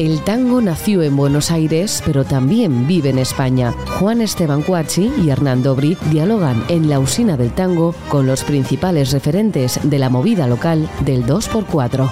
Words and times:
El 0.00 0.24
tango 0.24 0.62
nació 0.62 1.02
en 1.02 1.14
Buenos 1.14 1.50
Aires, 1.50 2.02
pero 2.06 2.24
también 2.24 2.86
vive 2.86 3.10
en 3.10 3.18
España. 3.18 3.72
Juan 3.98 4.22
Esteban 4.22 4.62
Cuachi 4.62 5.12
y 5.22 5.28
Hernán 5.28 5.62
Dobri 5.62 5.94
dialogan 6.10 6.64
en 6.68 6.88
la 6.88 6.98
usina 6.98 7.36
del 7.36 7.52
tango 7.52 7.94
con 8.08 8.26
los 8.26 8.42
principales 8.42 9.12
referentes 9.12 9.78
de 9.82 9.98
la 9.98 10.08
movida 10.08 10.46
local 10.46 10.88
del 11.04 11.26
2x4. 11.26 12.10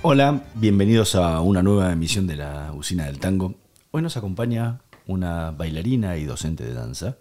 Hola, 0.00 0.40
bienvenidos 0.54 1.14
a 1.16 1.42
una 1.42 1.62
nueva 1.62 1.92
emisión 1.92 2.26
de 2.26 2.36
la 2.36 2.72
Usina 2.72 3.04
del 3.04 3.18
Tango. 3.18 3.56
Hoy 3.90 4.00
nos 4.00 4.16
acompaña 4.16 4.80
una 5.06 5.50
bailarina 5.50 6.16
y 6.16 6.24
docente 6.24 6.64
de 6.64 6.74
danza. 6.74 7.16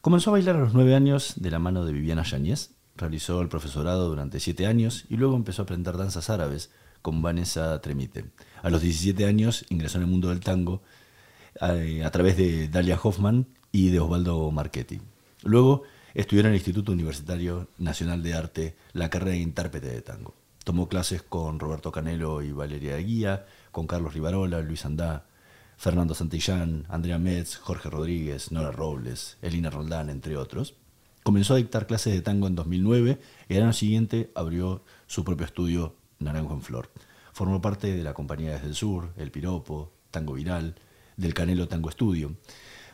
Comenzó 0.00 0.30
a 0.30 0.34
bailar 0.34 0.56
a 0.56 0.60
los 0.60 0.74
nueve 0.74 0.94
años 0.94 1.34
de 1.36 1.50
la 1.50 1.58
mano 1.58 1.84
de 1.84 1.92
Viviana 1.92 2.22
Yáñez, 2.22 2.70
realizó 2.96 3.40
el 3.40 3.48
profesorado 3.48 4.08
durante 4.08 4.40
siete 4.40 4.66
años 4.66 5.04
y 5.08 5.16
luego 5.16 5.36
empezó 5.36 5.62
a 5.62 5.64
aprender 5.64 5.96
danzas 5.96 6.30
árabes 6.30 6.70
con 7.02 7.22
Vanessa 7.22 7.80
Tremite. 7.80 8.26
A 8.62 8.70
los 8.70 8.82
17 8.82 9.26
años 9.26 9.64
ingresó 9.68 9.98
en 9.98 10.04
el 10.04 10.10
mundo 10.10 10.28
del 10.28 10.40
tango 10.40 10.82
eh, 11.60 12.02
a, 12.04 12.10
través 12.10 12.36
de 12.36 12.68
Dalia 12.68 12.98
Hoffman 13.02 13.46
y 13.72 13.90
de 13.90 14.00
Osvaldo 14.00 14.50
Marchetti. 14.50 15.00
Luego 15.44 15.82
estudió 16.14 16.40
en 16.40 16.48
el 16.48 16.54
Instituto 16.54 16.92
Universitario 16.92 17.68
Nacional 17.78 18.22
de 18.22 18.34
Arte 18.34 18.76
la 18.92 19.10
carrera 19.10 19.32
de 19.32 19.38
intérprete 19.38 19.88
de 19.88 20.02
tango. 20.02 20.34
Tomó 20.64 20.88
clases 20.88 21.22
con 21.22 21.60
Roberto 21.60 21.92
Canelo 21.92 22.42
y 22.42 22.50
Valeria 22.50 22.96
Guía, 22.96 23.46
con 23.70 23.86
Carlos 23.86 24.14
Rivarola, 24.14 24.60
Luis 24.60 24.84
Andá, 24.84 25.26
Fernando 25.76 26.14
Santillán, 26.14 26.86
Andrea 26.88 27.18
Metz, 27.18 27.56
Jorge 27.56 27.90
Rodríguez, 27.90 28.50
Nora 28.50 28.72
Robles, 28.72 29.36
Elina 29.42 29.70
Roldán, 29.70 30.08
entre 30.10 30.36
otros. 30.36 30.74
Comenzó 31.22 31.54
a 31.54 31.58
dictar 31.58 31.86
clases 31.86 32.14
de 32.14 32.22
tango 32.22 32.46
en 32.46 32.54
2009 32.54 33.18
y 33.48 33.56
al 33.56 33.62
año 33.62 33.72
siguiente 33.72 34.30
abrió 34.34 34.82
su 35.06 35.24
propio 35.24 35.46
estudio 35.46 35.94
Naranjo 36.18 36.54
en 36.54 36.62
Flor. 36.62 36.90
Formó 37.32 37.60
parte 37.60 37.94
de 37.94 38.02
la 38.02 38.14
compañía 38.14 38.52
Desde 38.52 38.68
el 38.68 38.74
Sur, 38.74 39.12
El 39.16 39.30
Piropo, 39.30 39.92
Tango 40.10 40.34
Viral, 40.34 40.76
del 41.16 41.34
Canelo 41.34 41.68
Tango 41.68 41.90
Estudio. 41.90 42.36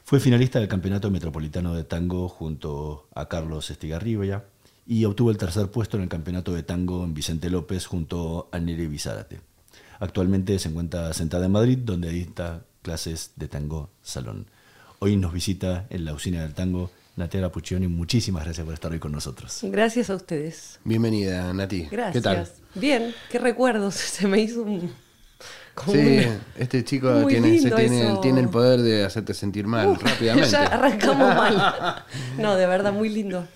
Fue 0.04 0.18
finalista 0.18 0.58
del 0.58 0.68
Campeonato 0.68 1.10
Metropolitano 1.10 1.74
de 1.74 1.84
Tango 1.84 2.28
junto 2.28 3.08
a 3.14 3.28
Carlos 3.28 3.70
Estigarribia 3.70 4.44
y 4.86 5.04
obtuvo 5.04 5.30
el 5.30 5.38
tercer 5.38 5.70
puesto 5.70 5.96
en 5.96 6.02
el 6.02 6.08
campeonato 6.08 6.52
de 6.52 6.62
tango 6.62 7.04
en 7.04 7.14
Vicente 7.14 7.50
López 7.50 7.86
junto 7.86 8.48
a 8.50 8.58
Neri 8.58 8.86
Bizárate. 8.88 9.40
Actualmente 10.00 10.58
se 10.58 10.68
encuentra 10.68 11.12
sentada 11.12 11.46
en 11.46 11.52
Madrid, 11.52 11.78
donde 11.78 12.10
dicta 12.10 12.64
clases 12.82 13.32
de 13.36 13.48
tango 13.48 13.90
salón. 14.02 14.46
Hoy 14.98 15.16
nos 15.16 15.32
visita 15.32 15.86
en 15.90 16.04
la 16.04 16.12
usina 16.12 16.42
del 16.42 16.54
tango 16.54 16.90
Natalia 17.16 17.50
Puccioni. 17.50 17.88
Muchísimas 17.88 18.44
gracias 18.44 18.64
por 18.64 18.74
estar 18.74 18.92
hoy 18.92 18.98
con 18.98 19.12
nosotros. 19.12 19.60
Gracias 19.62 20.10
a 20.10 20.14
ustedes. 20.14 20.78
Bienvenida, 20.84 21.52
Nati. 21.52 21.88
Gracias. 21.90 22.12
¿Qué 22.12 22.20
tal? 22.20 22.48
Bien, 22.74 23.14
qué 23.30 23.38
recuerdos. 23.38 23.94
Se 23.94 24.26
me 24.26 24.40
hizo 24.40 24.62
un. 24.62 24.92
sí, 25.86 26.20
este 26.56 26.84
chico 26.84 27.26
tiene, 27.26 27.58
tiene, 27.58 28.18
tiene, 28.20 28.40
el 28.40 28.48
poder 28.48 28.80
de 28.80 29.04
hacerte 29.04 29.34
sentir 29.34 29.66
mal 29.66 29.96
rápidamente. 30.00 30.50
Ya 30.50 30.66
arrancamos 30.66 31.34
mal. 31.34 32.04
No, 32.38 32.56
de 32.56 32.66
verdad, 32.66 32.92
muy 32.92 33.08
lindo. 33.08 33.46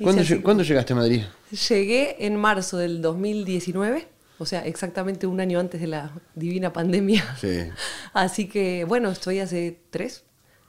¿Cuándo, 0.42 0.62
llegaste 0.62 0.92
a 0.92 0.96
Madrid? 0.96 1.22
Llegué 1.68 2.26
en 2.26 2.36
marzo 2.36 2.76
del 2.76 3.00
2019. 3.02 4.15
O 4.38 4.46
sea, 4.46 4.60
exactamente 4.66 5.26
un 5.26 5.40
año 5.40 5.58
antes 5.58 5.80
de 5.80 5.86
la 5.86 6.12
divina 6.34 6.72
pandemia. 6.72 7.36
Sí. 7.40 7.70
Así 8.12 8.48
que, 8.48 8.84
bueno, 8.84 9.10
estoy 9.10 9.40
hace 9.40 9.80
tres, 9.90 10.24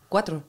cuatro. 0.09 0.43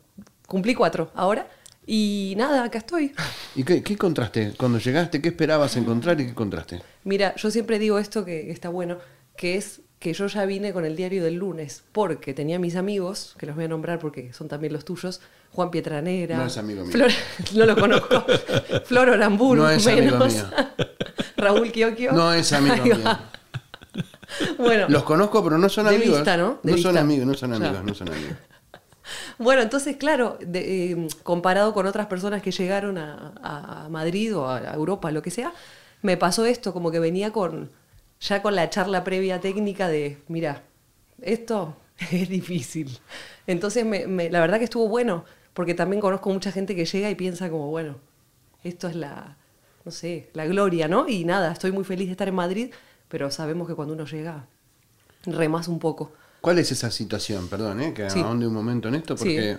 Cumplí 0.47 0.75
cuatro 0.75 1.11
ahora. 1.15 1.49
Y 1.87 2.35
nada, 2.37 2.65
acá 2.65 2.79
estoy. 2.79 3.15
¿Y 3.55 3.65
qué, 3.65 3.83
qué 3.83 3.95
encontraste? 3.95 4.53
Cuando 4.59 4.79
llegaste, 4.79 5.23
¿qué 5.23 5.31
esperabas 5.31 5.75
encontrar 5.77 6.21
y 6.21 6.25
qué 6.25 6.31
encontraste? 6.31 6.83
Mira, 7.05 7.35
yo 7.37 7.51
siempre 7.51 7.79
digo 7.79 7.99
esto 7.99 8.27
que 8.27 8.51
está 8.51 8.69
bueno, 8.69 8.99
que 9.37 9.57
es 9.57 9.81
que 9.99 10.13
yo 10.13 10.27
ya 10.29 10.47
vine 10.47 10.73
con 10.73 10.85
el 10.85 10.97
diario 10.97 11.25
del 11.25 11.35
lunes, 11.35 11.83
porque 11.93 12.33
tenía 12.33 12.59
mis 12.59 12.77
amigos, 12.77 13.35
que 13.37 13.47
los 13.47 13.57
voy 13.57 13.65
a 13.65 13.69
nombrar 13.69 13.99
porque 13.99 14.33
son 14.33 14.49
también 14.49 14.73
los 14.73 14.85
tuyos, 14.85 15.21
Juan 15.53 15.71
Pietranera. 15.71 16.37
No 16.37 16.47
es 16.47 16.57
amigo 16.57 16.85
mío. 16.85 17.07
no 17.55 17.67
lo 17.67 17.77
conozco. 17.77 18.25
Flor 18.85 19.11
Oramburu, 19.11 19.63
no 19.63 19.71
es 19.71 19.87
amigo 19.87 20.19
mío. 20.19 20.45
Raúl 21.37 21.73
Kiokio. 21.73 22.13
No 22.13 22.33
es 22.33 22.53
amigo 22.53 22.85
mío. 22.85 22.97
Bueno, 24.59 24.87
los 24.91 25.05
conozco, 25.05 25.43
pero 25.43 25.57
no 25.57 25.71
son 25.71 25.87
de 25.87 25.97
amigos. 25.97 26.19
Vista, 26.19 26.37
¿no? 26.37 26.61
no 26.63 26.77
son 26.77 26.99
amigos, 26.99 27.27
no 27.27 27.35
son 27.35 27.55
amigos, 27.55 27.83
no 27.83 27.95
son 27.95 28.09
amigos. 28.13 28.37
Bueno, 29.39 29.63
entonces, 29.63 29.97
claro, 29.97 30.39
eh, 30.53 31.09
comparado 31.23 31.73
con 31.73 31.87
otras 31.87 32.07
personas 32.09 32.43
que 32.43 32.51
llegaron 32.51 32.99
a, 32.99 33.33
a 33.43 33.89
Madrid 33.89 34.37
o 34.37 34.47
a 34.47 34.75
Europa, 34.75 35.11
lo 35.11 35.23
que 35.23 35.31
sea, 35.31 35.55
me 36.03 36.19
pasó 36.19 36.45
esto, 36.45 36.75
como 36.75 36.91
que 36.91 37.01
venía 37.01 37.33
con, 37.33 37.71
ya 38.21 38.43
con 38.43 38.55
la 38.55 38.69
charla 38.71 39.05
previa 39.05 39.41
técnica 39.41 39.89
de, 39.89 40.19
mira, 40.29 40.63
esto 41.23 41.77
es 42.11 42.29
difícil. 42.29 42.99
Entonces, 43.47 43.85
me, 43.85 44.31
la 44.31 44.41
verdad 44.41 44.59
que 44.59 44.65
estuvo 44.65 44.89
bueno, 44.89 45.25
porque 45.55 45.75
también 45.75 46.01
conozco 46.01 46.31
mucha 46.31 46.53
gente 46.53 46.75
que 46.75 46.85
llega 46.85 47.11
y 47.11 47.15
piensa 47.15 47.51
como, 47.51 47.69
bueno, 47.69 47.97
esto 48.65 48.89
es 48.89 48.97
la, 48.97 49.37
no 49.85 49.91
sé, 49.91 50.31
la 50.35 50.47
gloria, 50.47 50.89
¿no? 50.89 51.09
Y 51.09 51.25
nada, 51.25 51.53
estoy 51.53 51.73
muy 51.73 51.85
feliz 51.85 52.07
de 52.07 52.13
estar 52.13 52.29
en 52.29 52.35
Madrid, 52.35 52.71
pero 53.09 53.31
sabemos 53.31 53.67
que 53.67 53.75
cuando 53.75 53.95
uno 53.95 54.05
llega, 54.05 54.47
remas 55.25 55.69
un 55.69 55.79
poco. 55.79 56.13
¿Cuál 56.41 56.59
es 56.59 56.71
esa 56.71 56.91
situación? 56.91 57.49
Perdón, 57.49 57.81
¿eh? 57.81 57.95
Que 57.95 58.11
sí. 58.11 58.21
ahonde 58.21 58.47
un 58.47 58.55
momento 58.55 58.89
en 58.89 58.97
esto, 58.97 59.17
porque 59.17 59.57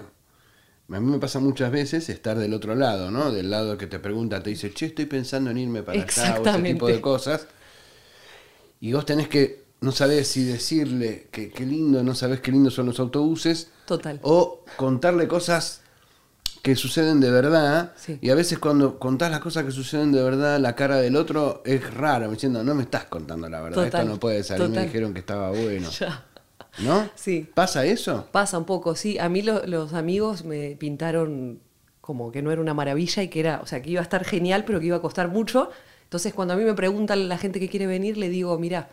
a 0.90 1.00
mí 1.00 1.12
me 1.12 1.20
pasa 1.20 1.40
muchas 1.40 1.72
veces 1.72 2.08
estar 2.10 2.38
del 2.38 2.54
otro 2.54 2.76
lado, 2.76 3.12
¿no? 3.12 3.32
Del 3.32 3.50
lado 3.50 3.78
que 3.78 3.88
te 3.88 4.00
pregunta, 4.00 4.42
te 4.42 4.52
dice, 4.52 4.72
che, 4.74 4.88
estoy 4.88 5.06
pensando 5.06 5.52
en 5.52 5.58
irme 5.58 5.84
para 5.84 6.02
acá, 6.02 6.40
o 6.40 6.48
ese 6.48 6.62
tipo 6.62 6.88
de 6.88 7.02
cosas 7.02 7.48
y 8.80 8.94
vos 8.94 9.06
tenés 9.06 9.28
que, 9.28 9.64
no 9.82 9.92
sabés 9.92 10.28
si 10.28 10.44
decirle 10.44 11.28
que 11.32 11.50
qué 11.50 11.66
lindo, 11.66 12.04
no 12.04 12.16
sabés 12.16 12.42
qué 12.42 12.52
lindo 12.52 12.72
son 12.72 12.86
los 12.88 13.00
autobuses. 13.00 13.70
Total. 13.86 14.20
O 14.24 14.64
contarle 14.78 15.28
cosas 15.28 15.82
que 16.62 16.76
suceden 16.76 17.20
de 17.20 17.32
verdad. 17.32 17.94
Y 18.22 18.30
a 18.30 18.36
veces 18.36 18.60
cuando 18.60 19.00
contás 19.00 19.32
las 19.32 19.40
cosas 19.40 19.66
que 19.66 19.72
suceden 19.72 20.12
de 20.12 20.22
verdad, 20.22 20.60
la 20.60 20.76
cara 20.76 20.98
del 20.98 21.16
otro 21.16 21.62
es 21.66 21.94
rara, 21.94 22.28
diciendo, 22.28 22.64
no 22.64 22.76
me 22.76 22.84
estás 22.84 23.06
contando 23.06 23.50
la 23.50 23.62
verdad, 23.62 23.86
esto 23.86 24.04
no 24.04 24.20
puede 24.20 24.44
salir, 24.44 24.70
me 24.70 24.84
dijeron 24.84 25.14
que 25.14 25.20
estaba 25.20 25.50
bueno. 25.50 25.90
Ya. 26.00 26.26
¿No? 26.80 27.10
Sí. 27.16 27.50
¿Pasa 27.54 27.84
eso? 27.84 28.28
Pasa 28.32 28.58
un 28.58 28.66
poco, 28.66 28.96
sí. 28.96 29.18
A 29.18 29.28
mí 29.28 29.42
los 29.42 29.94
amigos 29.94 30.46
me 30.46 30.78
pintaron 30.78 31.60
como 32.00 32.32
que 32.32 32.42
no 32.42 32.52
era 32.52 32.62
una 32.62 32.74
maravilla 32.74 33.24
y 33.24 33.28
que 33.28 33.40
era, 33.40 33.60
o 33.62 33.66
sea, 33.66 33.82
que 33.82 33.90
iba 33.90 34.00
a 34.00 34.04
estar 34.04 34.24
genial, 34.24 34.64
pero 34.66 34.80
que 34.80 34.86
iba 34.86 34.98
a 34.98 35.02
costar 35.02 35.28
mucho. 35.30 35.72
Entonces, 36.10 36.34
cuando 36.34 36.56
a 36.56 36.58
mí 36.58 36.64
me 36.64 36.74
preguntan 36.74 37.30
la 37.30 37.38
gente 37.38 37.60
que 37.60 37.70
quiere 37.70 37.86
venir, 37.86 38.18
le 38.18 38.30
digo, 38.30 38.58
mira, 38.58 38.90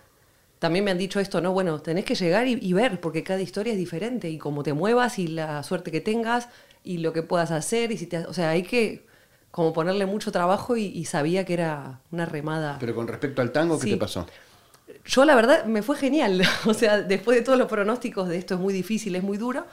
también 0.59 0.85
me 0.85 0.91
han 0.91 0.99
dicho 0.99 1.19
esto, 1.19 1.41
¿no? 1.41 1.55
Bueno, 1.55 1.81
tenés 1.81 2.05
que 2.05 2.15
llegar 2.15 2.47
y, 2.47 2.73
ver, 2.75 3.01
porque 3.01 3.23
cada 3.23 3.41
historia 3.41 3.73
es 3.73 3.79
diferente, 3.79 4.29
y 4.29 4.37
cómo 4.37 4.63
te 4.63 4.75
muevas, 4.75 5.19
y 5.19 5.27
la 5.27 5.63
suerte 5.63 5.91
que 5.91 6.03
tengas, 6.03 6.51
y 6.85 6.99
lo 6.99 7.15
que 7.15 7.23
puedas 7.23 7.53
hacer, 7.53 7.91
y 7.91 7.97
si 7.97 8.07
te, 8.07 8.19
o 8.19 8.35
sea, 8.35 8.51
hay 8.51 8.65
que 8.65 9.07
como 9.51 9.73
ponerle 9.73 10.05
mucho 10.05 10.31
trabajo 10.31 10.77
y, 10.77 11.03
sabía 11.07 11.47
que 11.47 11.55
era 11.55 12.01
una 12.13 12.27
remada. 12.27 12.77
Pero 12.79 12.95
con 12.95 13.09
respecto 13.09 13.41
al 13.41 13.51
tango, 13.51 13.79
¿qué 13.79 13.93
te 13.93 13.97
pasó? 13.97 14.27
Yo 15.07 15.25
la 15.25 15.35
verdad 15.35 15.65
me 15.65 15.81
fue 15.81 15.97
genial, 15.97 16.43
o 16.67 16.75
sea, 16.75 17.01
después 17.01 17.39
de 17.39 17.43
todos 17.43 17.59
los 17.59 17.67
pronósticos 17.67 18.29
de 18.29 18.37
esto 18.37 18.57
es 18.57 18.61
muy 18.61 18.75
difícil, 18.75 19.17
es 19.17 19.23
muy 19.23 19.39
duro, 19.39 19.65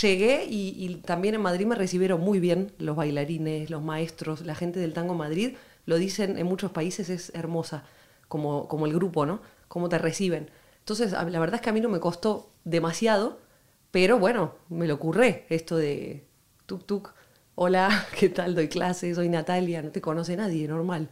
llegué 0.00 0.46
y, 0.48 0.76
y 0.78 0.94
también 0.98 1.34
en 1.34 1.40
Madrid 1.42 1.66
me 1.66 1.74
recibieron 1.74 2.20
muy 2.20 2.38
bien 2.38 2.70
los 2.78 2.94
bailarines, 2.94 3.68
los 3.68 3.82
maestros, 3.82 4.42
la 4.42 4.54
gente 4.54 4.78
del 4.78 4.92
Tango 4.92 5.14
Madrid 5.14 5.56
lo 5.86 5.96
dicen 5.96 6.38
en 6.38 6.46
muchos 6.46 6.70
países, 6.70 7.10
es 7.10 7.30
hermosa, 7.34 7.84
como, 8.28 8.68
como 8.68 8.86
el 8.86 8.94
grupo, 8.94 9.26
¿no? 9.26 9.40
Cómo 9.68 9.88
te 9.88 9.98
reciben. 9.98 10.50
Entonces, 10.80 11.12
la 11.12 11.22
verdad 11.22 11.56
es 11.56 11.60
que 11.60 11.70
a 11.70 11.72
mí 11.72 11.80
no 11.80 11.88
me 11.88 12.00
costó 12.00 12.50
demasiado, 12.64 13.38
pero 13.90 14.18
bueno, 14.18 14.54
me 14.68 14.86
lo 14.86 14.94
ocurre 14.94 15.46
esto 15.48 15.76
de 15.76 16.24
tuk 16.66 16.84
tuk, 16.84 17.14
hola, 17.54 18.06
¿qué 18.18 18.28
tal? 18.28 18.54
Doy 18.54 18.68
clases, 18.68 19.16
soy 19.16 19.28
Natalia, 19.28 19.82
no 19.82 19.90
te 19.90 20.00
conoce 20.00 20.36
nadie, 20.36 20.66
normal. 20.68 21.08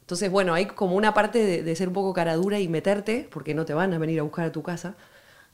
Entonces, 0.00 0.30
bueno, 0.30 0.52
hay 0.54 0.66
como 0.66 0.96
una 0.96 1.14
parte 1.14 1.62
de, 1.62 1.76
ser 1.76 1.88
un 1.88 1.94
poco 1.94 2.12
cara 2.12 2.34
dura 2.34 2.58
y 2.58 2.68
meterte, 2.68 3.28
porque 3.30 3.54
no 3.54 3.64
te 3.64 3.74
van 3.74 3.94
a 3.94 3.98
venir 3.98 4.20
a 4.20 4.24
buscar 4.24 4.46
a 4.46 4.52
tu 4.52 4.62
casa, 4.62 4.96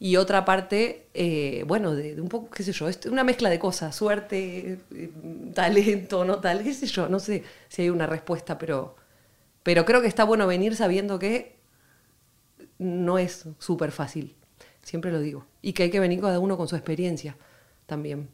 y 0.01 0.17
otra 0.17 0.45
parte, 0.45 1.09
eh, 1.13 1.65
bueno, 1.67 1.95
de, 1.95 2.21
un 2.21 2.29
poco, 2.29 2.51
qué 2.51 2.63
sé 2.63 2.73
yo, 2.73 2.89
es 2.89 3.01
una 3.07 3.25
mezcla 3.25 3.51
de 3.51 3.59
cosas, 3.59 3.97
suerte, 3.97 4.79
eh, 4.95 5.11
talento, 5.55 6.25
no 6.25 6.39
tal, 6.39 6.63
qué 6.63 6.73
sé 6.73 6.87
yo, 6.87 7.09
no 7.09 7.19
sé 7.19 7.43
si 7.69 7.83
hay 7.83 7.91
una 7.91 8.07
respuesta, 8.07 8.59
pero, 8.59 8.95
pero 9.65 9.85
creo 9.85 10.01
que 10.01 10.07
está 10.07 10.23
bueno 10.23 10.47
venir 10.47 10.77
sabiendo 10.77 11.19
que 11.19 11.57
no 12.79 13.19
es 13.19 13.47
súper 13.59 13.91
fácil, 13.91 14.37
siempre 14.83 15.11
lo 15.11 15.19
digo, 15.19 15.47
y 15.63 15.73
que 15.73 15.85
hay 15.85 15.91
que 15.91 16.01
venir 16.01 16.21
cada 16.21 16.39
uno 16.39 16.57
con 16.57 16.69
su 16.69 16.77
experiencia 16.77 17.37
también. 17.87 18.29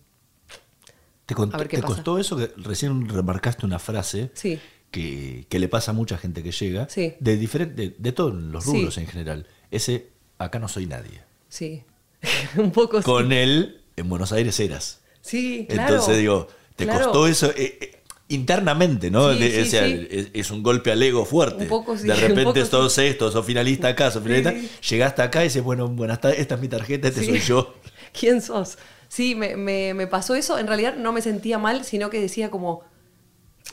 ¿Te, 1.25 1.35
costó 1.35 2.19
eso 2.19 2.37
que 2.37 2.53
recién 2.59 3.09
remarcaste 3.09 3.65
una 3.65 3.79
frase 3.79 4.31
sí. 4.35 4.61
que, 4.91 5.47
que, 5.49 5.59
le 5.59 5.69
pasa 5.69 5.93
a 5.93 5.95
mucha 5.95 6.19
gente 6.19 6.43
que 6.43 6.53
llega, 6.53 6.87
sí. 6.91 7.15
de, 7.19 7.39
diferente, 7.39 7.95
de, 7.99 8.13
todos 8.13 8.35
los 8.35 8.67
rubros 8.67 8.99
en 8.99 9.07
general, 9.07 9.47
ese 9.71 10.11
acá 10.37 10.59
no 10.59 10.69
soy 10.69 10.85
nadie? 10.85 11.23
Sí, 11.55 11.85
un 12.57 12.73
poco 12.73 13.01
Con 13.03 13.31
él, 13.31 13.81
en 13.95 14.09
Buenos 14.09 14.33
Aires 14.33 14.59
eras. 14.59 15.03
Sí, 15.21 15.67
claro. 15.69 15.95
Entonces 15.95 16.19
digo, 16.19 16.49
te 16.75 16.85
costó 16.85 17.29
eso 17.29 17.51
eh, 17.51 17.79
eh, 17.81 18.03
internamente, 18.27 19.09
¿no? 19.09 19.31
Es, 19.31 20.51
un 20.51 20.65
golpe 20.65 20.91
al 20.91 21.01
ego 21.01 21.25
fuerte. 21.25 21.69
de 21.69 22.15
repente 22.17 22.65
todos 22.65 22.99
estos, 22.99 23.33
sos 23.33 23.47
finalista 23.47 23.87
acá, 23.87 24.11
sos 24.11 24.25
finalista. 24.25 24.53
Llegaste 24.91 25.23
acá 25.23 25.43
y 25.43 25.45
dices, 25.45 25.63
bueno, 25.63 25.87
buenas 25.87 26.21
tardes, 26.21 26.41
esta 26.41 26.57
es 26.57 26.61
mi 26.61 26.67
tarjeta, 26.67 27.07
este 27.07 27.25
soy 27.25 27.39
yo. 27.39 27.77
¿Quién 28.19 28.43
sos? 28.43 28.77
Sí, 29.07 29.37
me, 29.37 29.55
me, 29.55 30.07
pasó 30.09 30.35
eso. 30.35 30.59
En 30.59 30.67
realidad 30.67 30.97
no 30.97 31.13
me 31.13 31.23
sentía 31.23 31.59
mal, 31.59 31.85
sino 31.85 32.11
que 32.11 32.21
decía 32.21 32.51
como. 32.51 32.83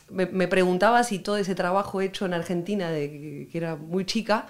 Me, 0.07 0.27
me, 0.27 0.47
preguntaba 0.47 1.03
si 1.03 1.17
todo 1.17 1.37
ese 1.37 1.55
trabajo 1.55 1.99
hecho 1.99 2.27
en 2.27 2.35
Argentina, 2.35 2.91
de 2.91 3.47
que 3.51 3.57
era 3.57 3.75
muy 3.75 4.05
chica, 4.05 4.45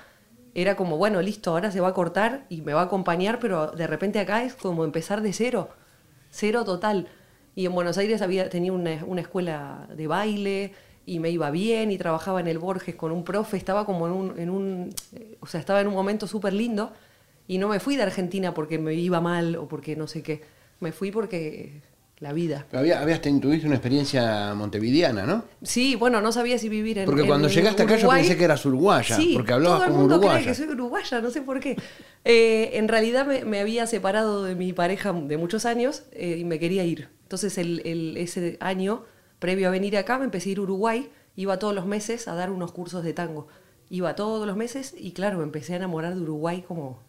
era 0.53 0.75
como, 0.75 0.97
bueno, 0.97 1.21
listo, 1.21 1.51
ahora 1.51 1.71
se 1.71 1.79
va 1.79 1.89
a 1.89 1.93
cortar 1.93 2.45
y 2.49 2.61
me 2.61 2.73
va 2.73 2.81
a 2.81 2.85
acompañar, 2.85 3.39
pero 3.39 3.67
de 3.71 3.87
repente 3.87 4.19
acá 4.19 4.43
es 4.43 4.53
como 4.55 4.83
empezar 4.83 5.21
de 5.21 5.33
cero, 5.33 5.69
cero 6.29 6.65
total. 6.65 7.07
Y 7.55 7.65
en 7.65 7.73
Buenos 7.73 7.97
Aires 7.97 8.21
había, 8.21 8.49
tenía 8.49 8.73
una, 8.73 9.03
una 9.05 9.21
escuela 9.21 9.87
de 9.95 10.07
baile 10.07 10.73
y 11.05 11.19
me 11.19 11.29
iba 11.29 11.49
bien 11.51 11.91
y 11.91 11.97
trabajaba 11.97 12.39
en 12.39 12.47
el 12.47 12.59
Borges 12.59 12.95
con 12.95 13.11
un 13.11 13.23
profe, 13.23 13.57
estaba 13.57 13.85
como 13.85 14.07
en 14.07 14.13
un, 14.13 14.39
en 14.39 14.49
un 14.49 14.93
o 15.39 15.47
sea, 15.47 15.59
estaba 15.59 15.81
en 15.81 15.87
un 15.87 15.93
momento 15.93 16.27
súper 16.27 16.53
lindo 16.53 16.93
y 17.47 17.57
no 17.57 17.67
me 17.67 17.79
fui 17.79 17.95
de 17.95 18.03
Argentina 18.03 18.53
porque 18.53 18.77
me 18.77 18.93
iba 18.93 19.19
mal 19.19 19.55
o 19.55 19.67
porque 19.67 19.95
no 19.95 20.07
sé 20.07 20.21
qué, 20.23 20.41
me 20.79 20.91
fui 20.91 21.11
porque 21.11 21.81
la 22.21 22.33
vida. 22.33 22.67
Pero 22.69 22.81
había, 22.81 23.01
habías 23.01 23.19
tuviste 23.19 23.65
una 23.65 23.75
experiencia 23.75 24.53
montevideana, 24.53 25.25
¿no? 25.25 25.43
Sí, 25.63 25.95
bueno, 25.95 26.21
no 26.21 26.31
sabía 26.31 26.59
si 26.59 26.69
vivir 26.69 26.99
en 26.99 27.05
Porque 27.05 27.25
cuando 27.25 27.47
llegaste 27.47 27.81
acá 27.81 27.97
yo 27.97 28.07
pensé 28.07 28.37
que 28.37 28.43
eras 28.43 28.63
uruguaya, 28.63 29.15
sí, 29.15 29.31
porque 29.33 29.53
hablabas 29.53 29.79
todo 29.79 29.87
el 29.87 29.91
como 29.93 30.07
mundo 30.07 30.29
cree 30.29 30.45
que 30.45 30.53
soy 30.53 30.67
uruguaya, 30.67 31.19
no 31.19 31.31
sé 31.31 31.41
por 31.41 31.59
qué. 31.59 31.75
Eh, 32.23 32.69
en 32.73 32.87
realidad 32.87 33.25
me, 33.25 33.59
había 33.59 33.87
separado 33.87 34.43
de 34.43 34.53
mi 34.53 34.71
pareja 34.71 35.11
de 35.11 35.37
muchos 35.37 35.65
años 35.65 36.03
eh, 36.11 36.37
y 36.39 36.45
me 36.45 36.59
quería 36.59 36.85
ir. 36.85 37.09
Entonces 37.23 37.57
el, 37.57 37.81
el, 37.85 38.15
ese 38.17 38.55
año, 38.59 39.03
previo 39.39 39.67
a 39.67 39.71
venir 39.71 39.97
acá, 39.97 40.19
me 40.19 40.25
empecé 40.25 40.49
a 40.49 40.51
ir 40.51 40.59
a 40.59 40.61
Uruguay, 40.61 41.09
iba 41.35 41.57
todos 41.57 41.73
los 41.73 41.87
meses 41.87 42.27
a 42.27 42.35
dar 42.35 42.51
unos 42.51 42.71
cursos 42.71 43.03
de 43.03 43.13
tango. 43.13 43.47
Iba 43.89 44.15
todos 44.15 44.45
los 44.45 44.55
meses 44.55 44.93
y 44.95 45.13
claro, 45.13 45.39
me 45.39 45.43
empecé 45.43 45.73
a 45.73 45.77
enamorar 45.77 46.13
de 46.13 46.21
Uruguay 46.21 46.63
como... 46.67 46.99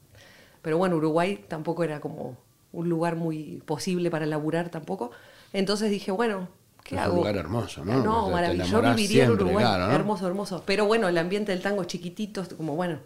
Pero 0.62 0.78
bueno, 0.78 0.96
Uruguay 0.96 1.44
tampoco 1.48 1.84
era 1.84 2.00
como 2.00 2.38
un 2.72 2.88
lugar 2.88 3.16
muy 3.16 3.62
posible 3.66 4.10
para 4.10 4.26
laburar 4.26 4.70
tampoco. 4.70 5.10
Entonces 5.52 5.90
dije, 5.90 6.10
bueno, 6.10 6.48
¿qué 6.84 6.98
hago? 6.98 7.14
un 7.14 7.18
lugar 7.20 7.36
hermoso, 7.36 7.84
¿no? 7.84 8.02
No, 8.02 8.30
maravilloso. 8.30 8.82
Yo 8.82 8.94
viviría 8.94 9.24
en 9.24 9.30
Uruguay. 9.32 9.64
Hermoso, 9.90 10.26
hermoso. 10.26 10.62
Pero 10.66 10.86
bueno, 10.86 11.08
el 11.08 11.18
ambiente 11.18 11.52
del 11.52 11.62
tango 11.62 11.84
chiquitito, 11.84 12.44
como 12.56 12.74
bueno. 12.74 12.98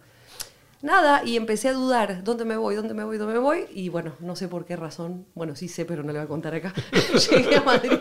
Nada, 0.83 1.25
y 1.25 1.37
empecé 1.37 1.71
a 1.71 1.73
dudar, 1.73 2.23
¿dónde 2.23 2.45
me 2.45 2.57
voy? 2.57 2.75
¿Dónde 2.77 2.95
me 2.95 3.03
voy? 3.03 3.17
¿Dónde 3.17 3.35
me 3.35 3.41
voy? 3.41 3.67
Y 3.73 3.89
bueno, 3.89 4.13
no 4.21 4.37
sé 4.37 4.47
por 4.47 4.67
qué 4.67 4.77
razón, 4.77 5.27
bueno, 5.35 5.57
sí 5.57 5.69
sé, 5.69 5.85
pero 5.87 6.03
no 6.03 6.13
le 6.13 6.19
voy 6.19 6.27
a 6.27 6.29
contar 6.29 6.55
acá. 6.55 6.75
Llegué 7.31 7.57
a 7.57 7.63
Madrid. 7.63 7.99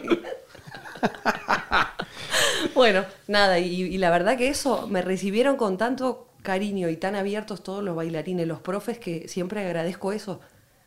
bueno, 2.76 3.06
nada, 3.28 3.60
y, 3.60 3.82
y, 3.82 3.98
la 3.98 4.12
verdad 4.12 4.38
que 4.38 4.50
eso, 4.50 4.88
me 4.88 5.02
recibieron 5.02 5.56
con 5.56 5.78
tanto 5.78 6.28
cariño 6.44 6.90
y 6.90 6.98
tan 6.98 7.16
abiertos 7.16 7.64
todos 7.64 7.84
los 7.84 7.96
bailarines, 7.96 8.46
los 8.46 8.60
profes, 8.60 9.00
que 9.00 9.28
siempre 9.30 9.66
agradezco 9.66 10.12
eso. 10.12 10.42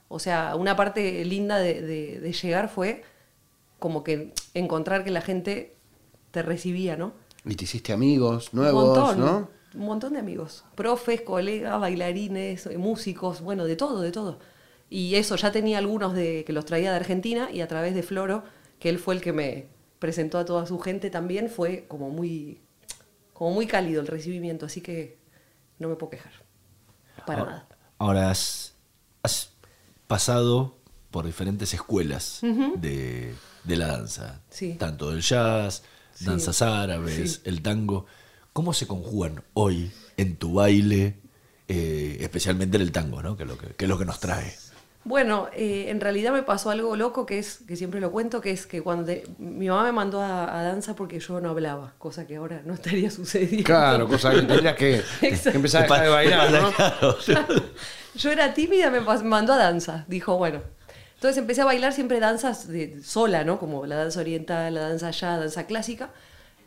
O 0.09 0.19
sea, 0.19 0.57
una 0.57 0.75
parte 0.75 1.25
linda 1.25 1.59
de, 1.59 2.37
llegar 2.43 2.69
fue 2.69 3.03
como 3.79 4.03
que 4.03 4.33
encontrar 4.55 5.05
que 5.05 5.11
la 5.11 5.21
gente 5.21 5.77
te 6.31 6.43
recibía, 6.43 6.97
¿no? 6.97 7.13
Y 7.45 7.55
te 7.55 7.65
hiciste 7.65 7.93
amigos 7.93 8.53
nuevos, 8.55 8.85
un 8.85 8.89
montón, 8.89 9.21
¿no? 9.21 9.51
Un 9.75 9.87
montón 9.87 10.15
de 10.15 10.19
amigos. 10.19 10.65
Profes, 10.75 11.21
colegas, 11.21 11.79
bailarines, 11.79 12.67
eh, 12.67 12.79
músicos, 12.79 13.43
bueno, 13.43 13.65
de 13.65 13.77
todo, 13.77 14.01
de 14.01 14.11
todo. 14.11 14.39
Y 14.91 15.15
eso, 15.17 15.37
ya 15.37 15.53
tenía 15.53 15.79
algunos 15.79 16.15
de, 16.15 16.45
que 16.45 16.53
los 16.55 16.65
traía 16.65 16.91
de 16.91 16.97
Argentina 16.97 17.51
y 17.53 17.61
a 17.61 17.69
través 17.69 17.95
de 17.95 18.03
Floro, 18.03 18.45
que 18.79 18.89
él 18.89 18.99
fue 18.99 19.15
el 19.15 19.21
que 19.21 19.33
me 19.33 19.69
presentó 19.99 20.39
a 20.39 20.45
toda 20.47 20.67
su 20.67 20.79
gente 20.79 21.11
también, 21.11 21.51
fue 21.51 21.87
como 21.87 22.09
muy, 22.09 22.63
como 23.35 23.53
muy 23.53 23.67
cálido 23.67 24.01
el 24.01 24.07
recibimiento, 24.07 24.67
así 24.67 24.81
que 24.81 25.19
no 25.79 25.89
me 25.89 25.97
puedo 25.97 26.11
quejar. 26.11 26.33
Para 27.27 27.41
ahora, 27.41 27.53
nada. 27.53 27.69
Ahora 27.99 28.31
has 28.31 28.75
pasado 30.09 30.75
por 31.13 31.27
diferentes 31.27 31.73
escuelas 31.73 32.41
de, 32.43 33.35
la 33.65 33.87
danza, 33.87 34.41
tanto 34.79 35.11
del 35.11 35.23
jazz, 35.23 35.85
danzas 36.21 36.63
árabes, 36.63 37.43
el 37.45 37.63
tango. 37.63 38.07
¿Cómo 38.53 38.73
se 38.73 38.89
conjugan 38.89 39.45
hoy 39.55 39.93
en 40.17 40.37
tu 40.37 40.55
baile, 40.55 41.21
eh, 41.69 42.17
especialmente 42.21 42.77
en 42.77 42.83
el 42.83 42.91
tango, 42.91 43.23
¿no? 43.23 43.37
que, 43.37 43.45
es 43.45 43.49
lo 43.49 43.57
que, 43.57 43.75
es 43.79 43.89
lo 43.89 43.99
que 43.99 44.05
nos 44.05 44.19
trae? 44.19 44.53
Bueno, 45.09 45.49
eh, 45.55 45.87
en 45.89 46.03
realidad 46.03 46.35
me 46.35 46.43
pasó 46.43 46.69
algo 46.69 46.95
loco 46.95 47.25
que 47.25 47.39
es, 47.39 47.61
que 47.67 47.77
siempre 47.77 47.99
lo 47.99 48.13
cuento, 48.13 48.43
que 48.43 48.51
es 48.51 48.67
que 48.67 48.83
cuando 48.83 49.11
mi 49.39 49.67
mamá 49.67 49.85
me 49.85 49.93
mandó 49.93 50.21
a, 50.21 50.63
danza 50.63 50.95
porque 50.95 51.19
yo 51.19 51.41
no 51.41 51.49
hablaba, 51.49 51.95
cosa 51.97 52.27
que 52.27 52.37
ahora 52.37 52.61
no 52.67 52.75
estaría 52.75 53.11
sucediendo. 53.23 53.65
Claro, 53.65 54.07
cosa 54.07 54.33
que 54.33 54.43
tendrías 54.43 54.77
que, 54.77 55.03
empezar 55.23 55.91
a 55.91 56.03
de 56.03 56.09
bailar, 56.11 56.51
¿no? 56.51 56.71
yo 58.17 58.31
era 58.31 58.53
tímida, 58.53 58.91
me 58.91 59.01
mandó 59.01 59.55
a 59.55 59.57
danza. 59.57 60.05
Dijo, 60.09 60.37
bueno. 60.37 60.61
Entonces 61.15 61.39
empecé 61.39 61.63
a 61.63 61.65
bailar 61.65 61.95
siempre 61.95 62.21
danzas 62.21 62.69
de, 62.69 63.03
sola, 63.03 63.45
¿no? 63.45 63.59
Como 63.59 63.87
la 63.87 63.97
danza 63.97 64.21
oriental, 64.21 64.75
la 64.75 64.83
danza 64.83 65.11
ya, 65.11 65.39
danza 65.39 65.65
clásica. 65.67 66.11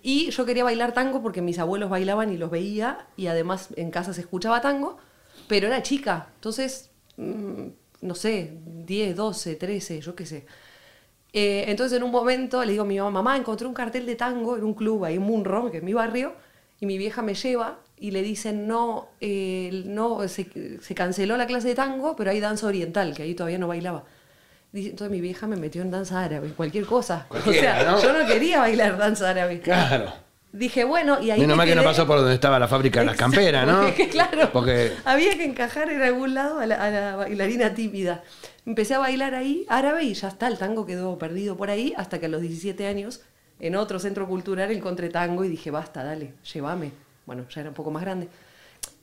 Y 0.01 0.31
yo 0.31 0.47
quería 0.47 0.63
bailar 0.63 0.93
tango 0.93 1.21
porque 1.21 1.43
mis 1.43 1.59
abuelos 1.59 1.91
bailaban 1.91 2.33
y 2.33 2.37
los 2.37 2.49
veía, 2.49 3.05
y 3.15 3.27
además 3.27 3.67
en 3.75 3.91
casa 3.91 4.15
se 4.15 4.21
escuchaba 4.21 4.61
tango, 4.61 4.97
pero 5.47 5.67
era 5.67 5.83
chica. 5.83 6.29
Entonces, 6.37 6.89
mm, 7.17 7.67
no 8.01 8.15
sé, 8.15 8.53
10, 8.65 9.15
12, 9.15 9.55
13, 9.55 10.01
yo 10.01 10.15
qué 10.15 10.25
sé. 10.25 10.45
Eh, 11.33 11.65
entonces 11.67 11.97
en 11.97 12.03
un 12.03 12.11
momento 12.11 12.63
le 12.63 12.71
digo 12.71 12.83
a 12.83 12.87
mi 12.87 12.97
mamá, 12.97 13.11
mamá, 13.11 13.37
encontré 13.37 13.65
un 13.67 13.73
cartel 13.73 14.05
de 14.05 14.15
tango 14.15 14.57
en 14.57 14.63
un 14.63 14.73
club 14.73 15.05
ahí 15.05 15.15
en 15.15 15.21
Munro, 15.21 15.71
que 15.71 15.77
es 15.77 15.83
mi 15.83 15.93
barrio, 15.93 16.33
y 16.79 16.85
mi 16.85 16.97
vieja 16.97 17.21
me 17.21 17.35
lleva 17.35 17.79
y 17.97 18.11
le 18.11 18.23
dicen, 18.23 18.67
no, 18.67 19.09
eh, 19.21 19.83
no 19.85 20.27
se, 20.27 20.47
canceló 20.95 21.37
la 21.37 21.45
clase 21.45 21.67
de 21.67 21.75
tango, 21.75 22.15
pero 22.15 22.31
hay 22.31 22.39
danza 22.39 22.67
oriental, 22.67 23.13
que 23.13 23.23
ahí 23.23 23.35
todavía 23.35 23.59
no 23.59 23.67
bailaba. 23.67 24.03
Entonces 24.73 25.11
mi 25.11 25.21
vieja 25.21 25.47
me 25.47 25.57
metió 25.57 25.81
en 25.81 25.91
danza 25.91 26.23
árabe, 26.23 26.53
cualquier 26.53 26.85
cosa. 26.85 27.27
o 27.45 27.51
sea, 27.51 27.99
yo 28.01 28.11
no 28.11 28.25
quería 28.25 28.59
bailar 28.59 28.97
danza 28.97 29.29
árabe. 29.29 29.59
Claro. 29.59 30.11
Dije, 30.53 30.83
bueno, 30.83 31.21
y 31.21 31.31
ahí. 31.31 31.39
Menos 31.39 31.55
mal 31.55 31.67
que 31.67 31.75
no 31.75 31.83
pasó 31.83 32.05
por 32.05 32.17
donde 32.17 32.33
estaba 32.33 32.59
la 32.59 32.67
fábrica 32.67 32.99
de 32.99 33.05
las 33.05 33.15
camperas, 33.15 33.65
¿no? 33.65 33.85
claro. 34.11 34.49
Porque... 34.51 34.93
Había 35.05 35.37
que 35.37 35.45
encajar 35.45 35.89
en 35.89 36.01
algún 36.01 36.33
lado 36.33 36.59
a 36.59 36.65
la, 36.65 37.15
bailarina 37.15 37.73
tímida. 37.73 38.23
Empecé 38.65 38.95
a 38.95 38.99
bailar 38.99 39.33
ahí 39.33 39.65
árabe 39.69 40.03
y 40.03 40.13
ya 40.13 40.27
está, 40.27 40.47
el 40.47 40.57
tango 40.57 40.85
quedó 40.85 41.17
perdido 41.17 41.55
por 41.55 41.69
ahí, 41.69 41.93
hasta 41.95 42.19
que 42.19 42.25
a 42.25 42.29
los 42.29 42.41
17 42.41 42.85
años, 42.85 43.21
en 43.59 43.75
otro 43.75 43.97
centro 43.99 44.27
cultural, 44.27 44.71
encontré 44.71 45.09
tango 45.09 45.45
y 45.45 45.49
dije, 45.49 45.71
basta, 45.71 46.03
dale, 46.03 46.33
llévame 46.53 46.91
bueno, 47.25 47.45
ya 47.49 47.61
era 47.61 47.69
un 47.69 47.75
poco 47.75 47.91
más 47.91 48.03
grande. 48.03 48.27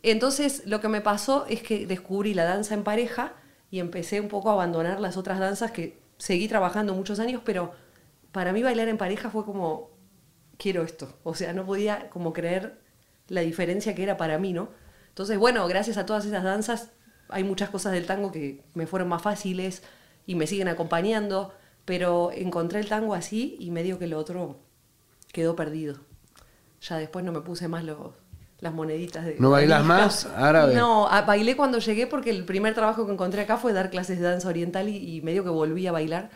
Entonces 0.03 0.63
lo 0.67 0.81
que 0.81 0.89
me 0.89 1.01
pasó 1.01 1.47
es 1.49 1.63
que 1.63 1.87
descubrí 1.87 2.35
la 2.35 2.45
danza 2.45 2.75
en 2.75 2.85
pareja 2.85 3.33
y 3.71 3.81
empecé 3.81 4.21
un 4.21 4.29
poco 4.29 4.51
a 4.51 4.53
abandonar 4.53 5.01
las 5.01 5.17
otras 5.17 5.39
danzas 5.39 5.71
que 5.71 5.99
seguí 6.19 6.49
trabajando 6.49 6.95
muchos 6.95 7.21
años, 7.21 7.43
pero 7.45 7.73
para 8.33 8.53
mí 8.53 8.63
bailar 8.63 8.89
en 8.89 8.99
pareja 8.99 9.31
fue 9.31 9.45
como, 9.45 9.91
quiero 10.59 10.83
esto. 10.83 11.17
O 11.25 11.35
sea, 11.35 11.55
no 11.55 11.65
podía 11.65 12.11
como 12.11 12.35
creer 12.35 12.79
la 13.29 13.41
diferencia 13.41 13.95
que 13.95 14.03
era 14.03 14.17
para 14.17 14.39
mí, 14.39 14.53
¿no? 14.53 14.69
Entonces, 15.09 15.39
bueno, 15.39 15.67
gracias 15.67 15.97
a 15.97 16.05
todas 16.05 16.27
esas 16.27 16.45
danzas 16.45 16.91
hay 17.31 17.45
muchas 17.45 17.71
cosas 17.71 17.93
del 17.93 18.07
tango 18.07 18.33
que 18.33 18.63
me 18.75 18.87
fueron 18.87 19.09
más 19.09 19.23
fáciles 19.23 19.83
y 20.27 20.35
me 20.35 20.47
siguen 20.47 20.69
acompañando, 20.69 21.55
pero 21.85 22.31
encontré 22.33 22.81
el 22.81 22.89
tango 22.89 23.15
así 23.15 23.57
y 23.59 23.71
medio 23.71 23.99
que 23.99 24.07
lo 24.07 24.19
otro 24.19 24.61
quedó 25.33 25.57
perdido 25.57 26.09
ya 26.81 26.99
después 26.99 27.25
no 27.25 27.33
me 27.33 27.41
puse 27.41 27.69
más 27.69 27.85
los, 27.85 28.13
las 28.61 28.73
moneditas 28.73 29.25
de... 29.25 29.37
¿No 29.39 29.51
bailas 29.51 29.85
más 29.85 30.27
árabe? 30.27 30.75
No, 30.75 31.09
bailé 31.27 31.57
cuando 31.57 31.79
llegué 31.79 32.07
porque 32.07 32.31
el 32.31 32.45
primer 32.45 32.75
trabajo 32.75 33.07
que 33.07 33.13
encontré 33.13 33.43
acá 33.43 33.57
fue 33.57 33.73
dar 33.73 33.91
clases 33.91 34.19
de 34.19 34.25
danza 34.25 34.49
oriental 34.49 34.89
y, 34.89 35.21
medio 35.23 35.43
que 35.43 35.51
volví 35.51 35.87
a 35.87 35.93
bailar, 35.93 36.31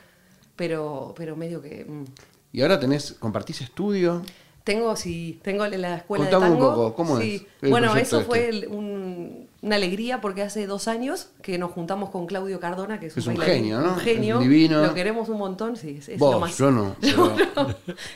pero, 0.56 1.14
pero 1.16 1.36
medio 1.36 1.60
que... 1.62 1.84
Mm. 1.84 2.04
¿Y 2.52 2.60
ahora 2.60 2.78
tenés, 2.78 3.12
compartís 3.18 3.62
estudio? 3.62 4.22
Tengo, 4.64 4.94
sí, 4.94 5.40
tengo 5.42 5.66
la 5.66 5.96
escuela 5.96 6.26
de 6.26 6.30
tango. 6.30 6.52
un 6.52 6.58
poco, 6.58 6.94
¿cómo 6.94 7.18
es? 7.18 7.42
Bueno, 7.62 7.96
eso 7.96 8.20
fue 8.20 8.50
este? 8.50 8.68
una 8.68 9.76
alegría 9.76 10.20
porque 10.20 10.42
hace 10.42 10.66
dos 10.66 10.86
años 10.86 11.30
que 11.40 11.58
nos 11.58 11.72
juntamos 11.72 12.10
con 12.10 12.26
Claudio 12.26 12.60
Cardona, 12.60 13.00
que 13.00 13.06
es, 13.06 13.16
un, 13.26 13.36
genio, 13.38 13.80
¿no? 13.80 13.94
Un 13.94 13.98
genio. 13.98 14.38
divino. 14.38 14.86
Lo 14.86 14.94
queremos 14.94 15.28
un 15.28 15.38
montón, 15.38 15.76
sí. 15.76 15.98
Es, 16.06 16.16
Vos, 16.18 16.34
lo 16.34 16.40
más... 16.40 16.56
yo 16.56 16.70
no. 16.70 16.94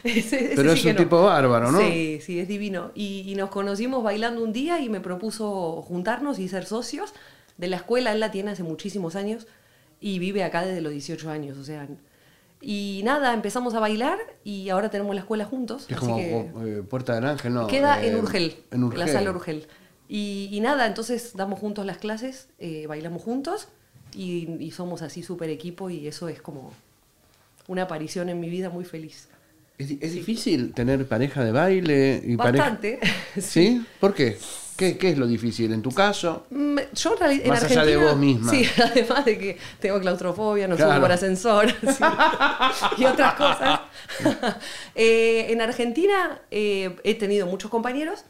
Pero, 0.04 0.72
es 0.72 0.84
un 0.84 0.96
tipo 0.96 1.22
bárbaro, 1.22 1.72
¿no? 1.72 1.80
Sí, 1.80 2.20
sí, 2.22 2.38
es 2.38 2.46
divino. 2.46 2.92
Y, 2.94 3.34
nos 3.36 3.50
conocimos 3.50 4.04
bailando 4.04 4.42
un 4.44 4.52
día 4.52 4.80
y 4.80 4.88
me 4.88 5.00
propuso 5.00 5.82
juntarnos 5.82 6.38
y 6.38 6.48
ser 6.48 6.64
socios 6.64 7.12
de 7.56 7.66
la 7.66 7.76
escuela. 7.76 8.12
Él 8.12 8.20
la 8.20 8.30
tiene 8.30 8.52
hace 8.52 8.62
muchísimos 8.62 9.16
años 9.16 9.48
y 10.00 10.20
vive 10.20 10.44
acá 10.44 10.64
desde 10.64 10.80
los 10.80 10.92
18 10.92 11.28
años, 11.30 11.58
o 11.58 11.64
sea 11.64 11.88
y 12.60 13.02
nada, 13.04 13.34
empezamos 13.34 13.74
a 13.74 13.80
bailar 13.80 14.18
y 14.42 14.70
ahora 14.70 14.90
tenemos 14.90 15.14
la 15.14 15.20
escuela 15.20 15.44
juntos. 15.44 15.86
Es 15.88 15.98
como 15.98 16.18
eh, 16.18 16.82
Puerta 16.88 17.14
del 17.14 17.26
Ángel, 17.26 17.54
¿no? 17.54 17.66
Queda 17.66 18.02
en, 18.02 18.14
eh, 18.14 18.18
Urgel, 18.18 18.56
en 18.70 18.98
la 18.98 19.08
sala 19.08 19.30
Urgel. 19.30 19.66
Y, 20.08 20.58
nada, 20.62 20.86
entonces 20.86 21.32
damos 21.34 21.58
juntos 21.58 21.84
las 21.84 21.98
clases, 21.98 22.48
eh, 22.58 22.86
bailamos 22.86 23.22
juntos 23.22 23.68
y, 24.14 24.70
somos 24.70 25.02
así 25.02 25.22
súper 25.22 25.50
equipo 25.50 25.90
y 25.90 26.06
eso 26.06 26.28
es 26.28 26.40
como 26.40 26.72
una 27.66 27.82
aparición 27.82 28.28
en 28.28 28.40
mi 28.40 28.48
vida 28.48 28.70
muy 28.70 28.84
feliz. 28.84 29.28
¿Es, 29.78 30.12
difícil 30.12 30.72
tener 30.72 31.06
pareja 31.06 31.44
de 31.44 31.52
baile? 31.52 32.22
Y 32.24 32.36
Bastante. 32.36 32.98
¿Sí? 33.40 33.84
¿Por 34.00 34.14
qué? 34.14 34.38
¿Qué, 34.76 34.98
es 35.00 35.16
lo 35.16 35.26
difícil 35.26 35.72
en 35.72 35.80
tu 35.80 35.90
caso? 35.90 36.46
Mm, 36.50 36.78
yo 36.94 37.12
en, 37.14 37.18
realidad, 37.18 37.46
Más 37.46 37.64
allá 37.64 37.84
de 37.84 37.96
vos 37.96 38.16
misma. 38.16 38.50
Sí, 38.50 38.68
además 38.82 39.24
de 39.24 39.38
que 39.38 39.58
tengo 39.80 39.98
claustrofobia, 40.00 40.68
no 40.68 40.76
subo 40.76 41.00
por 41.00 41.10
ascensor 41.10 41.66
y 42.98 43.04
otras 43.04 43.34
cosas. 43.34 43.80
Eh, 44.94 45.46
en 45.48 45.62
Argentina 45.62 46.40
eh, 46.50 46.94
he 47.04 47.14
tenido 47.14 47.46
muchos 47.46 47.70
compañeros, 47.70 48.24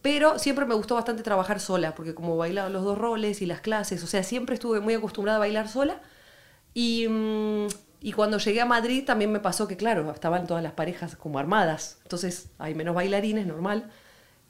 pero 0.00 0.38
siempre 0.38 0.64
me 0.64 0.74
gustó 0.74 0.94
bastante 0.94 1.22
trabajar 1.22 1.60
sola, 1.60 1.94
porque 1.94 2.14
como 2.14 2.38
bailaba 2.38 2.70
los 2.70 2.82
dos 2.82 2.96
roles 2.96 3.42
y 3.42 3.46
las 3.46 3.60
clases, 3.60 4.02
o 4.02 4.06
sea, 4.06 4.22
siempre 4.22 4.54
estuve 4.54 4.80
muy 4.80 4.94
acostumbrada 4.94 5.36
a 5.36 5.40
bailar 5.40 5.68
sola. 5.68 6.00
Y, 6.72 7.06
mm, 7.08 7.66
y 8.04 8.12
cuando 8.12 8.36
llegué 8.36 8.60
a 8.60 8.66
Madrid 8.66 9.02
también 9.06 9.32
me 9.32 9.40
pasó 9.40 9.66
que, 9.66 9.78
claro, 9.78 10.10
estaban 10.12 10.46
todas 10.46 10.62
las 10.62 10.74
parejas 10.74 11.16
como 11.16 11.38
armadas, 11.38 12.00
entonces 12.02 12.50
hay 12.58 12.74
menos 12.74 12.94
bailarines, 12.94 13.46
normal. 13.46 13.90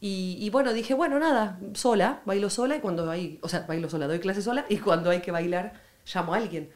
Y, 0.00 0.50
bueno, 0.50 0.72
dije, 0.72 0.92
bueno, 0.92 1.20
nada, 1.20 1.60
sola, 1.72 2.20
bailo 2.24 2.50
sola 2.50 2.74
y 2.74 2.80
cuando 2.80 3.08
hay, 3.08 3.38
o 3.42 3.48
sea, 3.48 3.60
bailo 3.60 3.88
sola, 3.88 4.08
doy 4.08 4.18
clase 4.18 4.42
sola 4.42 4.66
y 4.68 4.78
cuando 4.78 5.08
hay 5.10 5.20
que 5.20 5.30
bailar, 5.30 5.74
llamo 6.12 6.34
a 6.34 6.38
alguien. 6.38 6.70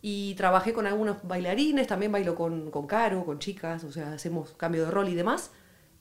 Y 0.00 0.34
trabajé 0.36 0.72
con 0.72 0.86
algunos 0.86 1.18
bailarines, 1.22 1.86
también 1.86 2.10
bailo 2.10 2.34
con, 2.34 2.70
con 2.70 2.86
Caro, 2.86 3.26
con 3.26 3.38
chicas, 3.38 3.84
o 3.84 3.92
sea, 3.92 4.14
hacemos 4.14 4.54
cambio 4.54 4.86
de 4.86 4.90
rol 4.90 5.10
y 5.10 5.14
demás. 5.14 5.50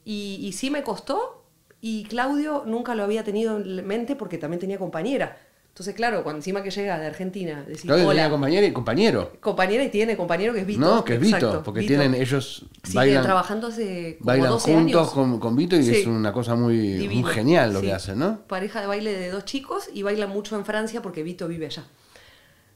Y, 0.06 0.40
y 0.42 0.54
sí 0.54 0.70
me 0.72 0.82
costó, 0.82 1.46
y 1.82 2.06
Claudio 2.06 2.64
nunca 2.66 2.96
lo 2.96 3.04
había 3.04 3.26
tenido 3.26 3.58
en 3.58 3.86
mente 3.86 4.16
porque 4.16 4.38
también 4.38 4.62
tenía 4.62 4.78
compañera. 4.78 5.38
Entonces, 5.76 5.94
claro, 5.94 6.24
cuando 6.24 6.38
encima 6.38 6.64
que 6.64 6.72
llega 6.72 6.98
de 6.98 7.06
Argentina, 7.06 7.66
decís, 7.68 7.82
Claudio 7.82 8.08
tenía 8.08 8.30
compañera 8.30 8.66
y 8.66 8.72
compañero. 8.72 9.34
Compañera 9.42 9.84
y 9.84 9.90
tiene 9.90 10.16
compañero 10.16 10.54
que 10.54 10.62
es 10.62 10.66
Vito. 10.66 10.80
No, 10.80 11.04
que 11.04 11.16
es 11.16 11.20
Vito, 11.20 11.64
porque 11.66 11.82
tienen 11.82 12.14
ellos 12.14 12.66
bailan 12.94 13.22
trabajando 13.22 13.68
hace 13.68 14.16
como 14.20 14.28
bailan 14.28 14.52
12 14.52 14.74
juntos 14.74 15.12
Con, 15.12 15.38
con 15.38 15.54
Vito 15.58 15.76
y 15.76 15.90
es 15.90 16.08
una 16.08 16.32
cosa 16.32 16.56
muy, 16.56 17.10
muy 17.10 17.30
genial 17.30 17.74
lo 17.74 17.82
que 17.82 17.92
hacen, 17.92 18.20
¿no? 18.20 18.40
Pareja 18.48 18.80
de 18.80 18.88
baile 18.88 19.12
de 19.12 19.30
dos 19.30 19.44
chicos 19.44 19.90
y 19.94 20.02
bailan 20.02 20.30
mucho 20.30 20.56
en 20.56 20.64
Francia 20.64 21.02
porque 21.02 21.24
Vito 21.24 21.46
vive 21.50 21.66
allá. 21.66 21.84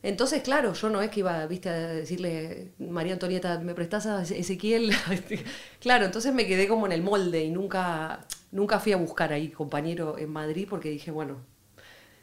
Entonces, 0.03 0.41
claro, 0.43 0.73
yo 0.73 0.89
no 0.89 1.01
es 1.01 1.09
que 1.09 1.21
iba, 1.21 1.45
viste, 1.47 1.69
a 1.69 1.87
decirle, 1.87 2.73
María 2.79 3.13
Antonieta, 3.13 3.59
¿me 3.59 3.75
prestás 3.75 4.07
a 4.07 4.23
Ezequiel? 4.23 4.91
claro, 5.79 6.03
entonces 6.03 6.33
me 6.33 6.45
quedé 6.45 6.67
como 6.67 6.85
en 6.85 6.91
el 6.91 7.01
molde 7.01 7.45
y 7.45 7.49
nunca, 7.49 8.25
nunca 8.51 8.77
fui 8.81 8.91
a 8.91 8.97
buscar 8.97 9.31
ahí 9.31 9.47
compañero 9.47 10.17
en 10.17 10.31
Madrid 10.31 10.67
porque 10.69 10.89
dije, 10.89 11.11
bueno, 11.11 11.37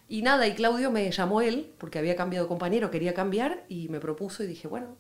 y 0.09 0.23
nada, 0.23 0.47
y 0.47 0.55
Claudio 0.55 0.91
me 0.91 1.11
llamó 1.11 1.41
él, 1.41 1.73
porque 1.79 1.99
había 1.99 2.15
cambiado 2.15 2.45
de 2.45 2.49
compañero, 2.49 2.91
quería 2.91 3.13
cambiar, 3.13 3.65
y 3.69 3.89
me 3.89 3.99
propuso 3.99 4.45
y 4.45 4.47
dije, 4.47 4.69
bueno, 4.69 4.97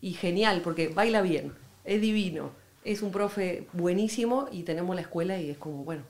y 0.00 0.12
genial, 0.12 0.60
porque 0.62 0.88
baila 0.88 1.22
bien, 1.22 1.52
es 1.84 2.00
divino, 2.00 2.50
es 2.84 3.02
un 3.02 3.10
profe 3.10 3.66
buenísimo 3.72 4.48
y 4.52 4.62
tenemos 4.62 4.94
la 4.94 5.02
escuela 5.02 5.38
y 5.38 5.50
es 5.50 5.58
como, 5.58 5.84
bueno, 5.84 6.02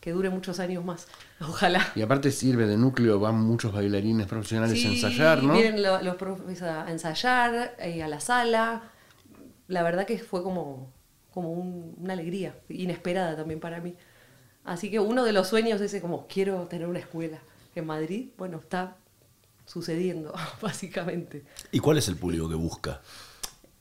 que 0.00 0.10
dure 0.10 0.28
muchos 0.30 0.58
años 0.58 0.84
más, 0.84 1.06
ojalá. 1.40 1.92
Y 1.94 2.02
aparte 2.02 2.32
sirve 2.32 2.66
de 2.66 2.76
núcleo, 2.76 3.20
van 3.20 3.40
muchos 3.40 3.72
bailarines 3.72 4.26
profesionales 4.26 4.84
a 4.84 4.88
ensayar, 4.88 5.42
¿no? 5.44 5.52
Vienen 5.52 5.82
los 5.82 6.16
profes 6.16 6.62
a 6.62 6.90
ensayar, 6.90 7.76
eh, 7.78 8.02
a 8.02 8.08
la 8.08 8.18
sala, 8.18 8.90
la 9.68 9.82
verdad 9.84 10.04
que 10.04 10.18
fue 10.18 10.42
como, 10.42 10.92
como 11.30 11.52
una 11.52 12.12
alegría, 12.14 12.56
inesperada 12.68 13.36
también 13.36 13.60
para 13.60 13.80
mí. 13.80 13.94
Así 14.64 14.90
que 14.90 14.98
uno 14.98 15.24
de 15.24 15.32
los 15.32 15.46
sueños 15.46 15.80
es 15.80 16.00
como, 16.00 16.26
quiero 16.26 16.66
tener 16.66 16.88
una 16.88 16.98
escuela 16.98 17.38
en 17.80 17.86
Madrid, 17.86 18.28
bueno, 18.36 18.58
está 18.58 18.96
sucediendo, 19.66 20.34
básicamente. 20.60 21.44
¿Y 21.70 21.78
cuál 21.78 21.98
es 21.98 22.08
el 22.08 22.16
público 22.16 22.48
que 22.48 22.54
busca? 22.54 23.00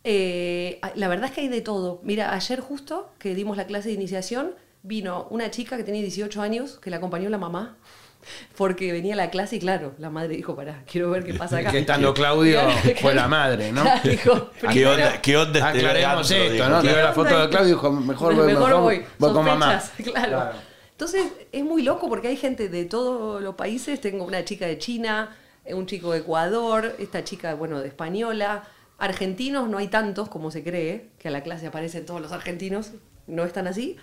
Eh, 0.04 0.80
la 0.96 1.08
verdad 1.08 1.26
es 1.26 1.32
que 1.32 1.42
hay 1.42 1.48
de 1.48 1.62
todo. 1.62 2.02
Mira, 2.04 2.34
ayer 2.34 2.60
justo 2.60 3.12
que 3.20 3.36
dimos 3.36 3.58
la 3.58 3.66
clase 3.68 3.90
de 3.90 3.96
iniciación, 3.96 4.56
vino 4.84 5.28
una 5.30 5.52
chica 5.52 5.78
que 5.78 5.84
tenía 5.84 6.02
18 6.02 6.42
años, 6.42 6.80
que 6.80 6.90
la 6.90 6.98
acompañó 6.98 7.30
la 7.30 7.38
mamá, 7.38 7.78
porque 8.58 8.92
venía 8.92 9.14
a 9.14 9.18
la 9.18 9.30
clase 9.30 9.58
y 9.58 9.60
claro, 9.60 9.94
la 10.00 10.10
madre 10.10 10.36
dijo, 10.36 10.56
pará, 10.56 10.84
quiero 10.90 11.12
ver 11.12 11.24
qué 11.24 11.34
pasa 11.34 11.58
acá. 11.58 11.72
Que 11.72 11.80
estando 11.80 12.14
Claudio 12.14 12.62
fue 13.02 13.14
la 13.14 13.28
madre, 13.28 13.72
¿no? 13.72 13.84
¿Qué 14.02 14.88
onda, 14.88 15.22
qué 15.22 15.38
onda 15.38 15.70
este 15.70 15.80
Aclaremos 15.80 16.32
esto, 16.32 16.70
¿no? 16.70 16.82
Quiero 16.82 17.02
la 17.02 17.14
foto 17.14 17.40
de 17.40 17.50
Claudio 17.50 17.70
y 17.70 17.76
dijo, 17.76 17.92
mejor, 17.92 18.36
voy, 18.36 18.48
mejor 18.48 18.82
voy, 18.82 19.06
voy 19.20 19.34
con 19.34 19.46
mamá. 19.46 19.82
claro. 20.04 20.71
Entonces 21.02 21.34
es 21.52 21.64
muy 21.64 21.82
loco 21.82 22.08
porque 22.08 22.28
hay 22.28 22.38
gente 22.38 22.70
de 22.70 22.86
todos 22.86 23.42
los 23.42 23.56
países. 23.56 24.00
Tengo 24.00 24.24
una 24.24 24.46
chica 24.46 24.68
de 24.68 24.78
China, 24.78 25.36
un 25.66 25.88
chico 25.88 26.12
de 26.12 26.20
Ecuador, 26.20 26.96
esta 27.00 27.24
chica, 27.24 27.56
bueno, 27.56 27.82
de 27.82 27.88
española. 27.88 28.66
Argentinos 29.00 29.68
no 29.68 29.80
hay 29.80 29.88
tantos 29.88 30.30
como 30.30 30.52
se 30.52 30.64
cree, 30.64 31.10
que 31.18 31.30
a 31.30 31.32
la 31.32 31.42
clase 31.42 31.66
aparecen 31.66 32.06
todos 32.06 32.22
los 32.22 32.32
argentinos, 32.32 32.92
no 33.26 33.46
están 33.46 33.66
así. 33.66 33.98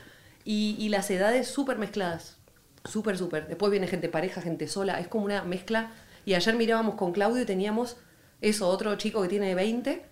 Y, 0.44 0.88
las 0.88 1.08
edades 1.12 1.46
súper 1.46 1.78
mezcladas, 1.78 2.36
súper, 2.84 3.16
súper. 3.16 3.46
Después 3.46 3.70
viene 3.70 3.86
gente 3.86 4.08
pareja, 4.08 4.42
gente 4.42 4.66
sola, 4.66 4.98
es 4.98 5.06
como 5.06 5.24
una 5.24 5.44
mezcla. 5.44 5.92
Y 6.26 6.34
ayer 6.34 6.56
mirábamos 6.56 6.96
con 6.96 7.12
Claudio 7.12 7.42
y 7.42 7.46
teníamos 7.46 7.96
eso, 8.40 8.66
otro 8.66 8.96
chico 8.96 9.22
que 9.22 9.28
tiene 9.28 9.54
20, 9.54 10.04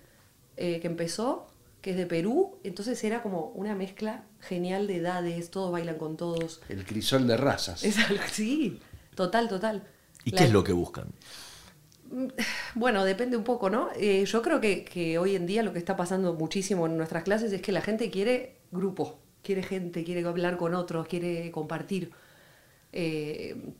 eh, 0.56 0.78
que 0.78 0.86
empezó, 0.86 1.48
que 1.86 1.92
es 1.92 1.96
de 1.96 2.06
Perú, 2.06 2.58
entonces 2.64 3.04
era 3.04 3.22
como 3.22 3.52
una 3.54 3.76
mezcla 3.76 4.24
genial 4.40 4.88
de 4.88 4.96
edades, 4.96 5.52
todos 5.52 5.70
bailan 5.70 5.98
con 5.98 6.16
todos. 6.16 6.60
El 6.68 6.84
crisol 6.84 7.28
de 7.28 7.36
razas. 7.36 7.84
sí, 8.32 8.80
total, 9.14 9.48
total. 9.48 9.84
¿Y 10.24 10.32
qué 10.32 10.42
es 10.42 10.52
lo 10.52 10.64
que 10.64 10.72
buscan? 10.72 11.06
Mm, 12.10 12.26
bueno, 12.74 13.04
depende 13.04 13.36
un 13.36 13.44
poco, 13.44 13.70
¿no? 13.70 13.90
Eh, 13.96 14.24
yo 14.24 14.42
creo 14.42 14.60
que, 14.60 15.16
hoy 15.16 15.36
en 15.36 15.46
día 15.46 15.62
lo 15.62 15.72
que 15.72 15.78
está 15.78 15.94
pasando 15.94 16.34
muchísimo 16.34 16.86
en 16.86 16.96
nuestras 16.96 17.22
clases 17.22 17.52
es 17.52 17.62
que 17.62 17.70
la 17.70 17.82
gente 17.82 18.10
quiere 18.10 18.56
grupo, 18.72 19.20
quiere 19.44 19.62
gente, 19.62 20.02
quiere 20.02 20.26
hablar 20.26 20.56
con 20.56 20.74
otros, 20.74 21.06
quiere 21.06 21.52
compartir. 21.52 22.10
Eh, 22.92 23.74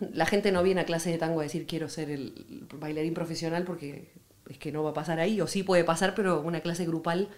la 0.00 0.26
gente 0.26 0.50
no 0.50 0.64
viene 0.64 0.80
a 0.80 0.86
clase 0.86 1.08
de 1.08 1.18
tango 1.18 1.38
a 1.38 1.44
decir 1.44 1.68
quiero 1.68 1.88
ser 1.88 2.10
el 2.10 2.66
bailarín 2.80 3.14
profesional 3.14 3.62
porque 3.62 4.10
es 4.48 4.58
que 4.58 4.72
no 4.72 4.82
va 4.82 4.90
a 4.90 4.94
pasar 4.94 5.20
ahí, 5.20 5.40
o 5.40 5.46
sí 5.46 5.62
puede 5.62 5.84
pasar, 5.84 6.16
pero 6.16 6.40
una 6.40 6.58
clase 6.58 6.84
grupal 6.84 7.28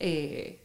eh, 0.00 0.64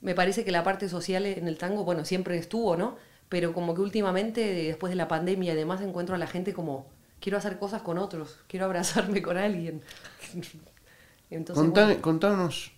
me 0.00 0.14
parece 0.14 0.44
que 0.44 0.50
la 0.50 0.64
parte 0.64 0.88
social 0.88 1.26
en 1.26 1.46
el 1.46 1.58
tango, 1.58 1.84
bueno, 1.84 2.04
siempre 2.04 2.38
estuvo, 2.38 2.76
¿no? 2.76 2.96
Pero 3.28 3.52
como 3.52 3.74
que 3.74 3.82
últimamente, 3.82 4.40
después 4.40 4.90
de 4.90 4.96
la 4.96 5.08
pandemia 5.08 5.52
y 5.52 5.56
demás, 5.56 5.82
encuentro 5.82 6.14
a 6.14 6.18
la 6.18 6.26
gente 6.26 6.54
como, 6.54 6.86
quiero 7.20 7.38
hacer 7.38 7.58
cosas 7.58 7.82
con 7.82 7.98
otros, 7.98 8.38
quiero 8.48 8.64
abrazarme 8.64 9.20
con 9.22 9.36
alguien. 9.36 9.82
Entonces, 11.30 11.98
Contanos, 12.00 12.72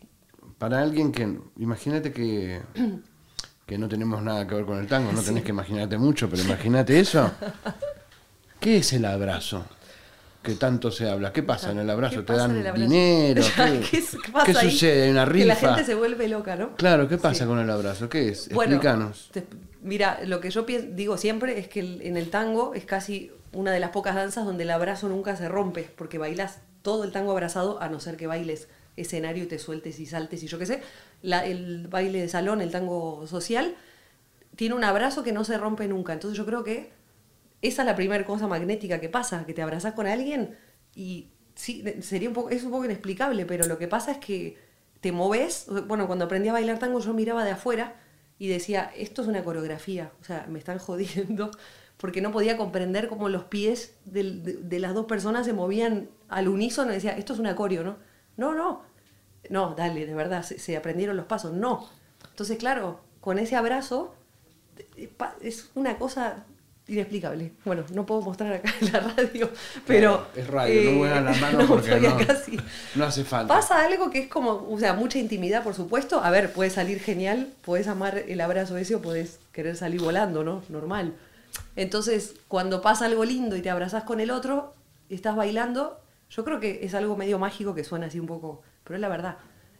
para 0.58 0.82
alguien 0.82 1.12
que, 1.12 1.38
imagínate 1.58 2.12
que, 2.12 2.60
que 3.66 3.78
no 3.78 3.88
tenemos 3.88 4.22
nada 4.22 4.46
que 4.46 4.56
ver 4.56 4.66
con 4.66 4.78
el 4.78 4.86
tango, 4.86 5.12
no 5.12 5.22
tenés 5.22 5.44
que 5.44 5.50
imaginarte 5.50 5.96
mucho, 5.96 6.28
pero 6.28 6.42
imagínate 6.42 6.98
eso. 6.98 7.30
¿Qué 8.60 8.78
es 8.78 8.92
el 8.92 9.04
abrazo? 9.04 9.64
Que 10.42 10.54
tanto 10.54 10.90
se 10.90 11.08
habla. 11.08 11.32
¿Qué 11.32 11.42
pasa 11.42 11.70
en 11.70 11.78
el 11.78 11.88
abrazo? 11.88 12.24
¿Te 12.24 12.32
dan 12.32 12.74
dinero? 12.74 13.42
¿Qué, 13.90 14.02
¿Qué, 14.44 14.54
sucede? 14.54 15.10
¿Una 15.10 15.24
rifa? 15.24 15.42
Que 15.42 15.48
la 15.48 15.56
gente 15.56 15.84
se 15.84 15.94
vuelve 15.94 16.28
loca, 16.28 16.56
¿no? 16.56 16.74
Claro, 16.76 17.08
¿qué 17.08 17.18
pasa 17.18 17.46
con 17.46 17.58
el 17.58 17.70
abrazo? 17.70 18.08
¿Qué 18.08 18.28
es? 18.28 18.48
Explícanos. 18.48 19.30
mira, 19.82 20.20
lo 20.26 20.40
que 20.40 20.50
yo 20.50 20.62
digo 20.62 21.16
siempre 21.16 21.58
es 21.58 21.68
que 21.68 21.80
en 21.80 22.16
el 22.16 22.30
tango 22.30 22.74
es 22.74 22.84
casi 22.84 23.30
una 23.52 23.70
de 23.70 23.80
las 23.80 23.90
pocas 23.90 24.14
danzas 24.14 24.44
donde 24.44 24.64
el 24.64 24.70
abrazo 24.70 25.08
nunca 25.08 25.36
se 25.36 25.48
rompe, 25.48 25.88
porque 25.96 26.18
bailas 26.18 26.58
todo 26.82 27.04
el 27.04 27.12
tango 27.12 27.32
abrazado, 27.32 27.80
a 27.80 27.88
no 27.88 28.00
ser 28.00 28.16
que 28.16 28.26
bailes 28.26 28.68
escenario 28.96 29.44
y 29.44 29.46
te 29.46 29.58
sueltes 29.58 29.98
y 30.00 30.06
saltes 30.06 30.42
y 30.42 30.48
yo 30.48 30.58
qué 30.58 30.66
sé. 30.66 30.82
el 31.22 31.86
baile 31.88 32.20
de 32.20 32.28
salón, 32.28 32.60
el 32.60 32.70
tango 32.70 33.26
social, 33.26 33.76
tiene 34.56 34.74
un 34.74 34.84
abrazo 34.84 35.22
que 35.22 35.32
no 35.32 35.44
se 35.44 35.56
rompe 35.56 35.86
nunca. 35.86 36.12
Entonces 36.12 36.36
yo 36.36 36.44
creo 36.44 36.64
que 36.64 36.90
esa 37.62 37.82
es 37.82 37.86
la 37.86 37.96
primera 37.96 38.24
cosa 38.26 38.48
magnética 38.48 39.00
que 39.00 39.08
pasa, 39.08 39.46
que 39.46 39.54
te 39.54 39.62
abrazas 39.62 39.94
con 39.94 40.06
alguien 40.06 40.56
y 40.94 41.28
sí, 41.54 41.84
sería 42.00 42.28
un 42.28 42.34
poco, 42.34 42.50
es 42.50 42.64
un 42.64 42.72
poco 42.72 42.84
inexplicable, 42.84 43.46
pero 43.46 43.66
lo 43.66 43.78
que 43.78 43.88
pasa 43.88 44.12
es 44.12 44.18
que 44.18 44.58
te 45.00 45.12
moves, 45.12 45.66
bueno, 45.86 46.06
cuando 46.06 46.24
aprendí 46.24 46.48
a 46.48 46.52
bailar 46.52 46.78
tango 46.78 46.98
yo 47.00 47.14
miraba 47.14 47.44
de 47.44 47.52
afuera 47.52 47.96
y 48.38 48.48
decía, 48.48 48.92
esto 48.96 49.22
es 49.22 49.28
una 49.28 49.44
coreografía, 49.44 50.12
o 50.20 50.24
sea, 50.24 50.46
me 50.48 50.58
están 50.58 50.78
jodiendo, 50.80 51.52
porque 51.96 52.20
no 52.20 52.32
podía 52.32 52.56
comprender 52.56 53.08
cómo 53.08 53.28
los 53.28 53.44
pies 53.44 53.94
de, 54.04 54.78
las 54.80 54.92
dos 54.92 55.06
personas 55.06 55.46
se 55.46 55.52
movían 55.52 56.08
al 56.28 56.48
unísono 56.48 56.90
y 56.90 56.94
decía, 56.94 57.16
esto 57.16 57.32
es 57.32 57.38
un 57.38 57.46
acorio, 57.46 57.84
¿no? 57.84 57.96
No, 58.36 58.54
no, 58.54 58.82
no, 59.50 59.74
dale, 59.76 60.06
de 60.06 60.14
verdad, 60.14 60.42
se 60.42 60.76
aprendieron 60.76 61.16
los 61.16 61.26
pasos, 61.26 61.52
no. 61.52 61.88
Entonces, 62.30 62.58
claro, 62.58 63.00
con 63.20 63.38
ese 63.38 63.54
abrazo 63.54 64.14
es 65.42 65.70
una 65.74 65.98
cosa 65.98 66.46
inexplicable. 66.88 67.52
Bueno, 67.64 67.84
no 67.92 68.04
puedo 68.06 68.22
mostrar 68.22 68.52
acá 68.52 68.72
en 68.80 68.92
la 68.92 69.00
radio, 69.00 69.50
pero... 69.86 70.26
es 70.36 70.46
radio, 70.46 70.90
no 70.90 70.98
muevan 70.98 71.24
las 71.24 71.40
manos 71.40 71.64
porque 71.68 72.00
no, 72.00 72.18
no, 72.96 73.04
hace 73.04 73.24
falta. 73.24 73.54
Pasa 73.54 73.84
algo 73.84 74.10
que 74.10 74.20
es 74.20 74.28
como, 74.28 74.66
o 74.70 74.78
sea, 74.78 74.94
mucha 74.94 75.18
intimidad, 75.18 75.62
por 75.62 75.74
supuesto. 75.74 76.22
A 76.22 76.30
ver, 76.30 76.52
puede 76.52 76.70
salir 76.70 77.00
genial, 77.00 77.52
puedes 77.62 77.88
amar 77.88 78.18
el 78.18 78.40
abrazo 78.40 78.76
ese 78.76 78.94
o 78.94 79.02
puedes 79.02 79.38
querer 79.52 79.76
salir 79.76 80.00
volando, 80.00 80.44
¿no? 80.44 80.62
Normal. 80.68 81.14
Entonces, 81.76 82.34
cuando 82.48 82.82
pasa 82.82 83.06
algo 83.06 83.24
lindo 83.24 83.56
y 83.56 83.62
te 83.62 83.70
abrazas 83.70 84.04
con 84.04 84.20
el 84.20 84.30
otro, 84.30 84.74
estás 85.08 85.36
bailando, 85.36 86.00
yo 86.30 86.44
creo 86.44 86.60
que 86.60 86.80
es 86.82 86.94
algo 86.94 87.16
medio 87.16 87.38
mágico 87.38 87.74
que 87.74 87.84
suena 87.84 88.06
así 88.06 88.18
un 88.18 88.26
poco 88.26 88.62
pero 88.84 88.96
es 88.96 89.00
la 89.00 89.08
verdad. 89.08 89.36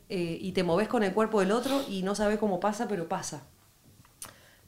Eh, 0.09 0.39
y 0.41 0.53
te 0.53 0.63
moves 0.63 0.89
con 0.89 1.03
el 1.03 1.13
cuerpo 1.13 1.41
del 1.41 1.53
otro 1.53 1.83
y 1.89 2.03
no 2.03 2.15
sabes 2.15 2.39
cómo 2.39 2.61
pasa, 2.61 2.89
pero 2.89 3.09
pasa. 3.09 3.43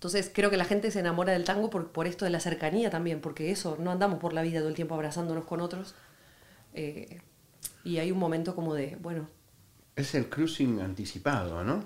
Entonces 0.04 0.30
creo 0.34 0.50
que 0.50 0.58
la 0.58 0.66
gente 0.66 0.90
se 0.90 1.00
enamora 1.00 1.32
del 1.32 1.44
tango 1.44 1.70
por, 1.70 1.88
por 1.88 2.06
esto 2.06 2.26
de 2.26 2.30
la 2.30 2.38
cercanía 2.38 2.90
también, 2.90 3.22
porque 3.22 3.50
eso, 3.50 3.78
no 3.80 3.90
andamos 3.90 4.18
por 4.18 4.34
la 4.34 4.42
vida 4.42 4.58
todo 4.58 4.68
el 4.68 4.74
tiempo 4.74 4.94
abrazándonos 4.94 5.46
con 5.46 5.62
otros. 5.62 5.94
Eh, 6.74 7.22
y 7.84 7.96
hay 7.96 8.12
un 8.12 8.18
momento 8.18 8.54
como 8.54 8.74
de, 8.74 8.98
bueno. 9.00 9.26
Es 9.96 10.14
el 10.14 10.28
cruising 10.28 10.80
anticipado, 10.80 11.64
¿no? 11.64 11.84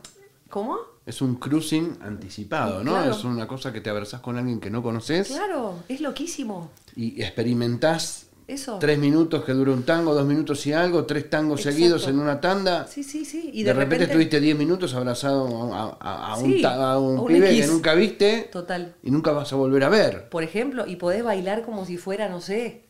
¿Cómo? 0.51 0.79
Es 1.07 1.23
un 1.23 1.37
cruising 1.37 1.99
anticipado, 2.03 2.83
¿no? 2.83 3.01
Es 3.09 3.23
una 3.23 3.47
cosa 3.47 3.73
que 3.73 3.81
te 3.81 3.89
abrazás 3.89 4.21
con 4.21 4.37
alguien 4.37 4.59
que 4.59 4.69
no 4.69 4.83
conoces. 4.83 5.29
Claro, 5.29 5.77
es 5.87 6.01
loquísimo. 6.01 6.73
Y 6.97 7.23
experimentás 7.23 8.28
eso. 8.49 8.78
Tres 8.78 8.99
minutos 8.99 9.45
que 9.45 9.52
dura 9.52 9.73
un 9.73 9.85
tango, 9.85 10.14
dos 10.14 10.26
minutos 10.26 10.67
y 10.67 10.73
algo, 10.73 11.05
tres 11.05 11.28
tangos 11.28 11.62
seguidos 11.62 12.09
en 12.09 12.19
una 12.19 12.40
tanda. 12.40 12.87
Sí, 12.87 13.05
sí, 13.05 13.26
sí. 13.26 13.50
Y 13.52 13.62
de, 13.62 13.75
repente, 13.75 14.07
estuviste 14.07 14.40
diez 14.40 14.57
minutos 14.57 14.95
abrazado 14.95 15.47
a, 15.47 16.38
un, 16.38 16.64
a 16.64 16.99
un, 16.99 17.26
pibe 17.26 17.55
que 17.55 17.67
nunca 17.67 17.95
viste. 17.95 18.49
Total. 18.50 18.95
Y 19.02 19.11
nunca 19.11 19.33
vas 19.33 19.52
a 19.52 19.57
volver 19.57 19.85
a 19.85 19.90
ver. 19.90 20.31
Por 20.31 20.43
ejemplo, 20.43 20.87
y 20.87 20.97
podés 20.97 21.23
bailar 21.23 21.62
como 21.62 21.85
si 21.85 21.99
fuera, 21.99 22.31
no 22.31 22.40
sé, 22.40 22.87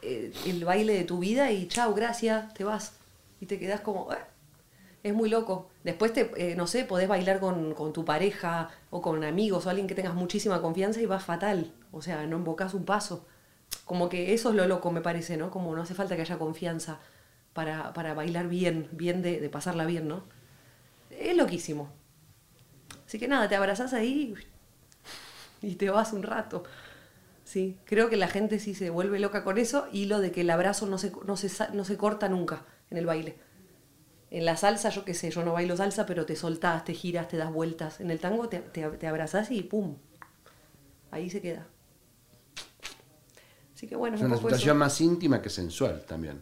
eh, 0.00 0.32
el 0.46 0.64
baile 0.64 0.94
de 0.94 1.04
tu 1.04 1.18
vida 1.18 1.50
y 1.50 1.66
chao, 1.66 1.92
gracias, 1.92 2.54
te 2.54 2.62
vas. 2.62 2.92
Y 3.40 3.46
te 3.46 3.58
quedás 3.58 3.80
como... 3.80 4.12
Eh, 4.12 4.16
es 5.02 5.12
muy 5.12 5.28
loco. 5.28 5.70
Después, 5.82 6.12
te, 6.12 6.30
eh, 6.36 6.54
no 6.56 6.66
sé, 6.66 6.84
podés 6.84 7.08
bailar 7.08 7.40
con, 7.40 7.74
con, 7.74 7.92
tu 7.92 8.04
pareja 8.04 8.70
o 8.90 9.02
con 9.02 9.22
amigos 9.22 9.66
o 9.66 9.70
alguien 9.70 9.86
que 9.86 9.94
tengas 9.94 10.14
muchísima 10.14 10.62
confianza 10.62 11.00
y 11.00 11.06
vas 11.06 11.24
fatal. 11.24 11.72
O 11.92 12.00
sea, 12.00 12.26
no 12.26 12.38
invocas 12.38 12.74
un 12.74 12.84
paso. 12.84 13.26
Como 13.84 14.08
que 14.08 14.32
eso 14.32 14.50
es 14.50 14.54
lo 14.56 14.66
loco, 14.66 14.90
me 14.90 15.00
parece, 15.00 15.36
¿no? 15.36 15.50
Como 15.50 15.74
no 15.74 15.82
hace 15.82 15.94
falta 15.94 16.16
que 16.16 16.22
haya 16.22 16.38
confianza 16.38 17.00
para, 17.52 18.14
bailar 18.14 18.48
bien, 18.48 18.88
bien 18.92 19.22
de, 19.22 19.48
pasarla 19.48 19.84
bien, 19.86 20.08
¿no? 20.08 20.24
Es 21.10 21.36
loquísimo. 21.36 21.90
Así 23.06 23.18
que 23.18 23.28
nada, 23.28 23.48
te 23.48 23.56
abrazás 23.56 23.92
ahí 23.92 24.34
y 25.62 25.74
te 25.76 25.90
vas 25.90 26.12
un 26.12 26.22
rato. 26.22 26.64
Sí, 27.44 27.78
creo 27.84 28.08
que 28.08 28.16
la 28.16 28.28
gente 28.28 28.58
sí 28.58 28.74
se 28.74 28.88
vuelve 28.88 29.20
loca 29.20 29.44
con 29.44 29.58
eso 29.58 29.86
y 29.92 30.06
lo 30.06 30.18
de 30.18 30.32
que 30.32 30.40
el 30.40 30.50
abrazo 30.50 30.86
no 30.86 30.96
se, 30.96 31.12
no 31.26 31.36
se, 31.36 31.50
no 31.72 31.84
se 31.84 31.96
corta 31.98 32.28
nunca 32.28 32.64
en 32.90 32.96
el 32.96 33.06
baile. 33.06 33.36
En 34.30 34.46
la 34.46 34.56
salsa, 34.56 34.88
yo 34.88 35.04
qué 35.04 35.14
sé, 35.14 35.30
yo 35.30 35.44
no 35.44 35.52
bailo 35.52 35.76
salsa, 35.76 36.06
pero 36.06 36.26
te 36.26 36.36
soltás, 36.36 36.84
te 36.84 36.94
giras, 36.94 37.28
te 37.28 37.36
das 37.36 37.52
vueltas. 37.52 38.00
En 38.00 38.10
el 38.10 38.18
tango 38.18 38.48
te, 38.48 38.60
te, 38.60 38.88
te 38.88 39.06
abrazás 39.06 39.50
y 39.50 39.62
¡pum! 39.62 39.98
Ahí 41.10 41.30
se 41.30 41.40
queda 41.40 41.66
que 43.86 43.96
bueno, 43.96 44.16
es 44.16 44.22
una 44.22 44.36
situación 44.36 44.76
más 44.76 45.00
íntima 45.00 45.40
que 45.40 45.50
sensual 45.50 46.02
también. 46.06 46.40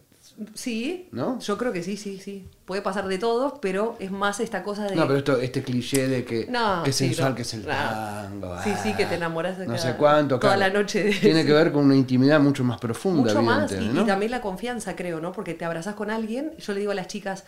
Sí, 0.54 1.08
¿no? 1.12 1.38
Yo 1.40 1.58
creo 1.58 1.72
que 1.72 1.82
sí, 1.82 1.96
sí, 1.96 2.18
sí. 2.18 2.49
Puede 2.64 2.80
pasar 2.80 3.06
de 3.06 3.18
todo, 3.18 3.58
pero 3.61 3.96
es 3.99 4.11
más 4.11 4.40
esta 4.40 4.62
cosa 4.62 4.84
de. 4.84 4.96
No, 4.96 5.06
pero 5.06 5.18
esto, 5.18 5.37
este 5.38 5.62
cliché 5.62 6.08
de 6.08 6.25
que, 6.25 6.49
es 6.87 6.96
sensual, 6.96 7.34
que 7.34 7.42
es 7.42 7.54
el 7.54 7.66
tango. 7.66 8.56
Sí, 8.62 8.70
sí, 8.82 8.94
que 8.94 9.04
te 9.06 9.16
enamoras 9.16 9.58
de 9.58 9.66
No 9.66 9.76
sé 9.76 9.94
cuánto. 9.96 10.38
Toda 10.38 10.56
la 10.56 10.70
noche. 10.70 11.11
Tiene 11.20 11.44
que 11.44 11.52
ver 11.52 11.72
con 11.72 11.84
una 11.84 11.96
intimidad 11.96 12.40
mucho 12.40 12.64
más 12.64 12.78
profunda. 12.78 13.22
Mucho 13.22 13.42
más. 13.42 13.72
Y, 13.72 13.99
y, 13.99 14.04
también 14.06 14.30
la 14.30 14.40
confianza, 14.40 14.96
creo, 14.96 15.20
¿no? 15.20 15.32
Porque 15.32 15.54
te 15.54 15.64
abrazas 15.64 15.94
con 15.94 16.11
alguien. 16.11 16.52
Yo 16.58 16.72
le 16.72 16.80
digo 16.80 16.92
a 16.92 16.94
las 16.94 17.08
chicas, 17.08 17.44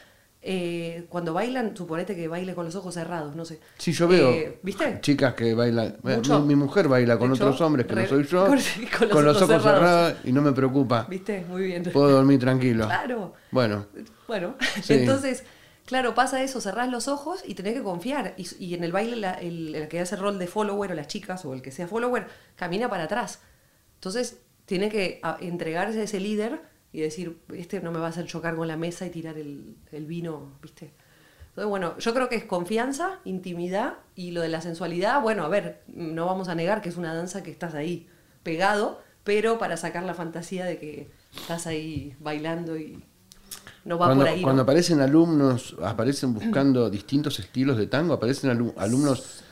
eh, 0.47 1.07
cuando 1.09 1.33
bailan, 1.33 1.75
suponete 1.75 2.15
que 2.15 2.29
baile 2.29 2.55
con 2.55 2.67
los 2.67 2.75
ojos 2.75 2.93
cerrados, 2.93 3.35
no 3.35 3.47
sé. 3.47 3.61
Sí, 3.79 3.93
yo 3.93 4.07
veo 4.07 4.29
eh, 4.29 4.59
¿viste? 4.63 4.99
chicas 5.01 5.33
que 5.33 5.55
bailan. 5.55 5.97
Mi, 6.45 6.55
mujer 6.55 6.87
baila 6.87 7.19
con 7.19 7.33
otros 7.33 7.59
hombres 7.63 7.87
que 7.87 7.95
no 7.95 8.07
soy 8.07 8.27
yo, 8.27 8.47
con, 8.47 8.57
los, 9.25 9.41
ojos, 9.41 9.63
cerrados. 9.63 10.17
y 10.23 10.33
no 10.33 10.43
me 10.43 10.53
preocupa. 10.53 11.07
¿Viste? 11.09 11.47
Muy 11.49 11.63
bien. 11.63 11.83
Puedo 11.85 12.11
dormir 12.11 12.39
tranquilo. 12.39 12.85
Claro. 12.85 13.33
Bueno. 13.51 13.87
Bueno, 14.29 14.57
entonces, 14.91 15.45
claro, 15.87 16.15
pasa 16.15 16.43
eso, 16.43 16.61
cerrás 16.61 16.91
los 16.91 17.09
ojos 17.09 17.43
y 17.47 17.55
tenés 17.55 17.73
que 17.73 17.83
confiar. 17.83 18.35
Y, 18.37 18.75
en 18.75 18.85
el 18.85 18.93
baile, 18.93 19.27
el, 19.41 19.75
el, 19.75 19.89
que 19.89 19.99
hace 20.01 20.15
rol 20.15 20.39
de 20.39 20.47
follower 20.47 20.93
o 20.93 20.95
las 20.95 21.07
chicas 21.07 21.43
o 21.47 21.55
el 21.55 21.63
que 21.63 21.71
sea 21.71 21.89
follower, 21.89 22.27
camina 22.55 22.91
para 22.91 23.05
atrás. 23.05 23.41
Entonces, 23.95 24.41
tiene 24.67 24.91
que 24.91 25.23
entregarse 25.41 26.01
a 26.01 26.05
ese 26.05 26.21
líder 26.21 26.74
y 26.95 27.01
decir, 27.01 27.41
este 27.53 27.81
no 27.81 27.91
me 27.91 27.99
va 27.99 28.07
a 28.07 28.11
hacer 28.11 28.25
chocar 28.25 28.55
con 28.55 28.69
la 28.69 28.77
mesa 28.77 29.05
y 29.05 29.11
tirar 29.11 29.37
el, 29.37 29.75
vino, 30.07 30.53
¿viste? 30.63 30.93
Entonces, 31.49 31.69
bueno, 31.69 31.99
yo 31.99 32.15
creo 32.15 32.29
que 32.29 32.37
es 32.37 32.45
confianza, 32.45 33.19
intimidad 33.25 33.95
y 34.15 34.31
lo 34.31 34.41
de 34.41 34.49
la 34.49 34.61
sensualidad, 34.61 35.21
bueno, 35.21 35.43
a 35.45 35.49
ver, 35.49 35.83
no 35.89 36.27
vamos 36.27 36.47
a 36.49 36.55
negar 36.55 36.83
que 36.83 36.91
es 36.91 36.97
una 36.97 37.13
danza 37.13 37.43
que 37.43 37.51
estás 37.51 37.75
ahí 37.75 38.07
pegado, 38.45 39.03
pero 39.25 39.59
para 39.59 39.77
sacar 39.77 40.05
la 40.05 40.15
fantasía 40.15 40.67
de 40.67 40.79
que 40.79 41.11
estás 41.37 41.67
ahí 41.67 42.15
bailando 42.21 42.79
y 42.79 43.03
no 43.85 43.99
va 43.99 44.07
cuando, 44.07 44.25
por 44.25 44.33
ahí. 44.33 44.43
Cuando 44.43 44.63
aparecen 44.63 45.01
alumnos, 45.01 45.75
aparecen 45.83 46.33
buscando 46.33 46.89
distintos 46.91 47.41
estilos 47.41 47.77
de 47.77 47.89
tango, 47.89 48.15
aparecen 48.15 48.73
alumnos 48.77 49.43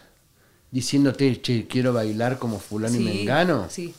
diciéndote, 0.71 1.43
che, 1.43 1.67
quiero 1.67 1.93
bailar 1.93 2.39
como 2.39 2.61
fulano 2.61 2.95
y 2.97 3.01
mengano. 3.01 3.67
Sí, 3.69 3.93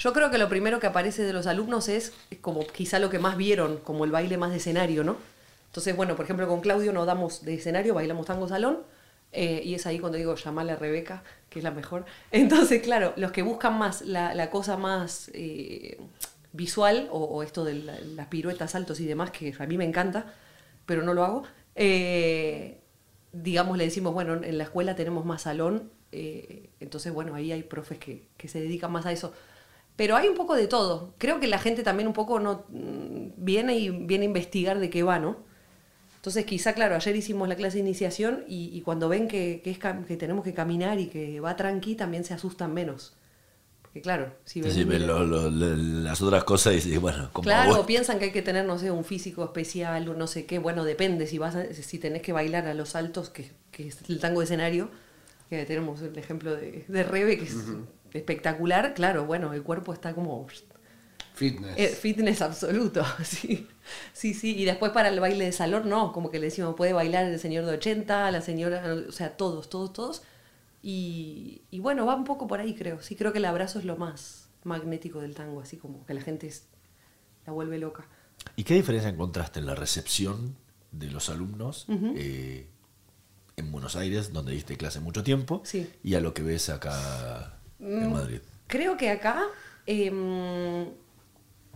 yo 0.00 0.14
creo 0.14 0.30
que 0.30 0.38
lo 0.38 0.48
primero 0.48 0.80
que 0.80 0.86
aparece 0.86 1.24
de 1.24 1.34
los 1.34 1.46
alumnos 1.46 1.90
es 1.90 2.14
como 2.40 2.66
quizá 2.66 2.98
lo 2.98 3.10
que 3.10 3.18
más 3.18 3.36
vieron, 3.36 3.76
como 3.76 4.06
el 4.06 4.10
baile 4.10 4.38
más 4.38 4.50
de 4.50 4.56
escenario, 4.56 5.04
¿no? 5.04 5.18
Entonces, 5.66 5.94
bueno, 5.94 6.16
por 6.16 6.24
ejemplo, 6.24 6.48
con 6.48 6.62
Claudio 6.62 6.90
nos 6.94 7.06
damos 7.06 7.44
de 7.44 7.54
escenario, 7.54 7.92
bailamos 7.92 8.24
tango 8.24 8.48
salón, 8.48 8.78
eh, 9.30 9.60
y 9.62 9.74
es 9.74 9.86
ahí 9.86 9.98
cuando 9.98 10.16
digo 10.16 10.34
llamarle 10.34 10.72
a 10.72 10.76
Rebeca, 10.76 11.22
que 11.50 11.58
es 11.58 11.62
la 11.62 11.70
mejor. 11.70 12.06
Entonces, 12.32 12.82
claro, 12.82 13.12
los 13.16 13.30
que 13.30 13.42
buscan 13.42 13.78
más 13.78 14.00
la, 14.00 14.48
cosa 14.48 14.78
más 14.78 15.30
eh, 15.34 16.00
visual, 16.54 17.08
o, 17.12 17.42
esto 17.42 17.64
de 17.66 17.74
las 17.74 18.26
piruetas, 18.28 18.70
saltos 18.70 19.00
y 19.00 19.06
demás, 19.06 19.30
que 19.32 19.54
a 19.58 19.66
mí 19.66 19.76
me 19.76 19.84
encanta, 19.84 20.32
pero 20.86 21.02
no 21.02 21.12
lo 21.12 21.24
hago, 21.24 21.42
eh, 21.74 22.78
digamos, 23.32 23.76
le 23.76 23.84
decimos, 23.84 24.14
bueno, 24.14 24.42
en 24.42 24.56
la 24.56 24.64
escuela 24.64 24.96
tenemos 24.96 25.26
más 25.26 25.42
salón, 25.42 25.90
entonces, 26.10 27.12
bueno, 27.12 27.34
ahí 27.34 27.52
hay 27.52 27.62
profes 27.62 27.98
que, 27.98 28.26
que 28.36 28.48
se 28.48 28.60
dedican 28.60 28.90
más 28.90 29.06
a 29.06 29.12
eso. 29.12 29.32
Pero 30.00 30.16
hay 30.16 30.28
un 30.28 30.34
poco 30.34 30.56
de 30.56 30.66
todo. 30.66 31.12
Creo 31.18 31.40
que 31.40 31.46
la 31.46 31.58
gente 31.58 31.82
también 31.82 32.06
un 32.06 32.14
poco 32.14 32.40
no 32.40 32.64
mm, 32.70 33.32
viene 33.36 33.76
y 33.76 33.90
viene 33.90 34.24
a 34.24 34.28
investigar 34.28 34.78
de 34.80 34.88
qué 34.88 35.02
va, 35.02 35.18
¿no? 35.18 35.36
Entonces, 36.16 36.46
quizá, 36.46 36.72
claro, 36.72 36.94
ayer 36.94 37.14
hicimos 37.14 37.46
la 37.50 37.54
clase 37.54 37.76
de 37.76 37.80
iniciación 37.80 38.44
y, 38.48 38.80
cuando 38.80 39.10
ven 39.10 39.28
que, 39.28 39.60
es, 39.62 39.78
que 39.78 40.16
tenemos 40.16 40.42
que 40.42 40.54
caminar 40.54 40.98
y 40.98 41.08
que 41.08 41.38
va 41.40 41.54
tranqui, 41.54 41.96
también 41.96 42.24
se 42.24 42.32
asustan 42.32 42.72
menos. 42.72 43.12
Porque, 43.82 44.00
claro, 44.00 44.32
si 44.46 44.62
ven, 44.62 46.02
las 46.02 46.22
otras 46.22 46.44
cosas 46.44 46.86
y 46.86 46.96
bueno, 46.96 47.28
como 47.34 47.44
Claro, 47.44 47.84
piensan 47.84 48.18
que 48.18 48.24
hay 48.24 48.32
que 48.32 48.40
tener, 48.40 48.64
no 48.64 48.78
sé, 48.78 48.90
un 48.90 49.04
físico 49.04 49.44
especial 49.44 50.08
o 50.08 50.14
no 50.14 50.26
sé 50.26 50.46
qué. 50.46 50.58
Bueno, 50.58 50.84
depende. 50.84 51.26
Si 51.26 51.36
vas 51.36 51.58
si 51.72 51.98
tenés 51.98 52.22
que 52.22 52.32
bailar 52.32 52.66
a 52.68 52.72
los 52.72 52.96
altos, 52.96 53.28
que, 53.28 53.50
es 53.76 53.98
el 54.08 54.18
tango 54.18 54.40
de 54.40 54.44
escenario, 54.44 54.88
que 55.50 55.62
tenemos 55.66 56.00
el 56.00 56.16
ejemplo 56.16 56.56
de, 56.56 56.86
de 56.88 57.02
Rebe, 57.02 57.36
que 57.36 57.44
es 57.44 57.54
espectacular, 58.12 58.94
claro, 58.94 59.26
bueno, 59.26 59.52
el 59.52 59.62
cuerpo 59.62 59.92
está 59.92 60.14
como... 60.14 60.46
Fitness. 61.34 61.78
Eh, 61.78 61.88
fitness 61.88 62.42
absoluto, 62.42 63.02
sí. 63.24 63.66
Sí, 64.12 64.34
sí. 64.34 64.56
Y 64.58 64.64
después 64.64 64.92
para 64.92 65.08
el 65.08 65.20
baile 65.20 65.46
de 65.46 65.52
salón, 65.52 65.88
no, 65.88 66.12
como 66.12 66.30
que 66.30 66.38
le 66.38 66.46
decimos, 66.46 66.74
puede 66.74 66.92
bailar 66.92 67.24
el 67.24 67.38
señor 67.38 67.64
de 67.64 67.72
80, 67.72 68.30
la 68.30 68.40
señora, 68.42 68.94
o 69.08 69.12
sea, 69.12 69.36
todos, 69.36 69.70
todos, 69.70 69.92
todos. 69.92 70.22
Y, 70.82 71.62
bueno, 71.80 72.06
va 72.06 72.14
un 72.14 72.24
poco 72.24 72.46
por 72.46 72.60
ahí, 72.60 72.74
creo. 72.74 73.02
Sí, 73.02 73.16
creo 73.16 73.32
que 73.32 73.38
el 73.38 73.44
abrazo 73.44 73.78
es 73.78 73.84
lo 73.84 73.96
más 73.96 74.48
magnético 74.64 75.20
del 75.20 75.34
tango, 75.34 75.60
así 75.60 75.76
como 75.76 76.04
que 76.06 76.14
la 76.14 76.20
gente 76.20 76.50
la 77.46 77.52
vuelve 77.52 77.78
loca. 77.78 78.06
¿Y 78.56 78.64
qué 78.64 78.74
diferencia 78.74 79.10
encontraste 79.10 79.60
en 79.60 79.66
la 79.66 79.74
recepción 79.74 80.56
de 80.92 81.10
los 81.10 81.28
alumnos 81.28 81.86
eh, 82.16 82.68
en 83.56 83.72
Buenos 83.72 83.96
Aires, 83.96 84.32
donde 84.32 84.52
diste 84.52 84.76
clase 84.76 85.00
mucho 85.00 85.22
tiempo, 85.22 85.62
y 86.02 86.14
a 86.14 86.20
lo 86.20 86.32
que 86.34 86.42
ves 86.42 86.70
acá 86.70 87.59
Mm, 87.80 88.14
creo 88.66 88.96
que 88.96 89.10
acá 89.10 89.42
em, 89.86 90.86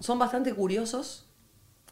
son 0.00 0.18
bastante 0.18 0.52
curiosos, 0.54 1.26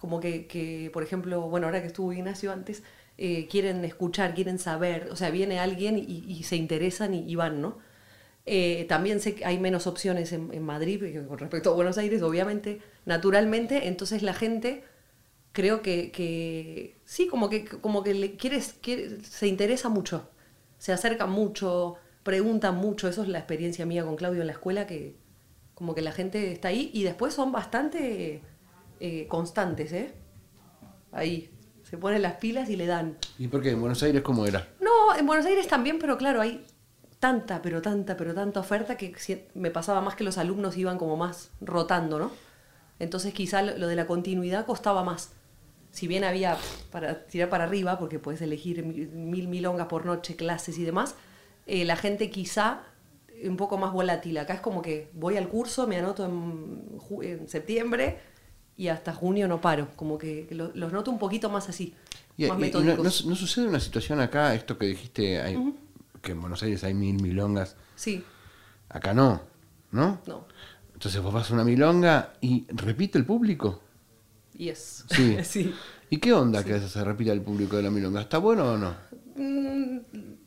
como 0.00 0.20
que, 0.20 0.90
por 0.92 1.02
ejemplo, 1.02 1.42
bueno, 1.42 1.66
ahora 1.66 1.80
que 1.80 1.86
estuvo 1.86 2.12
Ignacio 2.12 2.52
antes, 2.52 2.82
eh, 3.18 3.46
quieren 3.48 3.84
escuchar, 3.84 4.34
quieren 4.34 4.58
saber, 4.58 5.08
o 5.10 5.16
sea, 5.16 5.30
viene 5.30 5.60
alguien 5.60 5.96
y, 5.98 6.42
se 6.42 6.56
interesan 6.56 7.14
y, 7.14 7.34
van, 7.36 7.60
¿no? 7.62 7.78
Eh, 8.44 8.86
también 8.88 9.20
sé 9.20 9.36
que 9.36 9.44
hay 9.44 9.58
menos 9.58 9.86
opciones 9.86 10.32
en, 10.32 10.62
Madrid 10.62 11.00
con 11.28 11.38
respecto 11.38 11.70
a 11.70 11.74
Buenos 11.74 11.98
Aires, 11.98 12.22
obviamente, 12.22 12.80
naturalmente, 13.04 13.86
entonces 13.86 14.22
la 14.22 14.34
gente 14.34 14.82
creo 15.52 15.82
que, 15.82 16.96
sí, 17.04 17.28
como 17.28 17.48
que, 17.48 17.64
como 17.64 18.02
que 18.02 18.14
le, 18.14 18.36
quieres, 18.36 18.76
se 19.22 19.46
interesa 19.46 19.88
mucho, 19.88 20.28
se 20.78 20.92
acerca 20.92 21.26
mucho, 21.26 21.96
preguntan 22.22 22.76
mucho, 22.76 23.08
eso 23.08 23.22
es 23.22 23.28
la 23.28 23.38
experiencia 23.38 23.86
mía 23.86 24.04
con 24.04 24.16
Claudio 24.16 24.40
en 24.40 24.46
la 24.46 24.52
escuela, 24.52 24.86
que 24.86 25.16
como 25.74 25.94
que 25.94 26.02
la 26.02 26.12
gente 26.12 26.52
está 26.52 26.68
ahí 26.68 26.90
y 26.92 27.02
después 27.02 27.34
son 27.34 27.52
bastante 27.52 28.42
eh, 29.00 29.26
constantes, 29.28 29.92
¿eh? 29.92 30.14
Ahí, 31.10 31.50
se 31.82 31.98
ponen 31.98 32.22
las 32.22 32.34
pilas 32.34 32.70
y 32.70 32.76
le 32.76 32.86
dan. 32.86 33.18
¿Y 33.38 33.48
por 33.48 33.62
qué? 33.62 33.70
¿En 33.70 33.80
Buenos 33.80 34.02
Aires 34.02 34.22
cómo 34.22 34.46
era? 34.46 34.68
No, 34.80 35.14
en 35.16 35.26
Buenos 35.26 35.44
Aires 35.44 35.66
también, 35.68 35.98
pero 35.98 36.16
claro, 36.16 36.40
hay 36.40 36.64
tanta, 37.18 37.62
pero 37.62 37.82
tanta, 37.82 38.16
pero 38.16 38.34
tanta 38.34 38.60
oferta 38.60 38.96
que 38.96 39.14
me 39.54 39.70
pasaba 39.70 40.00
más 40.00 40.14
que 40.14 40.24
los 40.24 40.38
alumnos 40.38 40.76
iban 40.76 40.98
como 40.98 41.16
más 41.16 41.50
rotando, 41.60 42.18
¿no? 42.18 42.30
Entonces 42.98 43.34
quizá 43.34 43.62
lo 43.62 43.86
de 43.88 43.96
la 43.96 44.06
continuidad 44.06 44.66
costaba 44.66 45.04
más. 45.04 45.32
si 45.90 46.06
bien 46.06 46.24
había 46.24 46.56
para 46.90 47.26
tirar 47.26 47.50
para 47.50 47.64
arriba, 47.64 47.98
porque 47.98 48.18
puedes 48.18 48.40
elegir 48.40 48.84
mil 48.84 49.48
milongas 49.48 49.88
por 49.88 50.06
noche, 50.06 50.36
clases 50.36 50.78
y 50.78 50.84
demás, 50.84 51.14
eh, 51.66 51.84
la 51.84 51.96
gente 51.96 52.30
quizá 52.30 52.82
un 53.44 53.56
poco 53.56 53.78
más 53.78 53.92
volátil. 53.92 54.38
Acá 54.38 54.54
es 54.54 54.60
como 54.60 54.82
que 54.82 55.10
voy 55.14 55.36
al 55.36 55.48
curso, 55.48 55.86
me 55.86 55.96
anoto 55.96 56.24
en, 56.24 57.48
septiembre 57.48 58.18
y 58.76 58.88
hasta 58.88 59.12
junio 59.12 59.48
no 59.48 59.60
paro. 59.60 59.88
Como 59.96 60.18
que 60.18 60.46
los 60.50 60.92
noto 60.92 61.10
un 61.10 61.18
poquito 61.18 61.50
más 61.50 61.68
así. 61.68 61.94
más 62.38 62.58
metódicos. 62.58 63.24
no, 63.24 63.36
sucede 63.36 63.66
una 63.66 63.80
situación 63.80 64.20
acá, 64.20 64.54
esto 64.54 64.78
que 64.78 64.86
dijiste, 64.86 65.40
hay, 65.40 65.74
que 66.20 66.32
en 66.32 66.40
Buenos 66.40 66.62
Aires 66.62 66.84
hay 66.84 66.94
mil 66.94 67.20
milongas? 67.20 67.76
Sí. 67.96 68.24
Acá 68.88 69.14
no, 69.14 69.42
¿no? 69.90 70.20
No. 70.26 70.46
Entonces 70.94 71.20
vos 71.20 71.32
vas 71.32 71.50
a 71.50 71.54
una 71.54 71.64
milonga 71.64 72.34
y 72.40 72.66
repite 72.68 73.18
el 73.18 73.26
público. 73.26 73.80
Yes. 74.56 75.04
Sí. 75.10 75.36
sí. 75.44 75.74
¿Y 76.10 76.18
qué 76.18 76.32
onda 76.32 76.62
que 76.62 76.78
se 76.78 77.04
repita 77.04 77.32
el 77.32 77.40
público 77.40 77.76
de 77.76 77.82
la 77.82 77.90
milonga? 77.90 78.20
¿Está 78.20 78.38
bueno 78.38 78.72
o 78.72 78.78
no? 78.78 78.94
Mm, 79.34 80.01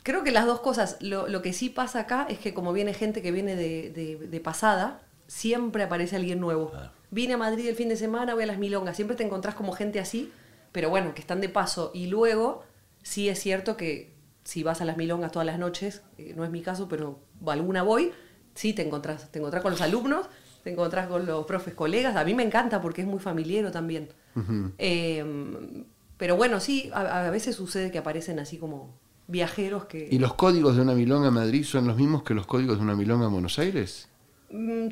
creo 0.05 0.23
que 0.23 0.31
las 0.31 0.45
dos 0.45 0.61
cosas. 0.61 0.97
Lo, 1.01 1.41
que 1.41 1.51
sí 1.51 1.69
pasa 1.69 2.01
acá 2.01 2.27
es 2.29 2.37
que 2.37 2.53
como 2.53 2.71
viene 2.71 2.93
gente 2.93 3.23
que 3.23 3.31
viene 3.31 3.55
de, 3.55 4.41
pasada, 4.43 5.01
siempre 5.27 5.83
aparece 5.83 6.15
alguien 6.15 6.39
nuevo. 6.39 6.71
Vine 7.09 7.33
a 7.33 7.37
Madrid 7.37 7.67
el 7.67 7.75
fin 7.75 7.89
de 7.89 7.97
semana, 7.97 8.35
voy 8.35 8.43
a 8.43 8.47
las 8.47 8.59
milongas. 8.59 8.95
Siempre 8.95 9.17
te 9.17 9.23
encontrás 9.23 9.55
como 9.55 9.73
gente 9.73 9.99
así, 9.99 10.31
pero 10.71 10.89
bueno, 10.89 11.15
que 11.15 11.21
están 11.21 11.41
de 11.41 11.49
paso. 11.49 11.91
Y 11.93 12.05
luego, 12.07 12.63
sí 13.01 13.27
es 13.29 13.39
cierto 13.39 13.75
que 13.75 14.13
si 14.43 14.61
vas 14.61 14.79
a 14.79 14.85
las 14.85 14.95
milongas 14.95 15.31
todas 15.31 15.47
las 15.47 15.57
noches, 15.57 16.03
eh, 16.19 16.33
no 16.37 16.45
es 16.45 16.51
mi 16.51 16.61
caso, 16.61 16.87
pero 16.87 17.19
alguna 17.47 17.81
voy, 17.81 18.11
sí 18.53 18.73
te 18.73 18.83
encontrás. 18.83 19.31
Te 19.31 19.39
encontrás 19.39 19.63
con 19.63 19.71
los 19.71 19.81
alumnos 19.81 20.29
te 20.65 20.71
encontrás 20.71 21.07
con 21.07 21.27
los 21.27 21.45
profes 21.45 21.75
colegas. 21.75 22.15
A 22.15 22.25
mí 22.25 22.33
me 22.33 22.41
encanta 22.41 22.81
porque 22.81 23.01
es 23.01 23.07
muy 23.07 23.19
familiar 23.19 23.69
también. 23.71 24.09
Em, 24.79 25.85
pero 26.17 26.35
bueno, 26.37 26.59
sí, 26.59 26.89
a, 26.91 27.29
veces 27.29 27.55
sucede 27.55 27.91
que 27.91 27.99
aparecen 27.99 28.39
así 28.39 28.57
como 28.57 28.97
viajeros 29.27 29.85
que... 29.85 30.07
¿Y 30.11 30.19
los 30.19 30.33
códigos 30.33 30.75
de 30.75 30.81
una 30.81 30.93
milonga 30.93 31.29
en 31.29 31.33
Madrid 31.33 31.63
son 31.63 31.88
los 31.88 31.97
mismos 31.97 32.23
que 32.23 32.33
los 32.33 32.45
códigos 32.45 32.77
de 32.77 32.83
una 32.83 32.95
milonga 32.95 33.25
en 33.25 33.31
Buenos 33.31 33.59
Aires? 33.59 34.07
Mm, 34.51 34.89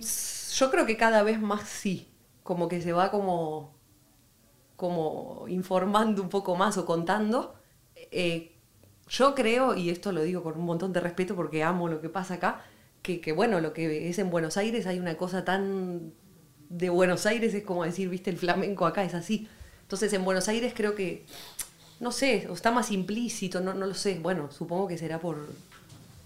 yo 0.56 0.72
creo 0.72 0.86
que 0.86 0.98
cada 0.98 1.24
vez 1.24 1.42
más 1.42 1.68
sí. 1.68 2.08
Como 2.44 2.68
que 2.68 2.82
se 2.82 2.92
va 2.92 3.10
como, 3.10 3.74
como 4.76 5.46
informando 5.48 6.22
un 6.22 6.30
poco 6.30 6.56
más 6.56 6.78
o 6.78 6.86
contando. 6.86 7.56
Eh, 8.12 8.54
yo 9.08 9.36
creo, 9.36 9.76
y 9.76 9.90
esto 9.90 10.12
lo 10.12 10.22
digo 10.24 10.44
con 10.44 10.58
un 10.58 10.66
montón 10.66 10.94
de 10.94 11.00
respeto 11.00 11.36
porque 11.36 11.64
amo 11.64 11.88
lo 11.88 12.02
que 12.02 12.10
pasa 12.10 12.36
acá, 12.36 12.64
que, 13.02 13.34
bueno, 13.34 13.60
lo 13.60 13.74
que 13.74 14.10
es 14.10 14.18
en 14.18 14.30
Buenos 14.30 14.56
Aires 14.56 14.88
hay 14.88 14.98
una 14.98 15.18
cosa 15.18 15.44
tan 15.44 16.14
de 16.70 16.90
Buenos 16.90 17.26
Aires, 17.26 17.54
es 17.54 17.64
como 17.64 17.84
decir, 17.84 18.10
viste, 18.10 18.30
el 18.30 18.38
flamenco 18.38 18.86
acá 18.86 19.04
es 19.04 19.14
así. 19.14 19.48
Entonces 19.82 20.14
en 20.14 20.24
Buenos 20.24 20.48
Aires 20.48 20.74
creo 20.76 20.96
que, 20.96 21.26
no 22.00 22.12
sé, 22.12 22.48
o 22.50 22.54
está 22.54 22.72
más 22.72 22.92
implícito, 22.92 23.62
no, 23.62 23.74
no 23.74 23.86
lo 23.86 23.94
sé. 23.94 24.20
Bueno, 24.20 24.52
supongo 24.52 24.88
que 24.88 24.98
será 24.98 25.20
por 25.20 25.38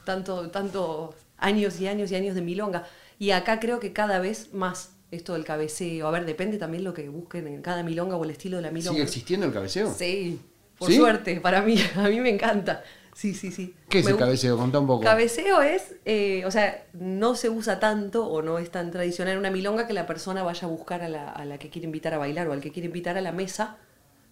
tanto, 0.06 0.50
tanto 0.50 1.16
años 1.38 1.80
y 1.80 1.88
años 1.88 2.12
y 2.12 2.16
años 2.16 2.36
de 2.36 2.42
milonga. 2.42 2.88
Y 3.20 3.32
acá 3.32 3.60
creo 3.60 3.80
que 3.80 3.94
cada 3.94 4.20
vez 4.20 4.54
más 4.54 4.92
esto 5.12 5.34
del 5.34 5.46
cabeceo. 5.46 6.08
A 6.08 6.12
ver, 6.12 6.26
depende 6.26 6.58
también 6.58 6.84
lo 6.84 6.94
que 6.94 7.10
busquen 7.10 7.48
en 7.48 7.62
cada 7.62 7.84
milonga 7.84 8.16
o 8.16 8.24
el 8.24 8.32
estilo 8.32 8.58
de 8.58 8.64
la 8.64 8.72
milonga. 8.72 8.92
¿Sigue 8.92 9.04
existiendo 9.04 9.46
el 9.46 9.54
cabeceo? 9.54 9.94
Sí, 9.94 10.40
por 10.78 10.92
suerte, 10.92 11.40
para 11.42 11.62
mí, 11.62 11.78
a 11.96 12.10
mí 12.10 12.20
me 12.20 12.30
encanta. 12.30 12.84
Sí, 13.18 13.34
sí, 13.34 13.52
sí. 13.52 13.74
¿Qué 13.90 14.00
es 14.00 14.08
el 14.08 14.16
cabeceo? 14.16 14.58
Contá 14.58 14.78
un 14.78 14.86
poco. 14.86 15.04
Cabeceo 15.04 15.64
es, 15.64 15.96
eh, 16.06 16.44
o 16.46 16.52
sea, 16.52 16.86
no 16.94 17.34
se 17.34 17.50
usa 17.50 17.80
tanto 17.80 18.28
o 18.28 18.44
no 18.44 18.60
es 18.60 18.70
tan 18.70 18.92
tradicional 18.92 19.40
una 19.40 19.50
milonga 19.50 19.88
que 19.88 19.94
la 19.94 20.06
persona 20.06 20.44
vaya 20.44 20.68
a 20.68 20.70
buscar 20.70 21.02
a 21.02 21.10
la, 21.10 21.58
que 21.58 21.72
quiere 21.72 21.86
invitar 21.86 22.14
a 22.14 22.20
bailar 22.20 22.48
o 22.48 22.54
al 22.54 22.62
que 22.62 22.72
quiere 22.72 22.86
invitar 22.86 23.18
a 23.18 23.22
la 23.22 23.32
mesa, 23.32 23.78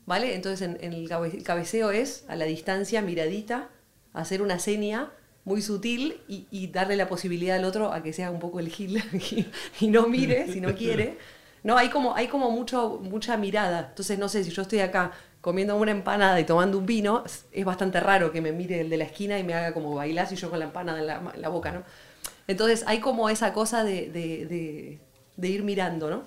¿vale? 0.05 0.35
Entonces 0.35 0.61
en, 0.61 0.93
el, 0.93 1.09
cabeceo 1.43 1.91
es 1.91 2.25
a 2.27 2.35
la 2.35 2.45
distancia, 2.45 3.01
miradita, 3.01 3.69
hacer 4.13 4.41
una 4.41 4.59
seña 4.59 5.11
muy 5.43 5.61
sutil 5.61 6.21
y, 6.27 6.67
darle 6.67 6.95
la 6.95 7.07
posibilidad 7.07 7.57
al 7.57 7.65
otro 7.65 7.93
a 7.93 8.01
que 8.01 8.13
sea 8.13 8.31
un 8.31 8.39
poco 8.39 8.59
el 8.59 8.69
gil 8.69 9.03
y, 9.79 9.87
no 9.87 10.07
mire 10.07 10.51
si 10.51 10.59
no 10.59 10.73
quiere. 10.73 11.17
No, 11.63 11.77
hay 11.77 11.89
como, 11.89 12.15
hay 12.15 12.27
como 12.27 12.51
mucho, 12.51 12.99
mucha 13.01 13.37
mirada. 13.37 13.87
Entonces, 13.89 14.19
no 14.19 14.29
sé, 14.29 14.43
si 14.43 14.51
yo 14.51 14.61
estoy 14.61 14.79
acá 14.79 15.11
comiendo 15.41 15.75
una 15.75 15.91
empanada 15.91 16.39
y 16.39 16.43
tomando 16.43 16.77
un 16.79 16.87
vino, 16.87 17.23
es 17.51 17.65
bastante 17.65 17.99
raro 17.99 18.31
que 18.31 18.41
me 18.41 18.51
mire 18.51 18.81
el 18.81 18.89
de 18.89 18.97
la 18.97 19.03
esquina 19.03 19.37
y 19.37 19.43
me 19.43 19.53
haga 19.53 19.73
como 19.73 19.93
bailar 19.93 20.27
y 20.31 20.35
yo 20.35 20.49
con 20.49 20.57
la 20.57 20.65
empanada 20.65 20.99
en 20.99 21.41
la, 21.41 21.49
boca, 21.49 21.71
¿no? 21.71 21.83
Entonces 22.47 22.83
hay 22.87 22.99
como 22.99 23.29
esa 23.29 23.53
cosa 23.53 23.83
de, 23.83 24.99
ir 25.37 25.63
mirando, 25.63 26.09
¿no? 26.09 26.23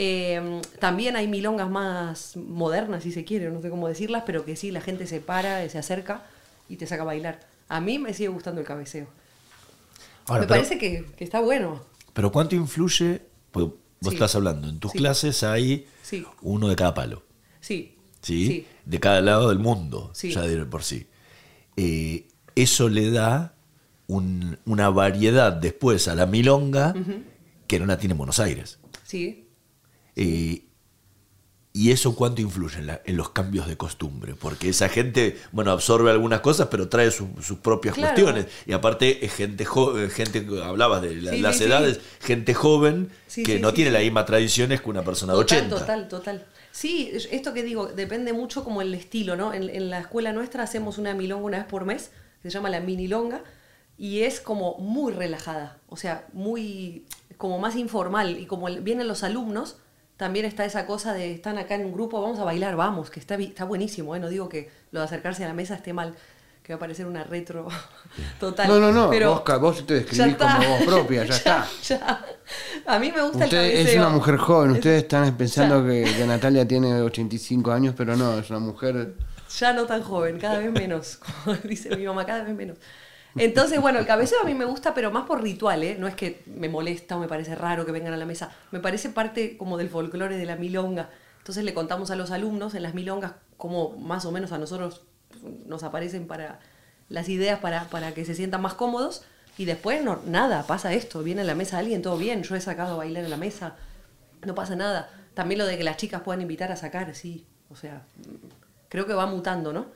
Em, 0.00 0.62
también 0.78 1.16
hay 1.16 1.26
milongas 1.26 1.68
más 1.68 2.36
modernas, 2.36 3.02
si 3.02 3.10
se 3.10 3.24
quiere, 3.24 3.50
no 3.50 3.60
sé 3.60 3.68
cómo 3.68 3.88
decirlas, 3.88 4.22
pero 4.24 4.44
que 4.44 4.54
sí, 4.54 4.70
la 4.70 4.80
gente 4.80 5.08
se 5.08 5.20
para, 5.20 5.68
se 5.68 5.76
acerca 5.76 6.22
y 6.68 6.76
te 6.76 6.86
saca 6.86 7.02
a 7.02 7.04
bailar. 7.04 7.40
A 7.68 7.80
mí 7.80 7.98
me 7.98 8.14
sigue 8.14 8.28
gustando 8.28 8.60
el 8.60 8.66
cabeceo. 8.66 9.08
me 10.30 10.46
parece 10.46 10.78
que, 10.78 11.04
está 11.18 11.40
bueno. 11.40 11.82
Pero 12.12 12.30
¿cuánto 12.30 12.54
influye? 12.54 13.22
Pues 13.50 13.66
vos 14.00 14.12
estás 14.12 14.36
hablando, 14.36 14.68
en 14.68 14.78
tus 14.78 14.92
clases 14.92 15.42
hay 15.42 15.88
uno 16.42 16.68
de 16.68 16.76
cada 16.76 16.94
palo. 16.94 17.24
Sí, 17.60 17.96
¿sí? 18.22 18.68
De 18.84 19.00
cada 19.00 19.20
lado 19.20 19.48
del 19.48 19.58
mundo, 19.58 20.12
ya 20.14 20.42
de 20.42 20.64
por 20.64 20.84
sí. 20.84 21.08
Eh, 21.76 22.28
eso 22.54 22.88
le 22.88 23.10
da 23.10 23.56
una 24.06 24.90
variedad 24.90 25.52
después 25.52 26.06
a 26.06 26.14
la 26.14 26.26
milonga 26.26 26.94
que 27.66 27.80
no 27.80 27.86
la 27.86 27.98
tiene 27.98 28.12
en 28.12 28.18
Buenos 28.18 28.38
Aires. 28.38 28.78
Sí. 29.02 29.47
Eh, 30.18 30.64
¿Y 31.72 31.92
eso 31.92 32.16
cuánto 32.16 32.42
influye 32.42 32.80
en, 33.04 33.16
los 33.16 33.30
cambios 33.30 33.68
de 33.68 33.76
costumbre? 33.76 34.34
Porque 34.34 34.70
esa 34.70 34.88
gente, 34.88 35.38
bueno, 35.52 35.70
absorbe 35.70 36.10
algunas 36.10 36.40
cosas, 36.40 36.66
pero 36.70 36.88
trae 36.88 37.10
sus 37.12 37.58
propias 37.62 37.94
cuestiones. 37.94 38.46
Y 38.66 38.72
aparte 38.72 39.24
es 39.24 39.32
gente 39.32 39.64
joven, 39.64 40.10
gente, 40.10 40.44
hablabas 40.62 41.02
de 41.02 41.14
las 41.16 41.60
edades, 41.60 42.00
gente 42.20 42.52
joven 42.52 43.10
que 43.44 43.60
no 43.60 43.72
tiene 43.72 43.92
las 43.92 44.02
mismas 44.02 44.26
tradiciones 44.26 44.80
que 44.80 44.90
una 44.90 45.04
persona 45.04 45.34
de 45.34 45.38
80. 45.38 45.78
Total, 45.78 46.08
total. 46.08 46.46
Sí, 46.72 47.12
esto 47.30 47.54
que 47.54 47.62
digo, 47.62 47.86
depende 47.86 48.32
mucho 48.32 48.64
como 48.64 48.82
el 48.82 48.92
estilo, 48.94 49.36
¿no? 49.36 49.54
En, 49.54 49.90
la 49.90 50.00
escuela 50.00 50.32
nuestra 50.32 50.64
hacemos 50.64 50.98
una 50.98 51.14
milonga 51.14 51.44
una 51.44 51.58
vez 51.58 51.66
por 51.66 51.84
mes, 51.84 52.10
se 52.42 52.50
llama 52.50 52.70
la 52.70 52.80
minilonga, 52.80 53.42
y 53.96 54.22
es 54.22 54.40
como 54.40 54.78
muy 54.78 55.12
relajada, 55.12 55.78
o 55.88 55.96
sea, 55.96 56.26
muy, 56.32 57.06
como 57.36 57.58
más 57.58 57.76
informal, 57.76 58.38
y 58.38 58.46
como 58.46 58.66
vienen 58.66 59.06
los 59.06 59.22
alumnos, 59.22 59.78
también 60.18 60.44
está 60.44 60.64
esa 60.64 60.84
cosa 60.84 61.14
de, 61.14 61.32
están 61.32 61.58
acá 61.58 61.76
en 61.76 61.86
un 61.86 61.92
grupo, 61.92 62.20
vamos 62.20 62.40
a 62.40 62.44
bailar, 62.44 62.74
vamos, 62.74 63.08
que 63.08 63.20
está, 63.20 63.36
está 63.36 63.64
buenísimo, 63.64 64.16
¿eh? 64.16 64.20
no 64.20 64.28
digo 64.28 64.48
que 64.48 64.68
lo 64.90 64.98
de 64.98 65.06
acercarse 65.06 65.44
a 65.44 65.48
la 65.48 65.54
mesa 65.54 65.76
esté 65.76 65.92
mal, 65.92 66.12
que 66.64 66.72
va 66.72 66.76
a 66.76 66.80
parecer 66.80 67.06
una 67.06 67.22
retro 67.22 67.68
total. 68.40 68.66
No, 68.66 68.80
no, 68.80 68.90
no, 68.90 69.10
pero 69.10 69.40
vos, 69.46 69.60
vos 69.60 69.86
te 69.86 69.94
describís 69.94 70.34
como 70.34 70.58
vos 70.58 70.82
propia, 70.84 71.24
ya, 71.24 71.34
está. 71.34 71.68
Ya. 71.84 72.24
A 72.86 72.98
mí 72.98 73.12
me 73.12 73.22
gusta 73.22 73.44
Usted 73.44 73.58
el 73.58 73.70
cabeceo. 73.70 73.92
Es 73.92 73.96
una 73.96 74.08
mujer 74.08 74.36
joven, 74.38 74.70
ustedes 74.72 75.04
están 75.04 75.36
pensando 75.36 75.86
que, 75.86 76.24
Natalia 76.26 76.66
tiene 76.66 77.00
85 77.00 77.70
años, 77.70 77.94
pero 77.96 78.16
no, 78.16 78.38
es 78.38 78.50
una 78.50 78.58
mujer... 78.58 79.14
Ya 79.56 79.72
no 79.72 79.86
tan 79.86 80.02
joven, 80.02 80.38
cada 80.40 80.58
vez 80.58 80.72
menos, 80.72 81.20
como 81.44 81.56
dice 81.58 81.94
mi 81.94 82.04
mamá, 82.04 82.26
cada 82.26 82.42
vez 82.42 82.56
menos. 82.56 82.76
Entonces, 83.38 83.80
bueno, 83.80 83.98
el 83.98 84.06
cabeceo 84.06 84.40
a 84.42 84.44
mí 84.44 84.54
me 84.54 84.64
gusta, 84.64 84.94
pero 84.94 85.10
más 85.10 85.26
por 85.26 85.42
ritual, 85.42 85.82
¿eh? 85.82 85.96
No 85.98 86.08
es 86.08 86.14
que 86.14 86.42
me 86.46 86.68
molesta 86.68 87.16
o 87.16 87.20
me 87.20 87.28
parece 87.28 87.54
raro 87.54 87.86
que 87.86 87.92
vengan 87.92 88.12
a 88.12 88.16
la 88.16 88.26
mesa. 88.26 88.50
Me 88.70 88.80
parece 88.80 89.10
parte 89.10 89.56
como 89.56 89.76
del 89.76 89.88
folclore 89.88 90.36
de 90.36 90.46
la 90.46 90.56
milonga. 90.56 91.10
Entonces 91.38 91.64
le 91.64 91.72
contamos 91.72 92.10
a 92.10 92.16
los 92.16 92.30
alumnos 92.30 92.74
en 92.74 92.82
las 92.82 92.94
milongas 92.94 93.32
cómo 93.56 93.96
más 93.96 94.24
o 94.24 94.32
menos 94.32 94.52
a 94.52 94.58
nosotros 94.58 95.02
nos 95.66 95.82
aparecen 95.82 96.26
para 96.26 96.60
las 97.08 97.28
ideas 97.28 97.58
para, 97.60 97.84
para 97.84 98.12
que 98.12 98.24
se 98.24 98.34
sientan 98.34 98.60
más 98.60 98.74
cómodos 98.74 99.24
y 99.56 99.64
después 99.64 100.02
no, 100.04 100.20
nada, 100.26 100.64
pasa 100.66 100.92
esto, 100.92 101.22
viene 101.22 101.40
a 101.40 101.44
la 101.44 101.54
mesa 101.54 101.78
alguien, 101.78 102.00
todo 102.00 102.16
bien, 102.16 102.42
yo 102.44 102.54
he 102.54 102.60
sacado 102.60 102.94
a 102.94 102.96
bailar 102.98 103.24
en 103.24 103.30
la 103.30 103.36
mesa, 103.36 103.76
no 104.46 104.54
pasa 104.54 104.76
nada. 104.76 105.10
También 105.34 105.58
lo 105.58 105.66
de 105.66 105.76
que 105.76 105.84
las 105.84 105.96
chicas 105.96 106.22
puedan 106.22 106.40
invitar 106.40 106.70
a 106.70 106.76
sacar, 106.76 107.12
sí, 107.14 107.46
o 107.68 107.76
sea, 107.76 108.02
creo 108.88 109.06
que 109.06 109.14
va 109.14 109.26
mutando, 109.26 109.72
¿no? 109.72 109.86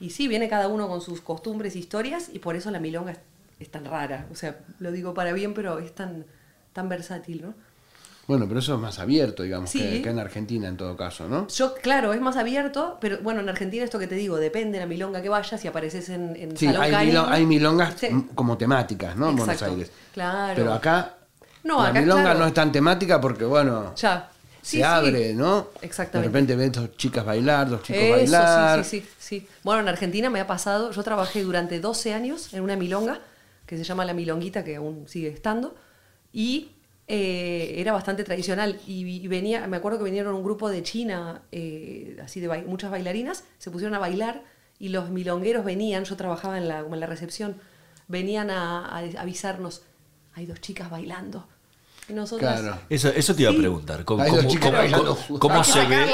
Y 0.00 0.10
sí, 0.10 0.28
viene 0.28 0.48
cada 0.48 0.68
uno 0.68 0.88
con 0.88 1.00
sus 1.00 1.20
costumbres, 1.20 1.76
historias, 1.76 2.30
y 2.32 2.38
por 2.38 2.56
eso 2.56 2.70
la 2.70 2.80
milonga 2.80 3.16
es, 3.58 3.70
tan 3.70 3.84
rara. 3.84 4.26
O 4.30 4.34
sea, 4.34 4.58
lo 4.78 4.92
digo 4.92 5.14
para 5.14 5.32
bien, 5.32 5.54
pero 5.54 5.78
es 5.78 5.94
tan, 5.94 6.26
tan 6.72 6.88
versátil, 6.88 7.42
¿no? 7.42 7.54
Bueno, 8.26 8.46
pero 8.48 8.58
eso 8.58 8.74
es 8.74 8.80
más 8.80 8.98
abierto, 8.98 9.44
digamos, 9.44 9.70
que, 9.70 10.02
en 10.02 10.18
Argentina 10.18 10.66
en 10.66 10.76
todo 10.76 10.96
caso, 10.96 11.28
¿no? 11.28 11.46
Yo, 11.46 11.74
claro, 11.74 12.12
es 12.12 12.20
más 12.20 12.36
abierto, 12.36 12.98
pero 13.00 13.18
bueno, 13.22 13.40
en 13.40 13.48
Argentina 13.48 13.84
esto 13.84 14.00
que 14.00 14.08
te 14.08 14.16
digo, 14.16 14.36
depende 14.36 14.78
de 14.78 14.80
la 14.80 14.86
milonga 14.86 15.22
que 15.22 15.28
vayas, 15.28 15.60
si 15.60 15.68
apareces 15.68 16.08
en, 16.08 16.34
en 16.34 16.56
sí, 16.56 16.66
hay, 16.66 17.46
milongas 17.46 17.94
como 18.34 18.58
temáticas, 18.58 19.16
¿no? 19.16 19.30
En 19.30 19.36
Buenos 19.36 19.62
Aires. 19.62 19.92
Claro. 20.12 20.54
Pero 20.56 20.72
acá 20.72 21.14
no, 21.62 21.82
la 21.82 21.92
milonga 21.92 22.34
no 22.34 22.46
es 22.46 22.54
tan 22.54 22.72
temática 22.72 23.20
porque, 23.20 23.44
bueno, 23.44 23.94
ya. 23.94 24.30
Se 24.66 24.82
abre, 24.82 25.32
¿no? 25.32 25.68
Exactamente. 25.80 26.28
De 26.28 26.32
repente 26.32 26.56
ven 26.56 26.72
dos 26.72 26.96
chicas 26.96 27.24
bailar, 27.24 27.68
dos 27.68 27.82
chicos 27.84 28.10
bailar. 28.10 28.84
Sí, 28.84 29.00
sí, 29.00 29.06
sí, 29.18 29.40
sí. 29.40 29.48
Bueno, 29.62 29.82
en 29.82 29.88
Argentina 29.88 30.28
me 30.28 30.40
ha 30.40 30.46
pasado, 30.48 30.90
yo 30.90 31.02
trabajé 31.04 31.44
durante 31.44 31.78
12 31.78 32.12
años 32.12 32.52
en 32.52 32.62
una 32.62 32.74
milonga 32.74 33.20
que 33.64 33.76
se 33.76 33.84
llama 33.84 34.04
La 34.04 34.12
Milonguita, 34.12 34.64
que 34.64 34.76
aún 34.76 35.06
sigue 35.08 35.28
estando, 35.28 35.76
y 36.32 36.72
eh, 37.06 37.74
era 37.76 37.92
bastante 37.92 38.24
tradicional 38.24 38.80
y, 38.86 39.26
venía, 39.28 39.66
me 39.68 39.76
acuerdo 39.76 39.98
que 39.98 40.04
vinieron 40.04 40.34
un 40.34 40.42
grupo 40.42 40.68
de 40.68 40.82
China, 40.82 41.42
eh, 41.52 42.16
así 42.22 42.40
de 42.40 42.48
muchas 42.62 42.90
bailarinas, 42.90 43.44
se 43.58 43.70
pusieron 43.70 43.94
a 43.94 44.00
bailar 44.00 44.42
y 44.78 44.88
los 44.88 45.10
milongueros 45.10 45.64
venían, 45.64 46.04
yo 46.04 46.16
trabajaba 46.16 46.58
en 46.58 46.68
la, 46.68 46.80
en 46.80 47.00
la 47.00 47.06
recepción, 47.06 47.56
venían 48.08 48.50
a 48.50 48.98
avisarnos, 48.98 49.82
hay 50.34 50.46
dos 50.46 50.60
chicas 50.60 50.90
bailando 50.90 51.46
eso, 52.88 53.08
eso 53.08 53.34
te 53.34 53.42
iba 53.42 53.50
a 53.50 53.56
preguntar. 53.56 54.04
¿Cómo, 54.04 54.24
se 55.64 55.86
ve? 55.86 56.06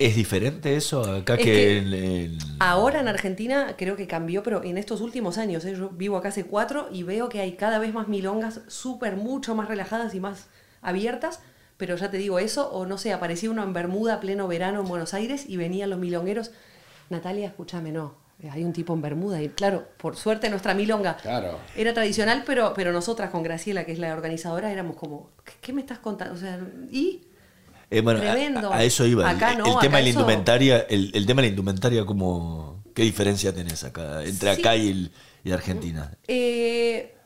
¿Es, 0.00 0.16
diferente 0.16 0.76
eso 0.76 1.02
acá 1.02 1.36
que, 1.36 2.30
Ahora 2.58 3.00
en 3.00 3.08
Argentina 3.08 3.74
creo 3.76 3.96
que 3.96 4.06
cambió, 4.06 4.42
pero 4.42 4.64
en 4.64 4.78
estos 4.78 5.00
últimos 5.00 5.36
años, 5.36 5.64
¿eh? 5.66 5.74
yo 5.76 5.90
vivo 5.90 6.16
acá 6.16 6.28
hace 6.28 6.44
cuatro 6.44 6.88
y 6.90 7.02
veo 7.02 7.28
que 7.28 7.40
hay 7.40 7.52
cada 7.52 7.78
vez 7.78 7.92
más 7.92 8.08
milongas 8.08 8.62
súper, 8.68 9.16
mucho 9.16 9.54
más 9.54 9.68
relajadas 9.68 10.14
y 10.14 10.20
más 10.20 10.46
abiertas. 10.80 11.40
Pero 11.76 11.94
ya 11.96 12.10
te 12.10 12.16
digo 12.16 12.38
eso, 12.38 12.70
o 12.72 12.86
no 12.86 12.98
sé, 12.98 13.12
aparecía 13.12 13.50
uno 13.50 13.62
en 13.62 13.72
Bermuda 13.72 14.20
pleno 14.20 14.48
verano 14.48 14.80
en 14.80 14.88
Buenos 14.88 15.14
Aires 15.14 15.44
y 15.46 15.56
venían 15.56 15.90
los 15.90 15.98
milongueros. 15.98 16.50
Natalia, 17.08 17.46
escúchame, 17.46 17.92
no, 17.92 18.14
hay 18.50 18.62
un 18.64 18.72
tipo 18.72 18.94
en 18.94 19.02
Bermuda. 19.02 19.42
Y 19.42 19.48
claro, 19.48 19.88
por 19.96 20.16
suerte 20.16 20.48
nuestra 20.48 20.74
milonga 20.74 21.16
era 21.76 21.94
tradicional, 21.94 22.44
pero, 22.46 22.72
pero 22.74 22.92
nosotras 22.92 23.30
con 23.30 23.42
Graciela, 23.42 23.84
que 23.84 23.92
es 23.92 23.98
la 23.98 24.12
organizadora, 24.12 24.70
éramos 24.70 24.96
como, 24.96 25.30
¿qué, 25.60 25.72
me 25.72 25.80
estás 25.80 25.98
contando? 25.98 26.34
O 26.34 26.38
sea, 26.38 26.60
¿y? 26.90 27.22
Eh, 27.90 28.00
bueno, 28.02 28.20
A, 28.70 28.84
eso 28.84 29.06
iba. 29.06 29.30
el, 29.30 29.38
tema 29.80 29.96
de 29.96 30.02
la 30.04 30.08
indumentaria, 30.10 30.86
el, 30.88 31.26
tema 31.26 31.42
de 31.42 31.48
la 31.48 31.50
indumentaria, 31.50 32.04
como, 32.04 32.84
¿qué 32.94 33.02
diferencia 33.02 33.52
tenés 33.52 33.82
acá 33.82 34.22
entre 34.24 34.50
acá 34.50 34.76
y, 34.76 35.10
Argentina? 35.50 36.12
Eh, 36.28 37.16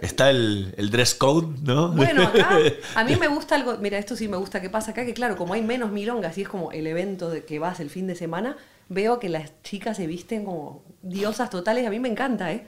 Está 0.00 0.30
el, 0.30 0.74
el, 0.76 0.90
dress 0.90 1.14
code, 1.14 1.48
¿no? 1.62 1.92
Bueno, 1.92 2.22
acá 2.22 2.50
a 2.94 3.04
mí 3.04 3.16
me 3.20 3.28
gusta 3.28 3.54
algo, 3.54 3.76
mira, 3.78 3.98
esto 3.98 4.16
sí 4.16 4.28
me 4.28 4.36
gusta 4.36 4.60
que 4.60 4.70
pasa 4.70 4.90
acá, 4.90 5.04
que 5.04 5.14
claro, 5.14 5.36
como 5.36 5.54
hay 5.54 5.62
menos 5.62 5.90
milongas 5.90 6.36
y 6.38 6.42
es 6.42 6.48
como 6.48 6.72
el 6.72 6.86
evento 6.86 7.30
de 7.30 7.44
que 7.44 7.58
vas 7.58 7.80
el 7.80 7.90
fin 7.90 8.06
de 8.06 8.14
semana, 8.14 8.56
veo 8.88 9.18
que 9.18 9.28
las 9.28 9.62
chicas 9.62 9.96
se 9.96 10.06
visten 10.06 10.44
como 10.44 10.82
diosas 11.02 11.50
totales, 11.50 11.86
a 11.86 11.90
mí 11.90 12.00
me 12.00 12.08
encanta, 12.08 12.52
¿eh? 12.52 12.66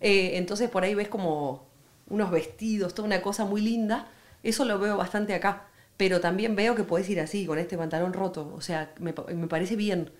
¿eh? 0.00 0.32
entonces 0.34 0.70
por 0.70 0.84
ahí 0.84 0.94
ves 0.94 1.08
como 1.08 1.66
unos 2.08 2.30
vestidos, 2.30 2.94
toda 2.94 3.06
una 3.06 3.22
cosa 3.22 3.44
muy 3.44 3.60
linda, 3.60 4.08
eso 4.42 4.64
lo 4.64 4.78
veo 4.78 4.96
bastante 4.96 5.34
acá, 5.34 5.68
pero 5.96 6.20
también 6.20 6.56
veo 6.56 6.74
que 6.74 6.84
puedes 6.84 7.08
ir 7.08 7.20
así, 7.20 7.46
con 7.46 7.58
este 7.58 7.76
pantalón 7.76 8.12
roto, 8.12 8.52
o 8.54 8.60
sea, 8.60 8.92
me, 9.00 9.14
me 9.34 9.48
parece 9.48 9.76
bien, 9.76 10.10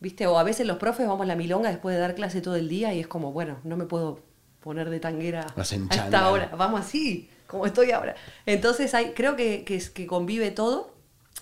¿viste? 0.00 0.26
O 0.26 0.38
a 0.38 0.42
veces 0.42 0.66
los 0.66 0.78
profes 0.78 1.06
vamos 1.06 1.22
a 1.22 1.26
la 1.26 1.36
milonga 1.36 1.70
después 1.70 1.94
de 1.94 2.00
dar 2.00 2.14
clase 2.14 2.40
todo 2.40 2.56
el 2.56 2.68
día 2.68 2.94
y 2.94 3.00
es 3.00 3.06
como, 3.06 3.32
bueno, 3.32 3.58
no 3.64 3.76
me 3.76 3.84
puedo 3.84 4.20
poner 4.66 4.90
de 4.90 4.98
tanguera 4.98 5.46
a 5.56 5.62
esta 5.62 6.28
hora, 6.28 6.50
vamos 6.58 6.80
así, 6.80 7.30
como 7.46 7.66
estoy 7.66 7.92
ahora. 7.92 8.16
Entonces 8.46 8.92
hay, 8.94 9.12
creo 9.12 9.36
que, 9.36 9.64
que, 9.64 9.80
que 9.94 10.08
convive 10.08 10.50
todo. 10.50 10.92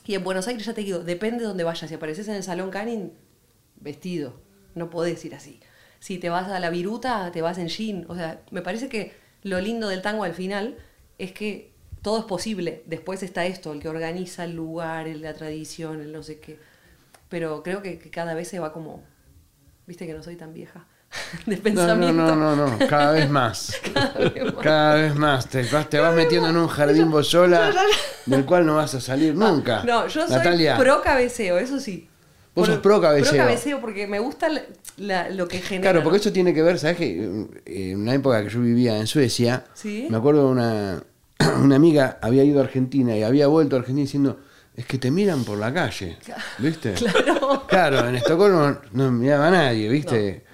Y 0.04 0.14
en 0.14 0.22
Buenos 0.22 0.46
Aires, 0.46 0.66
ya 0.66 0.74
te 0.74 0.82
digo, 0.82 0.98
depende 0.98 1.38
de 1.38 1.46
dónde 1.46 1.64
vayas. 1.64 1.88
Si 1.88 1.94
apareces 1.94 2.28
en 2.28 2.34
el 2.34 2.42
Salón 2.42 2.70
Canning, 2.70 3.14
vestido. 3.76 4.34
No 4.74 4.90
podés 4.90 5.24
ir 5.24 5.34
así. 5.34 5.58
Si 6.00 6.18
te 6.18 6.28
vas 6.28 6.48
a 6.48 6.60
la 6.60 6.68
viruta, 6.68 7.32
te 7.32 7.40
vas 7.40 7.56
en 7.56 7.68
jean. 7.68 8.04
O 8.08 8.14
sea, 8.14 8.42
me 8.50 8.60
parece 8.60 8.90
que 8.90 9.14
lo 9.42 9.58
lindo 9.58 9.88
del 9.88 10.02
tango 10.02 10.24
al 10.24 10.34
final 10.34 10.76
es 11.16 11.32
que 11.32 11.72
todo 12.02 12.18
es 12.18 12.24
posible. 12.26 12.82
Después 12.84 13.22
está 13.22 13.46
esto, 13.46 13.72
el 13.72 13.80
que 13.80 13.88
organiza 13.88 14.44
el 14.44 14.54
lugar, 14.54 15.06
la 15.06 15.32
tradición, 15.32 16.02
el 16.02 16.12
no 16.12 16.22
sé 16.22 16.40
qué. 16.40 16.58
Pero 17.30 17.62
creo 17.62 17.80
que, 17.80 17.98
cada 18.10 18.34
vez 18.34 18.48
se 18.48 18.58
va 18.58 18.70
como. 18.70 19.02
Viste 19.86 20.06
que 20.06 20.12
no 20.12 20.22
soy 20.22 20.36
tan 20.36 20.52
vieja. 20.52 20.86
De 21.46 21.56
pensamiento. 21.56 22.12
No, 22.12 22.36
no, 22.36 22.56
no, 22.56 22.66
no, 22.66 22.78
cada 22.88 23.12
vez 23.12 23.28
más. 23.28 23.80
cada, 24.62 24.94
vez 24.94 25.14
más. 25.14 25.48
Te, 25.48 25.62
vas, 25.64 25.88
te 25.88 25.98
vas 25.98 26.14
metiendo 26.14 26.48
en 26.48 26.56
un 26.56 26.68
jardín 26.68 27.10
vos 27.10 27.28
sola, 27.28 27.72
del 28.26 28.44
cual 28.44 28.66
no 28.66 28.76
vas 28.76 28.94
a 28.94 29.00
salir 29.00 29.34
nunca. 29.34 29.82
No, 29.84 30.06
yo 30.06 30.26
soy 30.26 30.40
pro 30.78 31.02
cabeceo, 31.02 31.58
eso 31.58 31.80
sí. 31.80 32.08
Vos 32.54 32.68
sos 32.68 32.78
pro 32.78 33.00
cabeceo. 33.00 33.32
Pro 33.32 33.38
cabeceo 33.38 33.80
porque 33.80 34.06
me 34.06 34.20
gusta 34.20 34.48
lo 34.48 35.48
que 35.48 35.58
genera. 35.58 35.90
Claro, 35.90 36.04
porque 36.04 36.18
eso 36.18 36.32
tiene 36.32 36.54
que 36.54 36.62
ver, 36.62 36.78
¿sabes? 36.78 36.96
Que 36.96 37.46
eh, 37.66 37.90
en 37.90 38.00
una 38.00 38.14
época 38.14 38.42
que 38.44 38.48
yo 38.48 38.60
vivía 38.60 38.96
en 38.96 39.06
Suecia, 39.06 39.64
me 39.84 40.16
acuerdo 40.16 40.46
de 40.46 40.52
una, 40.52 41.02
una 41.60 41.76
amiga 41.76 42.18
había 42.22 42.44
ido 42.44 42.60
a 42.60 42.64
Argentina 42.64 43.16
y 43.16 43.22
había 43.24 43.48
vuelto 43.48 43.74
a 43.74 43.80
Argentina 43.80 44.04
diciendo, 44.04 44.38
es 44.76 44.86
que 44.86 44.98
te 44.98 45.10
miran 45.10 45.44
por 45.44 45.58
la 45.58 45.72
calle, 45.72 46.16
¿viste? 46.58 46.94
Claro. 47.04 47.66
Claro, 47.66 48.08
en 48.08 48.16
Estocolmo 48.16 48.78
no 48.92 49.10
miraba 49.10 49.48
a 49.48 49.50
nadie, 49.50 49.88
¿viste? 49.88 50.44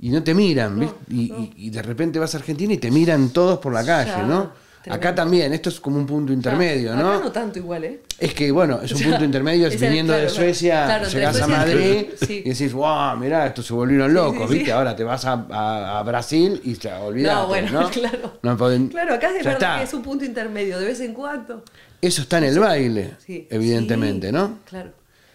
Y 0.00 0.10
no 0.10 0.22
te 0.22 0.34
miran, 0.34 0.78
¿viste? 0.78 0.96
Y, 1.10 1.52
y, 1.56 1.70
de 1.70 1.82
repente 1.82 2.18
vas 2.18 2.34
a 2.34 2.38
Argentina 2.38 2.72
y 2.72 2.78
te 2.78 2.90
miran 2.90 3.30
todos 3.30 3.58
por 3.58 3.72
la 3.72 3.84
calle, 3.84 4.22
¿no? 4.24 4.68
Acá 4.90 5.14
también, 5.14 5.52
esto 5.52 5.68
es 5.68 5.80
como 5.80 5.98
un 5.98 6.06
punto 6.06 6.32
intermedio, 6.32 6.94
¿no? 6.94 7.12
Acá 7.12 7.24
no 7.24 7.32
tanto 7.32 7.58
igual, 7.58 7.84
¿eh? 7.84 8.00
Es 8.18 8.32
que, 8.32 8.50
bueno, 8.50 8.80
es 8.82 8.92
un 8.92 9.02
punto 9.10 9.24
intermedio, 9.24 9.68
es 9.68 9.80
viniendo 9.80 10.12
de 10.12 10.28
Suecia, 10.28 11.02
llegas 11.02 11.40
a 11.42 11.46
Madrid 11.46 12.06
y 12.28 12.48
decís, 12.48 12.72
wow, 12.72 13.16
mirá, 13.16 13.46
estos 13.46 13.66
se 13.66 13.74
volvieron 13.74 14.12
locos, 14.12 14.48
¿viste? 14.48 14.72
Ahora 14.72 14.96
te 14.96 15.04
vas 15.04 15.24
a, 15.26 16.02
Brasil 16.04 16.60
y 16.64 16.74
ya, 16.74 17.00
olvidate, 17.00 17.34
no, 17.34 17.46
bueno, 17.48 17.90
claro. 17.92 18.88
claro, 18.90 19.14
acá 19.14 19.36
es 19.36 19.44
verdad 19.44 19.78
que 19.78 19.84
es 19.84 19.94
un 19.94 20.02
punto 20.02 20.24
intermedio, 20.24 20.78
de 20.78 20.86
vez 20.86 21.00
en 21.00 21.12
cuando. 21.12 21.64
Eso 22.00 22.22
está 22.22 22.38
en 22.38 22.44
el 22.44 22.58
baile, 22.58 23.16
evidentemente, 23.26 24.32
¿no? 24.32 24.60
Claro, 24.64 24.92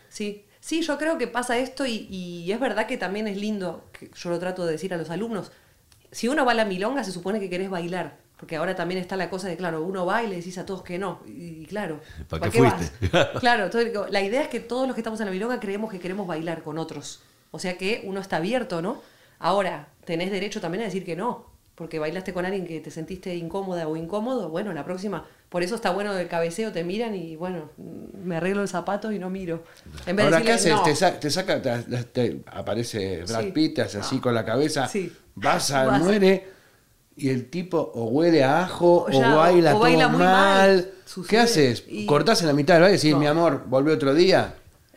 sí. 0.09 0.45
Sí, 0.63 0.81
yo 0.81 0.97
creo 0.97 1.17
que 1.17 1.27
pasa 1.27 1.57
esto 1.57 1.85
y, 1.85 2.07
y 2.09 2.49
es 2.49 2.59
verdad 2.59 2.87
que 2.87 2.95
también 2.95 3.27
es 3.27 3.35
lindo, 3.35 3.83
que 3.91 4.09
yo 4.15 4.29
lo 4.29 4.39
trato 4.39 4.65
de 4.65 4.71
decir 4.71 4.93
a 4.93 4.97
los 4.97 5.09
alumnos, 5.09 5.51
si 6.11 6.29
uno 6.29 6.45
va 6.45 6.53
a 6.53 6.55
la 6.55 6.63
milonga 6.63 7.03
se 7.03 7.11
supone 7.11 7.41
que 7.41 7.49
querés 7.49 7.69
bailar 7.69 8.23
porque 8.43 8.57
ahora 8.57 8.75
también 8.75 8.99
está 8.99 9.15
la 9.15 9.29
cosa 9.29 9.47
de, 9.47 9.55
claro, 9.55 9.83
uno 9.83 10.05
va 10.05 10.21
y 10.21 10.27
le 10.27 10.35
decís 10.35 10.57
a 10.57 10.65
todos 10.65 10.81
que 10.81 10.99
no. 10.99 11.21
Y, 11.25 11.65
claro, 11.65 12.01
¿para, 12.27 12.49
qué, 12.49 12.57
fuiste? 12.57 13.09
claro, 13.39 13.69
la 14.09 14.21
idea 14.21 14.41
es 14.41 14.49
que 14.49 14.59
todos 14.59 14.85
los 14.85 14.95
que 14.95 14.99
estamos 14.99 15.17
en 15.21 15.27
la 15.27 15.31
milonga 15.31 15.61
creemos 15.61 15.89
que 15.89 15.97
queremos 15.97 16.27
bailar 16.27 16.61
con 16.61 16.77
otros. 16.77 17.21
O 17.51 17.59
sea 17.59 17.77
que 17.77 18.01
uno 18.03 18.19
está 18.19 18.35
abierto, 18.35 18.81
¿no? 18.81 19.01
Ahora, 19.39 19.87
tenés 20.03 20.29
derecho 20.29 20.59
también 20.59 20.81
a 20.81 20.87
decir 20.87 21.05
que 21.05 21.15
no, 21.15 21.52
porque 21.75 21.97
bailaste 21.97 22.33
con 22.33 22.45
alguien 22.45 22.67
que 22.67 22.79
te 22.79 22.91
sentiste 22.91 23.35
incómoda 23.35 23.87
o 23.87 23.95
incómodo. 23.95 24.49
Bueno, 24.49 24.73
la 24.73 24.85
próxima, 24.85 25.25
por 25.49 25.63
eso 25.63 25.75
está 25.75 25.89
bueno 25.89 26.15
el 26.15 26.27
cabeceo, 26.27 26.71
te 26.71 26.83
miran 26.83 27.15
y 27.15 27.35
bueno, 27.35 27.71
me 27.77 28.37
arreglo 28.37 28.61
el 28.61 28.67
zapato 28.67 29.11
y 29.11 29.19
no 29.19 29.29
miro. 29.29 29.63
En 30.05 30.15
vez 30.15 30.25
Ahora, 30.25 30.37
de 30.39 30.43
¿qué 30.43 30.51
haces? 30.51 30.75
Te, 31.19 31.29
saca, 31.31 31.61
te, 31.61 32.41
aparece 32.45 33.23
Brad 33.23 33.53
Pitt, 33.53 33.75
te 33.75 33.81
hace 33.81 33.97
así 33.97 34.19
con 34.19 34.35
la 34.35 34.45
cabeza, 34.45 34.89
vas 35.35 35.71
a, 35.71 35.97
muere 35.97 36.47
y 37.15 37.29
el 37.29 37.49
tipo 37.49 37.91
o 37.95 38.05
huele 38.05 38.43
a 38.43 38.63
ajo 38.63 39.07
o, 39.11 39.21
baila, 39.35 39.71
todo 39.71 40.09
mal. 40.09 40.91
¿Qué 41.27 41.39
haces? 41.39 41.85
¿Cortás 42.07 42.41
en 42.41 42.47
la 42.47 42.53
mitad 42.53 42.75
del 42.75 42.83
baile 42.83 42.97
y 42.97 43.01
decís, 43.01 43.17
mi 43.17 43.27
amor, 43.27 43.65
volvé 43.67 43.93
otro 43.93 44.13
día? 44.13 44.55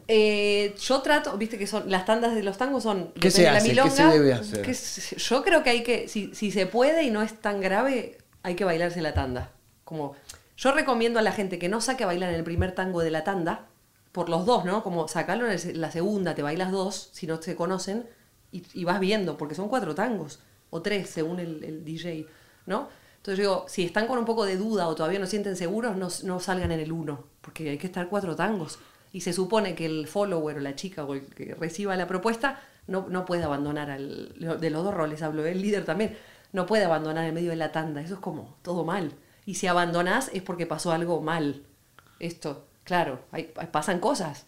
Eh, 0.08 0.74
yo 0.78 1.00
trato, 1.02 1.36
viste 1.36 1.58
que 1.58 1.66
son 1.66 1.90
las 1.90 2.04
tandas 2.04 2.34
de 2.34 2.42
los 2.44 2.56
tangos 2.56 2.84
son 2.84 3.12
¿Qué 3.20 3.30
se 3.30 3.48
hace? 3.48 3.74
¿Qué 3.74 3.90
se 3.90 4.04
debe 4.04 4.32
hacer? 4.32 5.16
yo 5.16 5.42
creo 5.42 5.62
que 5.64 5.70
hay 5.70 5.82
que, 5.82 6.06
si, 6.08 6.32
si, 6.34 6.52
se 6.52 6.66
puede 6.66 7.02
y 7.02 7.10
no 7.10 7.22
es 7.22 7.40
tan 7.40 7.60
grave, 7.60 8.18
hay 8.42 8.54
que 8.54 8.64
bailarse 8.64 9.02
la 9.02 9.14
tanda. 9.14 9.50
Como 9.84 10.14
yo 10.56 10.72
recomiendo 10.72 11.18
a 11.18 11.22
la 11.22 11.32
gente 11.32 11.58
que 11.58 11.68
no 11.68 11.80
saque 11.80 12.04
a 12.04 12.06
bailar 12.06 12.30
en 12.30 12.36
el 12.36 12.44
primer 12.44 12.72
tango 12.72 13.00
de 13.00 13.10
la 13.10 13.24
tanda, 13.24 13.66
por 14.12 14.28
los 14.28 14.46
dos, 14.46 14.64
¿no? 14.64 14.82
Como 14.82 15.08
sacarlo 15.08 15.50
en 15.50 15.80
la 15.80 15.90
segunda, 15.90 16.34
te 16.34 16.42
bailas 16.42 16.70
dos, 16.70 17.10
si 17.12 17.26
no 17.26 17.42
se 17.42 17.56
conocen, 17.56 18.06
y, 18.52 18.62
y 18.74 18.84
vas 18.84 19.00
viendo, 19.00 19.36
porque 19.36 19.54
son 19.54 19.68
cuatro 19.68 19.94
tangos 19.94 20.38
o 20.70 20.82
tres 20.82 21.10
según 21.10 21.40
el, 21.40 21.84
DJ, 21.84 22.26
¿no? 22.66 22.88
Entonces 23.16 23.38
yo 23.38 23.50
digo, 23.50 23.64
si 23.68 23.84
están 23.84 24.06
con 24.06 24.18
un 24.18 24.24
poco 24.24 24.44
de 24.44 24.56
duda 24.56 24.86
o 24.88 24.94
todavía 24.94 25.18
no 25.18 25.26
sienten 25.26 25.56
seguros, 25.56 25.96
no, 25.96 26.40
salgan 26.40 26.70
en 26.70 26.80
el 26.80 26.92
uno, 26.92 27.24
porque 27.40 27.70
hay 27.70 27.78
que 27.78 27.86
estar 27.86 28.08
cuatro 28.08 28.36
tangos. 28.36 28.78
Y 29.16 29.22
se 29.22 29.32
supone 29.32 29.74
que 29.74 29.86
el 29.86 30.06
follower 30.06 30.58
o 30.58 30.60
la 30.60 30.74
chica 30.74 31.02
o 31.02 31.14
el 31.14 31.22
que 31.28 31.54
reciba 31.54 31.96
la 31.96 32.06
propuesta 32.06 32.60
no, 32.86 33.06
no 33.08 33.24
puede 33.24 33.44
abandonar 33.44 33.90
al, 33.90 34.34
de 34.60 34.68
los 34.68 34.84
dos 34.84 34.92
roles, 34.92 35.22
hablo, 35.22 35.46
el 35.46 35.62
líder 35.62 35.86
también, 35.86 36.18
no 36.52 36.66
puede 36.66 36.84
abandonar 36.84 37.24
en 37.24 37.32
medio 37.32 37.48
de 37.48 37.56
la 37.56 37.72
tanda, 37.72 38.02
eso 38.02 38.12
es 38.12 38.20
como 38.20 38.58
todo 38.60 38.84
mal. 38.84 39.14
Y 39.46 39.54
si 39.54 39.68
abandonás 39.68 40.30
es 40.34 40.42
porque 40.42 40.66
pasó 40.66 40.92
algo 40.92 41.22
mal. 41.22 41.62
Esto, 42.20 42.66
claro, 42.84 43.20
hay, 43.32 43.44
pasan 43.72 44.00
cosas. 44.00 44.44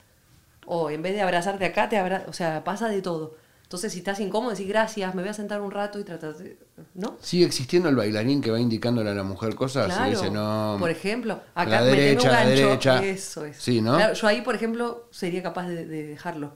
O 0.66 0.90
en 0.90 1.00
vez 1.00 1.14
de 1.14 1.22
abrazarte 1.22 1.64
acá, 1.64 1.88
te 1.88 1.96
abra 1.96 2.26
o 2.28 2.34
sea, 2.34 2.62
pasa 2.62 2.90
de 2.90 3.00
todo. 3.00 3.36
Entonces, 3.68 3.92
si 3.92 3.98
estás 3.98 4.18
incómodo, 4.20 4.52
decís 4.52 4.66
gracias, 4.66 5.14
me 5.14 5.20
voy 5.20 5.28
a 5.28 5.34
sentar 5.34 5.60
un 5.60 5.70
rato 5.70 5.98
y 5.98 6.04
tratar 6.04 6.34
de. 6.38 6.56
¿No? 6.94 7.18
¿Sigue 7.20 7.44
existiendo 7.44 7.90
el 7.90 7.96
bailarín 7.96 8.40
que 8.40 8.50
va 8.50 8.58
indicándole 8.58 9.10
a 9.10 9.14
la 9.14 9.24
mujer 9.24 9.54
cosas? 9.54 9.92
Claro, 9.92 10.08
dice, 10.08 10.30
no. 10.30 10.78
Por 10.80 10.88
ejemplo, 10.88 11.42
acá 11.54 11.82
me 11.82 11.88
derecha, 11.88 12.28
un 12.30 12.34
gancho. 12.34 12.48
derecha. 12.48 13.04
Eso 13.04 13.44
es. 13.44 13.58
Sí, 13.58 13.82
¿no? 13.82 14.14
yo 14.14 14.26
ahí, 14.26 14.40
por 14.40 14.54
ejemplo, 14.54 15.06
sería 15.10 15.42
capaz 15.42 15.68
de, 15.68 15.84
dejarlo. 15.84 16.54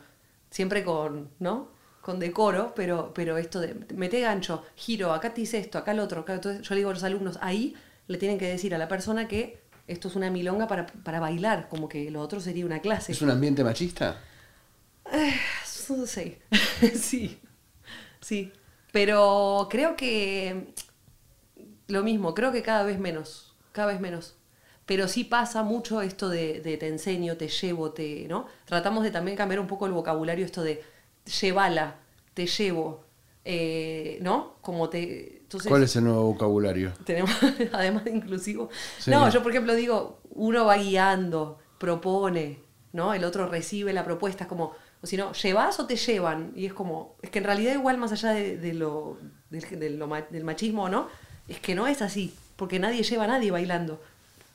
Siempre 0.48 0.82
con, 0.84 1.28
¿no? 1.38 1.68
Con 2.00 2.18
decoro, 2.18 2.72
pero, 2.74 3.12
pero 3.14 3.36
esto 3.36 3.60
de 3.60 3.76
mete 3.94 4.20
gancho, 4.20 4.62
giro, 4.74 5.12
acá 5.12 5.34
te 5.34 5.42
hice 5.42 5.58
esto, 5.58 5.76
acá 5.76 5.92
el 5.92 6.00
otro. 6.00 6.24
Entonces, 6.26 6.66
yo 6.66 6.74
le 6.74 6.78
digo 6.78 6.88
a 6.88 6.94
los 6.94 7.04
alumnos, 7.04 7.38
ahí 7.42 7.76
le 8.06 8.16
tienen 8.16 8.38
que 8.38 8.46
decir 8.46 8.74
a 8.74 8.78
la 8.78 8.88
persona 8.88 9.28
que 9.28 9.60
esto 9.86 10.08
es 10.08 10.16
una 10.16 10.30
milonga 10.30 10.66
para, 10.66 10.86
para 10.86 11.20
bailar, 11.20 11.68
como 11.68 11.90
que 11.90 12.10
lo 12.10 12.22
otro 12.22 12.40
sería 12.40 12.64
una 12.64 12.80
clase. 12.80 13.12
¿Es 13.12 13.20
un 13.20 13.28
ambiente 13.28 13.62
machista? 13.62 14.16
Eh, 15.12 15.34
sí, 16.06 16.38
sí, 16.94 17.40
sí. 18.20 18.52
Pero 18.92 19.68
creo 19.70 19.96
que 19.96 20.74
lo 21.88 22.02
mismo, 22.02 22.34
creo 22.34 22.52
que 22.52 22.62
cada 22.62 22.84
vez 22.84 22.98
menos. 22.98 23.54
cada 23.72 23.88
vez 23.88 24.00
menos. 24.00 24.36
Pero 24.86 25.08
sí 25.08 25.24
pasa 25.24 25.62
mucho 25.62 26.02
esto 26.02 26.28
de, 26.28 26.60
te 26.60 26.88
enseño, 26.88 27.36
te 27.36 27.48
llevo, 27.48 27.92
te, 27.92 28.26
¿no? 28.28 28.46
Tratamos 28.64 29.04
de 29.04 29.10
también 29.10 29.36
cambiar 29.36 29.60
un 29.60 29.66
poco 29.66 29.86
el 29.86 29.92
vocabulario, 29.92 30.44
esto 30.44 30.62
de 30.62 30.82
llevala, 31.40 31.96
te 32.34 32.46
llevo, 32.46 33.04
eh, 33.44 34.18
¿no? 34.22 34.56
Como 34.60 34.88
te... 34.88 35.42
¿Cuál 35.68 35.84
es 35.84 35.94
el 35.96 36.04
nuevo 36.04 36.24
vocabulario? 36.24 36.92
Tenemos, 37.04 37.30
además 37.72 38.04
de 38.04 38.10
inclusivo. 38.10 38.70
No, 39.06 39.30
yo 39.30 39.42
por 39.42 39.52
ejemplo 39.52 39.74
digo, 39.74 40.20
uno 40.30 40.64
va 40.64 40.76
guiando, 40.76 41.58
propone, 41.78 42.60
¿no? 42.92 43.14
El 43.14 43.24
otro 43.24 43.46
recibe 43.46 43.92
la 43.92 44.04
propuesta, 44.04 44.44
es 44.44 44.48
como, 44.48 44.74
o 45.02 45.06
si 45.06 45.16
no, 45.16 45.32
¿llevas 45.32 45.80
o 45.80 45.86
te 45.86 45.96
llevan? 45.96 46.52
Y 46.54 46.66
es 46.66 46.72
como, 46.72 47.16
es 47.22 47.30
que 47.30 47.40
en 47.40 47.44
realidad 47.44 47.74
igual 47.74 47.98
más 47.98 48.12
allá 48.12 48.30
de, 48.30 48.72
lo, 48.72 49.18
del, 49.50 50.44
machismo, 50.44 50.88
¿no? 50.88 51.08
Es 51.48 51.58
que 51.58 51.74
no 51.74 51.88
es 51.88 52.02
así, 52.02 52.32
porque 52.56 52.78
nadie 52.78 53.02
lleva 53.02 53.24
a 53.24 53.26
nadie 53.26 53.50
bailando. 53.50 54.00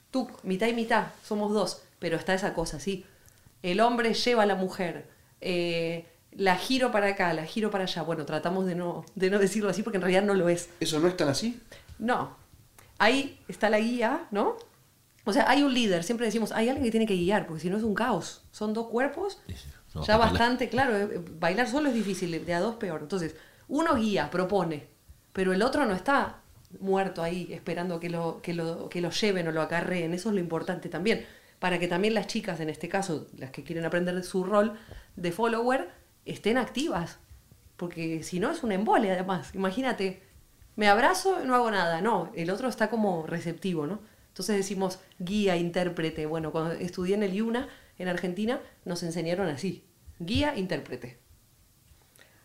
Tú, 0.09 0.29
mitad 0.43 0.67
y 0.67 0.73
mitad, 0.73 1.07
somos 1.21 1.51
dos, 1.51 1.81
pero 1.99 2.15
está 2.15 2.33
esa 2.33 2.53
cosa, 2.53 2.79
¿sí? 2.79 3.05
El 3.61 3.81
hombre 3.81 4.13
lleva 4.13 4.43
a 4.43 4.45
la 4.45 4.55
mujer, 4.55 5.09
eh, 5.41 6.05
la 6.31 6.55
giro 6.55 6.93
para 6.93 7.07
acá, 7.07 7.33
la 7.33 7.45
giro 7.45 7.69
para 7.69 7.83
allá. 7.83 8.03
Bueno, 8.03 8.25
tratamos 8.25 8.65
de 8.65 8.75
no, 8.75 9.03
de 9.15 9.29
no 9.29 9.39
decirlo 9.39 9.69
así 9.69 9.83
porque 9.83 9.97
en 9.97 10.03
realidad 10.03 10.23
no 10.23 10.33
lo 10.33 10.47
es. 10.47 10.69
¿Eso 10.79 10.99
no 10.99 11.09
es 11.09 11.17
tan 11.17 11.27
así? 11.27 11.59
No. 11.99 12.37
Ahí 12.99 13.37
está 13.49 13.69
la 13.69 13.79
guía, 13.79 14.27
¿no? 14.31 14.55
O 15.25 15.33
sea, 15.33 15.49
hay 15.49 15.61
un 15.63 15.73
líder, 15.73 16.05
siempre 16.05 16.25
decimos, 16.25 16.53
hay 16.53 16.69
alguien 16.69 16.85
que 16.85 16.91
tiene 16.91 17.05
que 17.05 17.15
guiar, 17.15 17.47
porque 17.47 17.61
si 17.63 17.69
no 17.69 17.75
es 17.75 17.83
un 17.83 17.93
caos. 17.93 18.43
Son 18.51 18.73
dos 18.73 18.87
cuerpos 18.87 19.41
ya 20.05 20.17
bastante, 20.17 20.69
claro, 20.69 20.97
eh, 20.97 21.21
bailar 21.39 21.67
solo 21.67 21.89
es 21.89 21.95
difícil, 21.95 22.45
de 22.45 22.53
a 22.53 22.59
dos 22.59 22.75
peor. 22.75 23.01
Entonces, 23.01 23.35
uno 23.67 23.95
guía, 23.95 24.29
propone, 24.29 24.87
pero 25.33 25.53
el 25.53 25.61
otro 25.61 25.85
no 25.85 25.93
está 25.93 26.41
muerto 26.79 27.23
ahí 27.23 27.47
esperando 27.51 27.99
que 27.99 28.09
lo, 28.09 28.41
que 28.41 28.53
lo, 28.53 28.89
que 28.89 29.01
lo 29.01 29.11
lleven 29.11 29.47
o 29.47 29.51
lo 29.51 29.61
acarreen. 29.61 30.13
Eso 30.13 30.29
es 30.29 30.35
lo 30.35 30.41
importante 30.41 30.89
también. 30.89 31.25
Para 31.59 31.79
que 31.79 31.87
también 31.87 32.13
las 32.13 32.27
chicas, 32.27 32.59
en 32.59 32.69
este 32.69 32.87
caso, 32.89 33.27
las 33.37 33.51
que 33.51 33.63
quieren 33.63 33.85
aprender 33.85 34.23
su 34.23 34.43
rol 34.43 34.77
de 35.15 35.31
follower, 35.31 35.89
estén 36.25 36.57
activas. 36.57 37.19
Porque 37.77 38.23
si 38.23 38.39
no 38.39 38.51
es 38.51 38.63
un 38.63 38.71
embole, 38.71 39.11
además. 39.11 39.53
Imagínate, 39.53 40.21
me 40.75 40.87
abrazo 40.87 41.39
y 41.43 41.47
no 41.47 41.55
hago 41.55 41.71
nada. 41.71 42.01
No, 42.01 42.31
el 42.35 42.49
otro 42.49 42.69
está 42.69 42.89
como 42.89 43.25
receptivo, 43.25 43.87
¿no? 43.87 43.99
Entonces 44.29 44.55
decimos 44.55 44.99
guía, 45.19 45.55
intérprete. 45.57 46.25
Bueno, 46.25 46.51
cuando 46.51 46.73
estudié 46.73 47.15
en 47.15 47.23
el 47.23 47.33
IUNA, 47.33 47.69
en 47.97 48.07
Argentina, 48.07 48.59
nos 48.85 49.01
enseñaron 49.01 49.47
así 49.49 49.86
guía, 50.19 50.57
intérprete. 50.57 51.19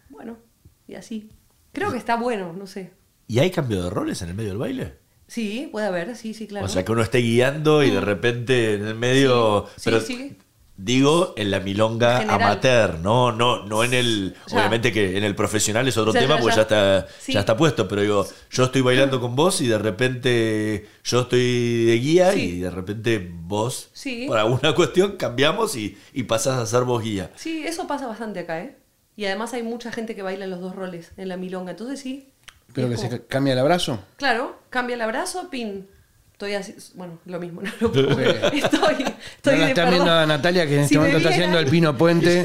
Bueno, 0.08 0.38
y 0.86 0.94
así. 0.94 1.30
Creo 1.72 1.90
que 1.90 1.98
está 1.98 2.16
bueno, 2.16 2.52
no 2.52 2.66
sé. 2.66 2.92
¿Y 3.26 3.38
hay 3.38 3.50
cambio 3.50 3.82
de 3.82 3.90
roles 3.90 4.20
en 4.22 4.28
el 4.28 4.34
medio 4.34 4.50
del 4.50 4.58
baile? 4.58 4.98
Sí, 5.26 5.68
puede 5.72 5.86
haber, 5.86 6.14
sí, 6.16 6.34
sí, 6.34 6.46
claro. 6.46 6.66
O 6.66 6.68
sea, 6.68 6.84
que 6.84 6.92
uno 6.92 7.02
esté 7.02 7.18
guiando 7.18 7.82
y 7.82 7.90
de 7.90 8.00
mm. 8.00 8.04
repente 8.04 8.74
en 8.74 8.86
el 8.86 8.94
medio... 8.94 9.66
Sí, 9.76 9.82
pero 9.84 10.00
sí, 10.00 10.36
Digo 10.84 11.32
en 11.36 11.52
la 11.52 11.60
milonga 11.60 12.22
amateur, 12.22 12.98
no, 12.98 13.30
no, 13.30 13.64
no 13.66 13.84
en 13.84 13.94
el. 13.94 14.34
obviamente 14.50 14.90
que 14.90 15.16
en 15.16 15.22
el 15.22 15.36
profesional 15.36 15.86
es 15.86 15.96
otro 15.96 16.12
tema, 16.12 16.38
pues 16.38 16.56
ya, 16.56 16.62
está, 16.62 17.06
ya 17.28 17.38
está 17.38 17.56
puesto. 17.56 17.86
Pero 17.86 18.02
digo, 18.02 18.26
yo 18.50 18.64
estoy 18.64 18.80
bailando 18.80 19.20
con 19.20 19.36
vos 19.36 19.60
y 19.60 19.68
de 19.68 19.78
repente 19.78 20.88
yo 21.04 21.20
estoy 21.20 21.84
de 21.84 21.98
guía 22.00 22.34
y 22.34 22.58
de 22.58 22.70
repente 22.70 23.30
vos, 23.32 23.90
por 24.26 24.36
alguna 24.38 24.74
cuestión, 24.74 25.16
cambiamos 25.16 25.76
y, 25.76 25.96
y 26.12 26.24
pasás 26.24 26.58
a 26.58 26.66
ser 26.66 26.82
vos 26.82 27.00
guía. 27.00 27.30
Sí, 27.36 27.62
eso 27.64 27.86
pasa 27.86 28.08
bastante 28.08 28.40
acá, 28.40 28.60
¿eh? 28.60 28.76
Y 29.14 29.26
además 29.26 29.54
hay 29.54 29.62
mucha 29.62 29.92
gente 29.92 30.16
que 30.16 30.22
baila 30.22 30.46
en 30.46 30.50
los 30.50 30.60
dos 30.60 30.74
roles 30.74 31.12
en 31.16 31.28
la 31.28 31.36
milonga, 31.36 31.70
entonces 31.70 32.00
sí. 32.00 32.32
¿Pero 32.74 32.88
que 32.88 32.96
se 32.96 33.24
cambia 33.26 33.52
el 33.52 33.60
abrazo? 33.60 34.00
Claro, 34.16 34.58
cambia 34.68 34.94
el 34.94 35.02
abrazo, 35.02 35.48
pin 35.48 35.86
Estoy 36.42 36.54
así, 36.54 36.74
bueno, 36.94 37.20
lo 37.26 37.38
mismo, 37.38 37.62
no 37.62 37.70
lo 37.78 37.92
puedo. 37.92 38.08
Estoy, 38.48 39.04
estoy 39.36 39.58
no 39.60 39.90
viendo 39.90 40.10
a 40.10 40.26
Natalia 40.26 40.66
que 40.66 40.74
en 40.74 40.80
este 40.80 40.96
momento 40.96 41.18
está 41.18 41.30
haciendo 41.30 41.56
el 41.60 41.66
Pino 41.66 41.96
Puente. 41.96 42.42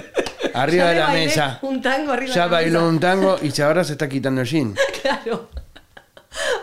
arriba 0.54 0.86
de 0.86 0.98
la 0.98 1.08
mesa. 1.08 1.58
Un 1.60 1.82
tango 1.82 2.12
arriba 2.12 2.34
ya 2.34 2.46
bailó 2.46 2.88
un 2.88 2.98
tango 2.98 3.36
y 3.42 3.60
ahora 3.60 3.84
se 3.84 3.92
está 3.92 4.08
quitando 4.08 4.40
el 4.40 4.46
jean. 4.46 4.74
Claro. 5.02 5.50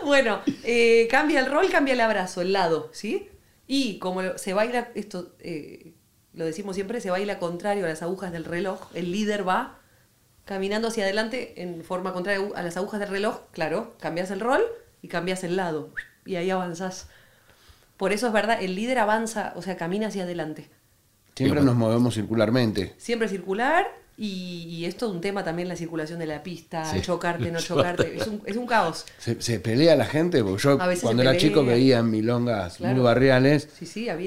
Bueno, 0.04 0.40
eh, 0.64 1.06
cambia 1.08 1.38
el 1.38 1.46
rol, 1.46 1.70
cambia 1.70 1.94
el 1.94 2.00
abrazo, 2.00 2.40
el 2.40 2.52
lado, 2.52 2.90
¿sí? 2.92 3.30
Y 3.68 4.00
como 4.00 4.36
se 4.36 4.52
baila, 4.52 4.88
esto 4.96 5.36
eh, 5.38 5.92
lo 6.34 6.44
decimos 6.44 6.74
siempre, 6.74 7.00
se 7.00 7.12
baila 7.12 7.38
contrario 7.38 7.84
a 7.84 7.88
las 7.90 8.02
agujas 8.02 8.32
del 8.32 8.44
reloj. 8.44 8.88
El 8.92 9.12
líder 9.12 9.46
va 9.48 9.78
caminando 10.44 10.88
hacia 10.88 11.04
adelante 11.04 11.62
en 11.62 11.84
forma 11.84 12.12
contraria 12.12 12.44
a 12.56 12.62
las 12.64 12.76
agujas 12.76 12.98
del 12.98 13.10
reloj. 13.10 13.42
Claro, 13.52 13.94
cambias 14.00 14.32
el 14.32 14.40
rol 14.40 14.62
y 15.00 15.06
cambias 15.06 15.44
el 15.44 15.54
lado 15.54 15.92
y 16.24 16.36
ahí 16.36 16.50
avanzás. 16.50 17.08
Por 17.96 18.12
eso 18.12 18.26
es 18.26 18.32
verdad, 18.32 18.62
el 18.62 18.74
líder 18.74 18.98
avanza, 18.98 19.52
o 19.56 19.62
sea, 19.62 19.76
camina 19.76 20.08
hacia 20.08 20.24
adelante. 20.24 20.70
Siempre 21.34 21.62
nos 21.62 21.76
movemos 21.76 22.14
circularmente. 22.14 22.94
Siempre 22.98 23.28
circular 23.28 23.86
y, 24.18 24.84
esto 24.84 25.06
es 25.06 25.12
un 25.12 25.20
tema 25.20 25.42
también 25.42 25.68
la 25.68 25.76
circulación 25.76 26.18
de 26.18 26.26
la 26.26 26.42
pista, 26.42 26.84
chocarte, 27.00 27.50
no 27.50 27.58
chocarte, 27.60 28.16
es 28.20 28.26
un, 28.26 28.42
es 28.44 28.56
un 28.56 28.66
caos. 28.66 29.06
Se, 29.18 29.60
pelea 29.60 29.96
la 29.96 30.04
gente, 30.04 30.44
porque 30.44 30.62
yo 30.62 30.78
cuando 31.00 31.22
era 31.22 31.36
chico 31.36 31.64
veía 31.64 31.98
en 31.98 32.10
milongas 32.10 32.80
muy 32.80 33.00
barriales 33.00 33.68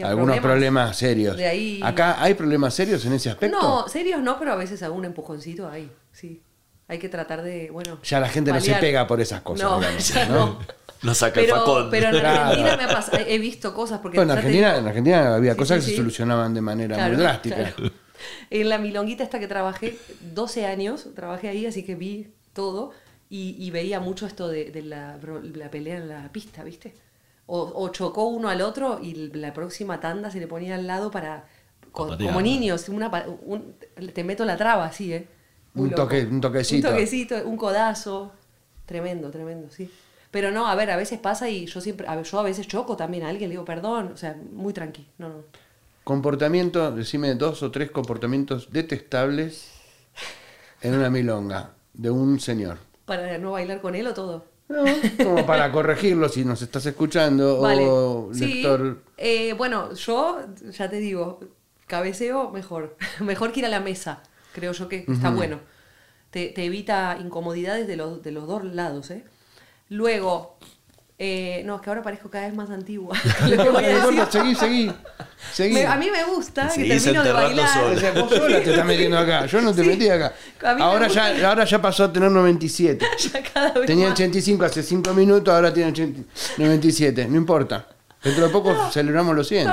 algunos 0.03 0.39
problemas, 0.39 0.97
serios. 0.97 1.37
¿Acá 1.83 2.21
hay 2.21 2.33
problemas 2.33 2.73
serios 2.73 3.05
en 3.05 3.13
ese 3.13 3.29
aspecto? 3.29 3.57
No, 3.57 3.87
serios 3.87 4.21
no, 4.21 4.39
pero 4.39 4.53
a 4.53 4.55
veces 4.55 4.81
algún 4.83 5.05
empujoncito 5.05 5.69
hay, 5.69 5.91
sí. 6.11 6.41
Hay 6.87 6.99
que 6.99 7.09
tratar 7.09 7.41
de, 7.41 7.71
bueno... 7.71 7.99
Ya 8.03 8.19
la 8.19 8.29
gente 8.29 8.51
no 8.51 8.61
se 8.61 8.75
pega 8.75 9.07
por 9.07 9.19
esas 9.19 9.41
cosas. 9.41 9.63
No, 9.63 9.81
ya 9.97 10.25
no. 10.27 10.35
No 10.35 10.84
saca 11.13 11.41
pero, 11.41 11.55
el 11.55 11.59
facón. 11.59 11.89
Pero 11.91 12.09
en 12.09 12.15
Argentina 12.25 12.77
me 12.77 12.83
ha 12.83 12.87
pasado, 12.87 13.17
he 13.27 13.37
visto 13.37 13.73
cosas 13.73 13.99
porque... 13.99 14.19
en, 14.19 14.31
Argentina, 14.31 14.77
en 14.77 14.87
Argentina 14.87 15.35
había 15.35 15.55
cosas 15.55 15.83
que 15.83 15.91
se 15.91 15.97
solucionaban 15.97 16.53
de 16.53 16.61
manera 16.61 17.07
muy 17.07 17.17
drástica. 17.17 17.73
En 18.49 18.69
la 18.69 18.77
milonguita 18.77 19.23
esta 19.23 19.39
que 19.39 19.47
trabajé, 19.47 19.97
12 20.33 20.65
años 20.65 21.09
trabajé 21.15 21.49
ahí, 21.49 21.65
así 21.65 21.83
que 21.83 21.95
vi 21.95 22.33
todo 22.53 22.91
y, 23.29 23.69
veía 23.71 23.99
mucho 23.99 24.25
esto 24.25 24.47
de, 24.47 24.81
la, 24.81 25.19
pelea 25.69 25.97
en 25.97 26.07
la 26.07 26.31
pista, 26.31 26.63
¿viste? 26.63 26.95
O, 27.45 27.89
chocó 27.89 28.25
uno 28.25 28.49
al 28.49 28.61
otro 28.61 28.99
y 29.01 29.13
la 29.33 29.53
próxima 29.53 29.99
tanda 29.99 30.31
se 30.31 30.39
le 30.39 30.47
ponía 30.47 30.75
al 30.75 30.87
lado 30.87 31.11
para... 31.11 31.45
como 31.91 32.41
niños, 32.41 32.87
una, 32.89 33.11
te 34.13 34.23
meto 34.23 34.45
la 34.45 34.57
traba 34.57 34.85
así, 34.85 35.13
¿eh? 35.13 35.27
un, 35.75 35.91
toque, 35.91 36.23
un 36.23 36.41
toquecito. 36.41 36.87
Un 36.87 36.93
toquecito, 36.93 37.35
un 37.45 37.57
codazo. 37.57 38.31
Tremendo, 38.85 39.29
tremendo, 39.31 39.69
sí. 39.69 39.91
Pero 40.35 40.51
no, 40.51 40.67
a 40.67 40.75
ver, 40.75 40.91
a 40.91 40.97
veces 40.97 41.17
pasa 41.17 41.49
y 41.49 41.65
yo 41.65 41.79
siempre, 41.79 42.05
a 42.09 42.21
yo 42.21 42.39
a 42.39 42.43
veces 42.43 42.67
choco 42.67 42.97
también 42.97 43.23
a 43.23 43.29
alguien, 43.29 43.47
le 43.47 43.53
digo 43.53 43.63
perdón, 43.63 44.11
o 44.13 44.17
sea, 44.17 44.35
muy 44.51 44.73
tranqui. 44.73 45.07
No, 45.17 45.29
no. 45.29 45.35
Comportamiento, 46.03 46.91
decime 46.91 47.35
dos 47.35 47.63
o 47.63 47.71
tres 47.71 47.89
comportamientos 47.89 48.69
detestables 48.69 49.71
en 50.81 50.93
una 50.93 51.09
milonga 51.09 51.71
de 51.93 52.09
un 52.09 52.41
señor. 52.41 52.79
¿Para 53.05 53.37
no 53.37 53.53
bailar 53.53 53.79
con 53.79 53.95
él 53.95 54.07
o 54.07 54.13
todo? 54.13 54.43
No, 54.67 54.83
como 55.23 55.45
para 55.45 55.71
corregirlo 55.71 56.27
si 56.27 56.43
nos 56.43 56.61
estás 56.61 56.85
escuchando 56.85 57.61
o 57.61 58.29
lector. 58.33 59.03
Eh, 59.15 59.53
bueno, 59.53 59.93
yo 59.93 60.41
ya 60.69 60.89
te 60.89 60.97
digo, 60.97 61.39
cabeceo 61.87 62.51
mejor. 62.51 62.97
mejor 63.21 63.53
que 63.53 63.61
ir 63.61 63.67
a 63.67 63.69
la 63.69 63.79
mesa, 63.79 64.21
creo 64.53 64.73
yo 64.73 64.89
que 64.89 65.05
está 65.07 65.29
bueno. 65.29 65.61
Te, 66.29 66.47
te, 66.49 66.65
evita 66.65 67.17
incomodidades 67.21 67.87
de 67.87 67.95
los, 67.95 68.21
de 68.21 68.31
los 68.31 68.45
dos 68.47 68.65
lados, 68.65 69.11
¿eh? 69.11 69.23
Luego, 69.89 70.57
eh, 71.17 71.61
no, 71.65 71.77
es 71.77 71.81
que 71.81 71.89
ahora 71.89 72.01
parezco 72.01 72.29
cada 72.29 72.45
vez 72.45 72.53
más 72.55 72.69
antigua. 72.69 73.17
seguí, 74.29 74.53
seguí. 74.55 74.91
seguí. 75.53 75.81
a 75.81 75.95
mí 75.95 76.11
me 76.11 76.25
gusta 76.25 76.69
que 76.75 76.83
termino 76.83 77.23
de 77.23 77.31
bailar. 77.31 77.83
O 77.85 77.97
sea, 77.97 78.11
vos 78.11 78.29
sola 78.29 78.61
te 78.61 78.71
estás 78.71 78.85
metiendo 78.85 79.17
acá. 79.17 79.45
Yo 79.45 79.61
no 79.61 79.73
te 79.73 79.83
metí 79.83 80.09
acá. 80.09 80.33
Ahora 80.79 81.07
ya, 81.07 81.47
ahora 81.47 81.63
ya 81.63 81.81
pasó 81.81 82.05
a 82.05 82.13
tener 82.13 82.31
97. 82.31 83.05
Ya 83.17 83.41
cada 83.41 83.71
vez 83.71 83.85
Tenía 83.85 84.09
85 84.09 84.65
hace 84.65 84.83
5 84.83 85.13
minutos, 85.13 85.53
ahora 85.53 85.73
tiene 85.73 85.93
97. 86.57 87.27
No 87.29 87.37
importa. 87.37 87.87
Dentro 88.21 88.47
de 88.47 88.51
poco 88.51 88.75
celebramos 88.91 89.35
los 89.35 89.47
100. 89.47 89.69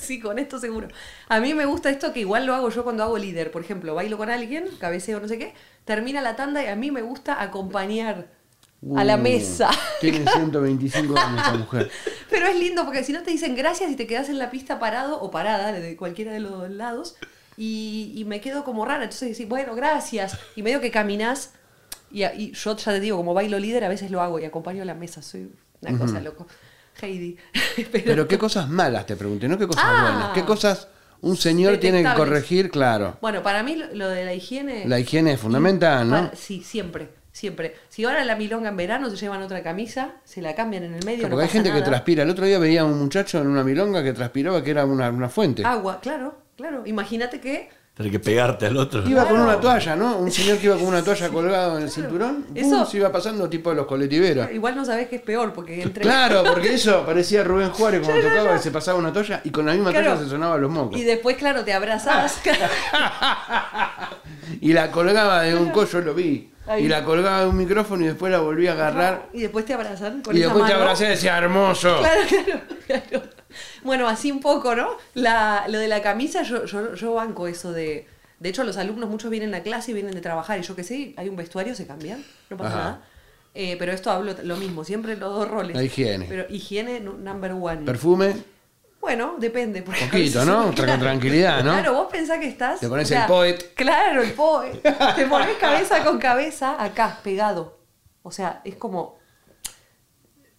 sí, 0.00 0.18
con 0.18 0.40
esto 0.40 0.58
seguro. 0.58 0.88
A 1.28 1.38
mí 1.38 1.54
me 1.54 1.64
gusta 1.64 1.90
esto 1.90 2.12
que 2.12 2.20
igual 2.20 2.46
lo 2.46 2.54
hago 2.54 2.70
yo 2.70 2.82
cuando 2.82 3.04
hago 3.04 3.18
líder. 3.18 3.52
Por 3.52 3.62
ejemplo, 3.62 3.94
bailo 3.94 4.18
con 4.18 4.30
alguien, 4.30 4.64
cabeceo, 4.80 5.20
no 5.20 5.28
sé 5.28 5.38
qué, 5.38 5.54
termina 5.84 6.20
la 6.20 6.34
tanda 6.34 6.60
y 6.64 6.66
a 6.66 6.74
mí 6.74 6.90
me 6.90 7.02
gusta 7.02 7.40
acompañar 7.40 8.39
a 8.96 9.04
la 9.04 9.16
mesa. 9.16 9.70
Tiene 10.00 10.24
125 10.26 11.18
años 11.18 11.40
esta 11.40 11.54
mujer. 11.58 11.90
Pero 12.30 12.46
es 12.46 12.58
lindo 12.58 12.84
porque 12.84 13.04
si 13.04 13.12
no 13.12 13.22
te 13.22 13.30
dicen 13.30 13.54
gracias 13.54 13.90
y 13.90 13.96
te 13.96 14.06
quedas 14.06 14.28
en 14.28 14.38
la 14.38 14.50
pista 14.50 14.78
parado 14.78 15.20
o 15.20 15.30
parada 15.30 15.72
de 15.72 15.96
cualquiera 15.96 16.32
de 16.32 16.40
los 16.40 16.70
lados 16.70 17.16
y, 17.56 18.24
me 18.26 18.40
quedo 18.40 18.64
como 18.64 18.84
rara. 18.84 19.04
Entonces 19.04 19.30
decís, 19.30 19.48
bueno, 19.48 19.74
gracias. 19.74 20.38
Y 20.56 20.62
medio 20.62 20.80
que 20.80 20.90
caminas 20.90 21.52
y, 22.10 22.52
yo 22.52 22.76
ya 22.76 22.92
te 22.92 23.00
digo, 23.00 23.16
como 23.16 23.34
bailo 23.34 23.58
líder 23.58 23.84
a 23.84 23.88
veces 23.88 24.10
lo 24.10 24.20
hago 24.20 24.38
y 24.38 24.44
acompaño 24.44 24.82
a 24.82 24.86
la 24.86 24.94
mesa. 24.94 25.20
Soy 25.20 25.50
una 25.82 25.98
cosa 25.98 26.20
loco. 26.20 26.46
Heidi. 27.02 27.36
Pero, 27.92 28.26
qué 28.26 28.38
cosas 28.38 28.68
malas 28.68 29.06
te 29.06 29.16
pregunté, 29.16 29.46
no 29.48 29.58
qué 29.58 29.66
cosas 29.66 29.84
ah. 29.86 30.02
buenas. 30.02 30.30
¿Qué 30.32 30.44
cosas 30.44 30.88
un 31.20 31.36
señor 31.36 31.76
tiene 31.76 32.02
que 32.02 32.14
corregir? 32.14 32.70
Claro. 32.70 33.18
Bueno, 33.20 33.42
para 33.42 33.62
mí 33.62 33.76
lo 33.92 34.08
de 34.08 34.24
la 34.24 34.32
higiene... 34.34 34.86
La 34.86 34.98
higiene 34.98 35.34
es 35.34 35.40
fundamental, 35.40 36.08
¿no? 36.08 36.30
sí, 36.34 36.62
siempre 36.62 37.19
Siempre. 37.32 37.76
Si 37.88 38.04
ahora 38.04 38.24
la 38.24 38.36
milonga 38.36 38.70
en 38.70 38.76
verano 38.76 39.10
se 39.10 39.16
llevan 39.16 39.42
otra 39.42 39.62
camisa, 39.62 40.16
se 40.24 40.42
la 40.42 40.54
cambian 40.54 40.84
en 40.84 40.94
el 40.94 41.04
medio. 41.04 41.28
porque 41.28 41.44
hay 41.44 41.50
gente 41.50 41.72
que 41.72 41.82
transpira. 41.82 42.24
El 42.24 42.30
otro 42.30 42.44
día 42.44 42.58
veía 42.58 42.82
a 42.82 42.84
un 42.84 42.98
muchacho 42.98 43.40
en 43.40 43.46
una 43.46 43.62
milonga 43.62 44.02
que 44.02 44.12
transpiraba 44.12 44.62
que 44.62 44.70
era 44.70 44.84
una, 44.84 45.10
una 45.10 45.28
fuente. 45.28 45.64
Agua, 45.64 46.00
claro, 46.00 46.34
claro. 46.56 46.82
Imagínate 46.86 47.40
que 47.40 47.70
Tener 48.00 48.12
que 48.12 48.20
pegarte 48.20 48.64
al 48.64 48.78
otro. 48.78 49.06
Iba 49.06 49.26
con 49.26 49.40
una 49.40 49.60
toalla, 49.60 49.94
¿no? 49.94 50.16
Un 50.16 50.30
señor 50.30 50.56
que 50.56 50.66
iba 50.66 50.76
con 50.76 50.86
una 50.86 51.02
toalla 51.04 51.28
colgado 51.28 51.76
en 51.76 51.82
el 51.82 51.90
cinturón. 51.90 52.46
Eso 52.54 52.86
se 52.86 52.96
iba 52.96 53.12
pasando 53.12 53.46
tipo 53.48 53.68
de 53.68 53.76
los 53.76 53.86
colectiveros. 53.86 54.50
Igual 54.52 54.74
no 54.74 54.86
sabés 54.86 55.08
que 55.08 55.16
es 55.16 55.22
peor, 55.22 55.52
porque 55.52 55.82
entre. 55.82 56.02
Claro, 56.02 56.42
porque 56.44 56.74
eso 56.74 57.04
parecía 57.04 57.44
Rubén 57.44 57.70
Juárez 57.70 58.00
cuando 58.02 58.26
tocaba 58.26 58.56
y 58.56 58.58
se 58.60 58.70
pasaba 58.70 58.98
una 58.98 59.12
toalla 59.12 59.42
y 59.44 59.50
con 59.50 59.66
la 59.66 59.74
misma 59.74 59.92
toalla 59.92 60.16
se 60.16 60.28
sonaba 60.28 60.56
los 60.56 60.70
mocos. 60.70 60.98
Y 60.98 61.04
después, 61.04 61.36
claro, 61.36 61.62
te 61.62 61.74
abrazabas. 61.74 62.40
y 64.62 64.72
la 64.72 64.90
colgaba 64.90 65.42
de 65.42 65.56
un 65.56 65.70
collo, 65.70 66.00
lo 66.00 66.14
vi. 66.14 66.50
Y 66.78 66.88
la 66.88 67.04
colgaba 67.04 67.40
de 67.40 67.46
un 67.48 67.56
micrófono 67.56 68.04
y 68.04 68.08
después 68.08 68.30
la 68.30 68.40
volví 68.40 68.66
a 68.66 68.72
agarrar. 68.72 69.28
Y 69.32 69.40
después 69.40 69.64
te 69.64 69.74
abrazan 69.74 70.22
con 70.22 70.36
Y 70.36 70.40
después 70.40 70.66
te 70.66 70.72
abrazé 70.72 71.06
y 71.06 71.08
decía, 71.08 71.36
hermoso. 71.38 71.98
Claro, 71.98 72.20
claro, 72.28 72.60
claro. 72.86 73.22
Bueno, 73.82 74.08
así 74.08 74.30
un 74.30 74.40
poco, 74.40 74.74
¿no? 74.74 74.90
La, 75.14 75.64
lo 75.68 75.78
de 75.78 75.88
la 75.88 76.02
camisa, 76.02 76.42
yo, 76.42 76.64
yo, 76.66 76.94
yo 76.94 77.14
banco 77.14 77.46
eso 77.46 77.72
de... 77.72 78.06
De 78.38 78.48
hecho, 78.48 78.64
los 78.64 78.76
alumnos, 78.78 79.10
muchos 79.10 79.30
vienen 79.30 79.54
a 79.54 79.62
clase 79.62 79.90
y 79.90 79.94
vienen 79.94 80.14
de 80.14 80.20
trabajar, 80.20 80.58
y 80.58 80.62
yo 80.62 80.74
qué 80.74 80.82
sé, 80.82 81.12
hay 81.16 81.28
un 81.28 81.36
vestuario, 81.36 81.74
se 81.74 81.86
cambian, 81.86 82.24
no 82.48 82.56
pasa 82.56 82.76
nada. 82.76 83.02
Eh, 83.54 83.76
pero 83.78 83.92
esto 83.92 84.10
hablo 84.10 84.34
lo 84.44 84.56
mismo, 84.56 84.84
siempre 84.84 85.16
los 85.16 85.34
dos 85.34 85.48
roles. 85.48 85.76
La 85.76 85.82
higiene. 85.82 86.26
Pero 86.28 86.46
higiene 86.48 87.00
number 87.00 87.52
one. 87.52 87.82
¿Perfume? 87.84 88.34
Bueno, 89.00 89.36
depende. 89.38 89.80
Un 89.80 90.08
poquito, 90.08 90.44
¿no? 90.44 90.66
Con 90.66 90.74
tranquilidad, 90.74 91.64
¿no? 91.64 91.72
Claro, 91.72 91.94
vos 91.94 92.08
pensás 92.12 92.38
que 92.38 92.48
estás. 92.48 92.80
Te 92.80 92.88
pones 92.88 93.10
el 93.10 93.24
poet. 93.26 93.74
Claro, 93.74 94.22
el 94.22 94.32
poet. 94.32 94.82
Te 95.16 95.26
pones 95.26 95.56
cabeza 95.56 96.04
con 96.04 96.18
cabeza 96.18 96.82
acá, 96.82 97.18
pegado. 97.24 97.78
O 98.22 98.30
sea, 98.30 98.60
es 98.64 98.76
como. 98.76 99.18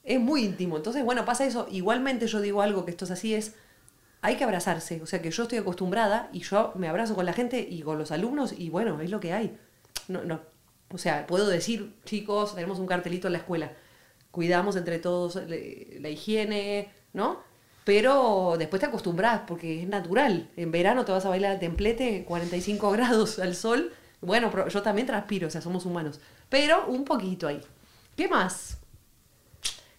Es 0.03 0.19
muy 0.19 0.43
íntimo. 0.43 0.77
Entonces, 0.77 1.05
bueno, 1.05 1.23
pasa 1.23 1.45
eso. 1.45 1.67
Igualmente 1.69 2.25
yo 2.25 2.41
digo 2.41 2.63
algo 2.63 2.83
que 2.83 2.91
esto 2.91 3.05
es 3.05 3.11
así, 3.11 3.35
es. 3.35 3.53
Hay 4.23 4.35
que 4.37 4.43
abrazarse. 4.43 5.01
O 5.03 5.05
sea, 5.05 5.21
que 5.21 5.29
yo 5.29 5.43
estoy 5.43 5.59
acostumbrada 5.59 6.29
y 6.33 6.39
yo 6.39 6.73
me 6.75 6.87
abrazo 6.87 7.15
con 7.15 7.25
la 7.25 7.33
gente 7.33 7.59
y 7.59 7.83
con 7.83 7.99
los 7.99 8.11
alumnos 8.11 8.53
y 8.57 8.69
bueno, 8.69 8.99
es 9.01 9.11
lo 9.11 9.19
que 9.19 9.33
hay. 9.33 9.57
No, 10.07 10.23
no. 10.23 10.41
O 10.91 10.97
sea, 10.97 11.27
puedo 11.27 11.47
decir, 11.47 11.95
chicos, 12.05 12.55
tenemos 12.55 12.79
un 12.79 12.87
cartelito 12.87 13.27
en 13.27 13.33
la 13.33 13.39
escuela. 13.39 13.71
Cuidamos 14.31 14.75
entre 14.75 14.99
todos 14.99 15.35
la 15.35 16.09
higiene, 16.09 16.89
¿no? 17.13 17.50
Pero 17.83 18.55
después 18.59 18.79
te 18.79 18.85
acostumbras 18.85 19.41
porque 19.47 19.81
es 19.81 19.87
natural. 19.87 20.49
En 20.55 20.71
verano 20.71 21.03
te 21.05 21.11
vas 21.11 21.25
a 21.25 21.29
bailar 21.29 21.51
al 21.51 21.59
templete, 21.59 22.23
45 22.25 22.91
grados 22.91 23.39
al 23.39 23.55
sol. 23.55 23.91
Bueno, 24.21 24.51
yo 24.67 24.81
también 24.81 25.07
transpiro, 25.07 25.47
o 25.47 25.51
sea, 25.51 25.61
somos 25.61 25.85
humanos. 25.85 26.19
Pero 26.49 26.85
un 26.87 27.05
poquito 27.05 27.47
ahí. 27.47 27.61
¿Qué 28.15 28.27
más? 28.27 28.77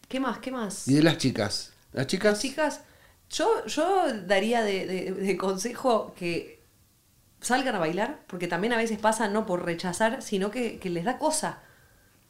¿Qué 0.09 0.21
más? 0.21 0.39
¿Qué 0.39 0.53
más? 0.53 0.87
¿Y 0.87 0.95
de 0.95 1.03
las 1.03 1.19
chicas? 1.19 1.73
¿Las 1.93 2.07
chicas? 2.07 2.33
Las 2.33 2.41
chicas, 2.41 2.81
yo, 3.31 3.67
yo 3.67 4.13
daría 4.27 4.63
de, 4.63 5.37
consejo 5.39 6.15
que 6.17 6.61
salgan 7.41 7.75
a 7.75 7.79
bailar, 7.79 8.21
porque 8.29 8.47
también 8.47 8.73
a 8.75 8.77
veces 8.77 8.99
pasa 8.99 9.29
no 9.29 9.47
por 9.47 9.65
rechazar, 9.65 10.23
sino 10.23 10.51
que, 10.51 10.79
que 10.79 10.91
les 10.91 11.05
da 11.05 11.19
cosa. 11.19 11.63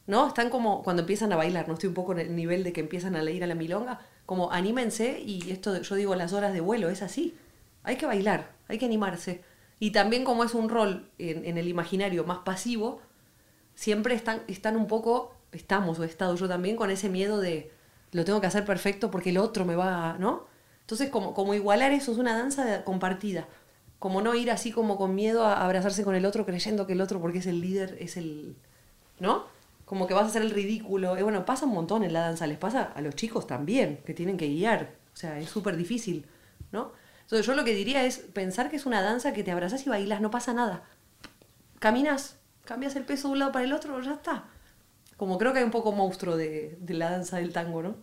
¿No? 0.06 0.28
Están 0.28 0.50
como 0.50 0.82
cuando 0.82 1.02
empiezan 1.02 1.32
a 1.32 1.36
bailar, 1.36 1.68
no 1.68 1.74
estoy 1.74 1.88
un 1.88 1.94
poco 1.94 2.12
en 2.12 2.20
el 2.20 2.34
nivel 2.34 2.64
de 2.64 2.72
que 2.72 2.80
empiezan 2.80 3.14
a 3.14 3.22
leer 3.22 3.44
a 3.44 3.46
la 3.46 3.54
milonga, 3.54 4.00
como 4.26 4.52
anímense 4.52 5.20
y 5.20 5.50
esto 5.50 5.80
yo 5.82 5.94
digo 5.94 6.14
las 6.14 6.32
horas 6.32 6.52
de 6.52 6.60
vuelo, 6.60 6.88
es 6.88 7.02
así. 7.02 7.34
Hay 7.82 7.96
que 7.96 8.06
bailar, 8.06 8.52
hay 8.68 8.78
que 8.78 8.86
animarse. 8.86 9.42
Y 9.78 9.90
también 9.90 10.24
como 10.24 10.44
es 10.44 10.54
un 10.54 10.68
rol 10.68 11.10
en, 11.18 11.58
el 11.58 11.68
imaginario 11.68 12.24
más 12.24 12.38
pasivo, 12.38 13.00
siempre 13.74 14.14
están, 14.14 14.42
están 14.46 14.76
un 14.76 14.86
poco, 14.86 15.34
estamos 15.50 15.98
o 15.98 16.04
he 16.04 16.06
estado 16.06 16.36
yo 16.36 16.48
también 16.48 16.76
con 16.76 16.90
ese 16.90 17.08
miedo 17.08 17.40
de 17.40 17.72
lo 18.12 18.24
tengo 18.24 18.40
que 18.40 18.46
hacer 18.46 18.64
perfecto 18.64 19.10
porque 19.10 19.30
el 19.30 19.38
otro 19.38 19.64
me 19.64 19.74
va, 19.74 20.16
¿no? 20.18 20.46
Entonces 20.82 21.10
como, 21.10 21.34
como 21.34 21.54
igualar 21.54 21.92
eso 21.92 22.12
es 22.12 22.18
una 22.18 22.36
danza 22.36 22.84
compartida. 22.84 23.48
Como 23.98 24.20
no 24.20 24.34
ir 24.34 24.50
así 24.50 24.72
como 24.72 24.96
con 24.96 25.14
miedo 25.14 25.44
a 25.44 25.64
abrazarse 25.64 26.04
con 26.04 26.14
el 26.14 26.26
otro 26.26 26.44
creyendo 26.46 26.86
que 26.86 26.92
el 26.92 27.00
otro 27.00 27.20
porque 27.20 27.38
es 27.38 27.46
el 27.46 27.60
líder, 27.60 27.96
es 28.00 28.16
el... 28.16 28.56
¿No? 29.18 29.46
Como 29.92 30.06
que 30.06 30.14
vas 30.14 30.24
a 30.24 30.28
hacer 30.28 30.40
el 30.40 30.52
ridículo. 30.52 31.14
Bueno, 31.22 31.44
pasa 31.44 31.66
un 31.66 31.74
montón 31.74 32.02
en 32.02 32.14
la 32.14 32.20
danza, 32.20 32.46
les 32.46 32.56
pasa 32.56 32.84
a 32.94 33.02
los 33.02 33.14
chicos 33.14 33.46
también, 33.46 33.98
que 34.06 34.14
tienen 34.14 34.38
que 34.38 34.48
guiar. 34.48 34.94
O 35.12 35.16
sea, 35.18 35.38
es 35.38 35.50
súper 35.50 35.76
difícil, 35.76 36.24
¿no? 36.70 36.92
Entonces 37.20 37.46
yo 37.46 37.54
lo 37.54 37.62
que 37.62 37.74
diría 37.74 38.02
es 38.06 38.16
pensar 38.16 38.70
que 38.70 38.76
es 38.76 38.86
una 38.86 39.02
danza 39.02 39.34
que 39.34 39.44
te 39.44 39.50
abrazas 39.50 39.86
y 39.86 39.90
bailas, 39.90 40.22
no 40.22 40.30
pasa 40.30 40.54
nada. 40.54 40.84
Caminas, 41.78 42.36
cambias 42.64 42.96
el 42.96 43.04
peso 43.04 43.28
de 43.28 43.32
un 43.34 43.40
lado 43.40 43.52
para 43.52 43.66
el 43.66 43.72
otro, 43.74 44.00
ya 44.00 44.14
está. 44.14 44.44
Como 45.18 45.36
creo 45.36 45.52
que 45.52 45.58
hay 45.58 45.64
un 45.66 45.70
poco 45.70 45.92
monstruo 45.92 46.38
de, 46.38 46.78
la 46.88 47.10
danza 47.10 47.36
del 47.36 47.52
tango, 47.52 47.82
¿no? 47.82 47.96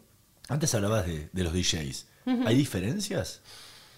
Antes 0.48 0.76
hablabas 0.76 1.08
de, 1.08 1.28
los 1.34 1.54
DJs. 1.54 2.06
¿Hay 2.46 2.56
diferencias 2.56 3.42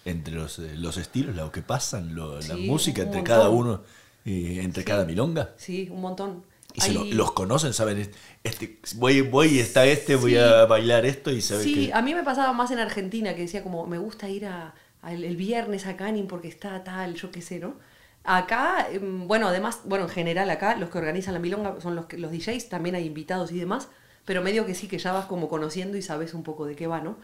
entre 0.06 0.32
los, 0.32 0.58
eh, 0.60 0.76
los 0.76 0.96
estilos, 0.96 1.36
lo 1.36 1.52
que 1.52 1.60
pasan, 1.60 2.16
la 2.16 2.56
música 2.56 3.02
entre 3.02 3.22
cada 3.22 3.50
uno, 3.50 3.82
y 4.24 4.60
entre 4.60 4.82
cada 4.82 5.04
milonga? 5.04 5.52
Sí, 5.58 5.90
un 5.92 6.00
montón. 6.00 6.51
¿Y 6.74 7.12
los 7.12 7.32
conocen? 7.32 7.72
¿Saben? 7.72 8.10
Este, 8.42 8.78
voy, 8.96 9.20
voy, 9.20 9.58
está 9.58 9.84
este, 9.84 10.16
voy 10.16 10.36
a 10.36 10.64
bailar 10.66 11.04
esto 11.06 11.30
y 11.30 11.40
saben 11.40 11.64
Sí, 11.64 11.90
a 11.92 12.02
mí 12.02 12.14
me 12.14 12.22
pasaba 12.22 12.52
más 12.52 12.70
en 12.70 12.78
Argentina, 12.78 13.34
que 13.34 13.42
decía 13.42 13.62
como, 13.62 13.86
me 13.86 13.98
gusta 13.98 14.28
ir 14.28 14.46
a, 14.46 14.74
el, 15.08 15.36
viernes 15.36 15.86
a 15.86 15.96
Canning 15.96 16.26
porque 16.26 16.48
está 16.48 16.82
tal, 16.84 17.14
yo 17.14 17.30
qué 17.30 17.42
sé, 17.42 17.58
¿no? 17.58 17.74
Acá, 18.24 18.86
em, 18.90 19.26
bueno, 19.26 19.48
además, 19.48 19.80
bueno, 19.84 20.04
en 20.04 20.10
general 20.10 20.48
acá, 20.50 20.76
los 20.76 20.90
que 20.90 20.98
organizan 20.98 21.34
la 21.34 21.40
milonga 21.40 21.80
son 21.80 21.96
los, 21.96 22.12
los 22.12 22.30
DJs, 22.30 22.68
también 22.68 22.94
hay 22.94 23.06
invitados 23.06 23.50
y 23.52 23.58
demás, 23.58 23.88
pero 24.24 24.42
medio 24.42 24.64
que 24.64 24.74
sí 24.74 24.86
que 24.88 24.98
ya 24.98 25.12
vas 25.12 25.26
como 25.26 25.48
conociendo 25.48 25.96
y 25.96 26.02
sabes 26.02 26.34
un 26.34 26.42
poco 26.42 26.66
de 26.66 26.76
qué 26.76 26.86
va, 26.86 27.00
¿no? 27.00 27.16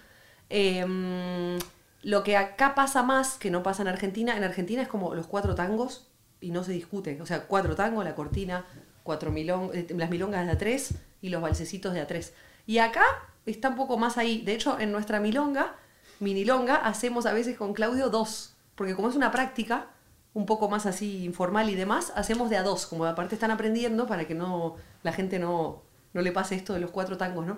Em, 0.51 1.59
lo 2.03 2.23
que 2.23 2.37
acá 2.37 2.75
pasa 2.75 3.03
más, 3.03 3.39
que 3.39 3.51
no 3.51 3.63
pasa 3.63 3.83
en 3.83 3.89
Argentina, 3.89 4.37
en 4.37 4.45
Argentina 4.45 4.83
es 4.83 4.89
como 4.89 5.15
los 5.15 5.27
cuatro 5.27 5.55
tangos 5.55 6.09
y 6.41 6.51
no 6.51 6.65
se 6.65 6.73
discute. 6.73 7.21
O 7.21 7.27
sea, 7.27 7.47
cuatro 7.47 7.75
tangos, 7.75 8.05
la 8.05 8.15
cortina, 8.15 8.65
cuatro 9.09 9.33
eh, 9.35 9.87
las 9.97 10.11
milongas 10.11 10.47
de 10.47 10.53
A3 10.53 10.97
y 11.23 11.31
los 11.31 11.41
balsecitos 11.41 11.95
de 11.95 12.07
A3. 12.07 12.31
Y 12.67 12.77
acá 12.77 13.05
está 13.47 13.71
un 13.71 13.77
poco 13.77 13.97
más 13.97 14.19
ahí. 14.19 14.43
De 14.43 14.53
hecho, 14.53 14.79
en 14.79 14.93
nuestra 14.93 15.19
milonga, 15.19 15.77
minilonga, 16.21 16.75
hacemos 16.77 17.25
a 17.25 17.33
veces 17.33 17.57
con 17.57 17.73
Claudio 17.73 18.11
dos. 18.11 18.53
Porque 18.75 18.95
como 18.95 19.09
es 19.09 19.17
una 19.17 19.33
práctica 19.33 19.87
un 20.35 20.45
poco 20.45 20.69
más 20.69 20.85
así 20.85 21.25
informal 21.25 21.71
y 21.71 21.75
demás, 21.75 22.13
hacemos 22.17 22.51
de 22.51 22.59
a 22.59 22.63
dos. 22.63 22.85
Como 22.85 23.07
aparte 23.07 23.35
están 23.35 23.51
aprendiendo 23.51 24.07
para 24.07 24.27
que 24.27 24.35
no 24.35 24.77
la 25.03 25.15
gente 25.15 25.39
no, 25.39 25.81
no 26.13 26.21
le 26.21 26.31
pase 26.31 26.55
esto 26.55 26.75
de 26.75 26.81
los 26.81 26.91
cuatro 26.91 27.17
tangos, 27.17 27.47
¿no? 27.47 27.57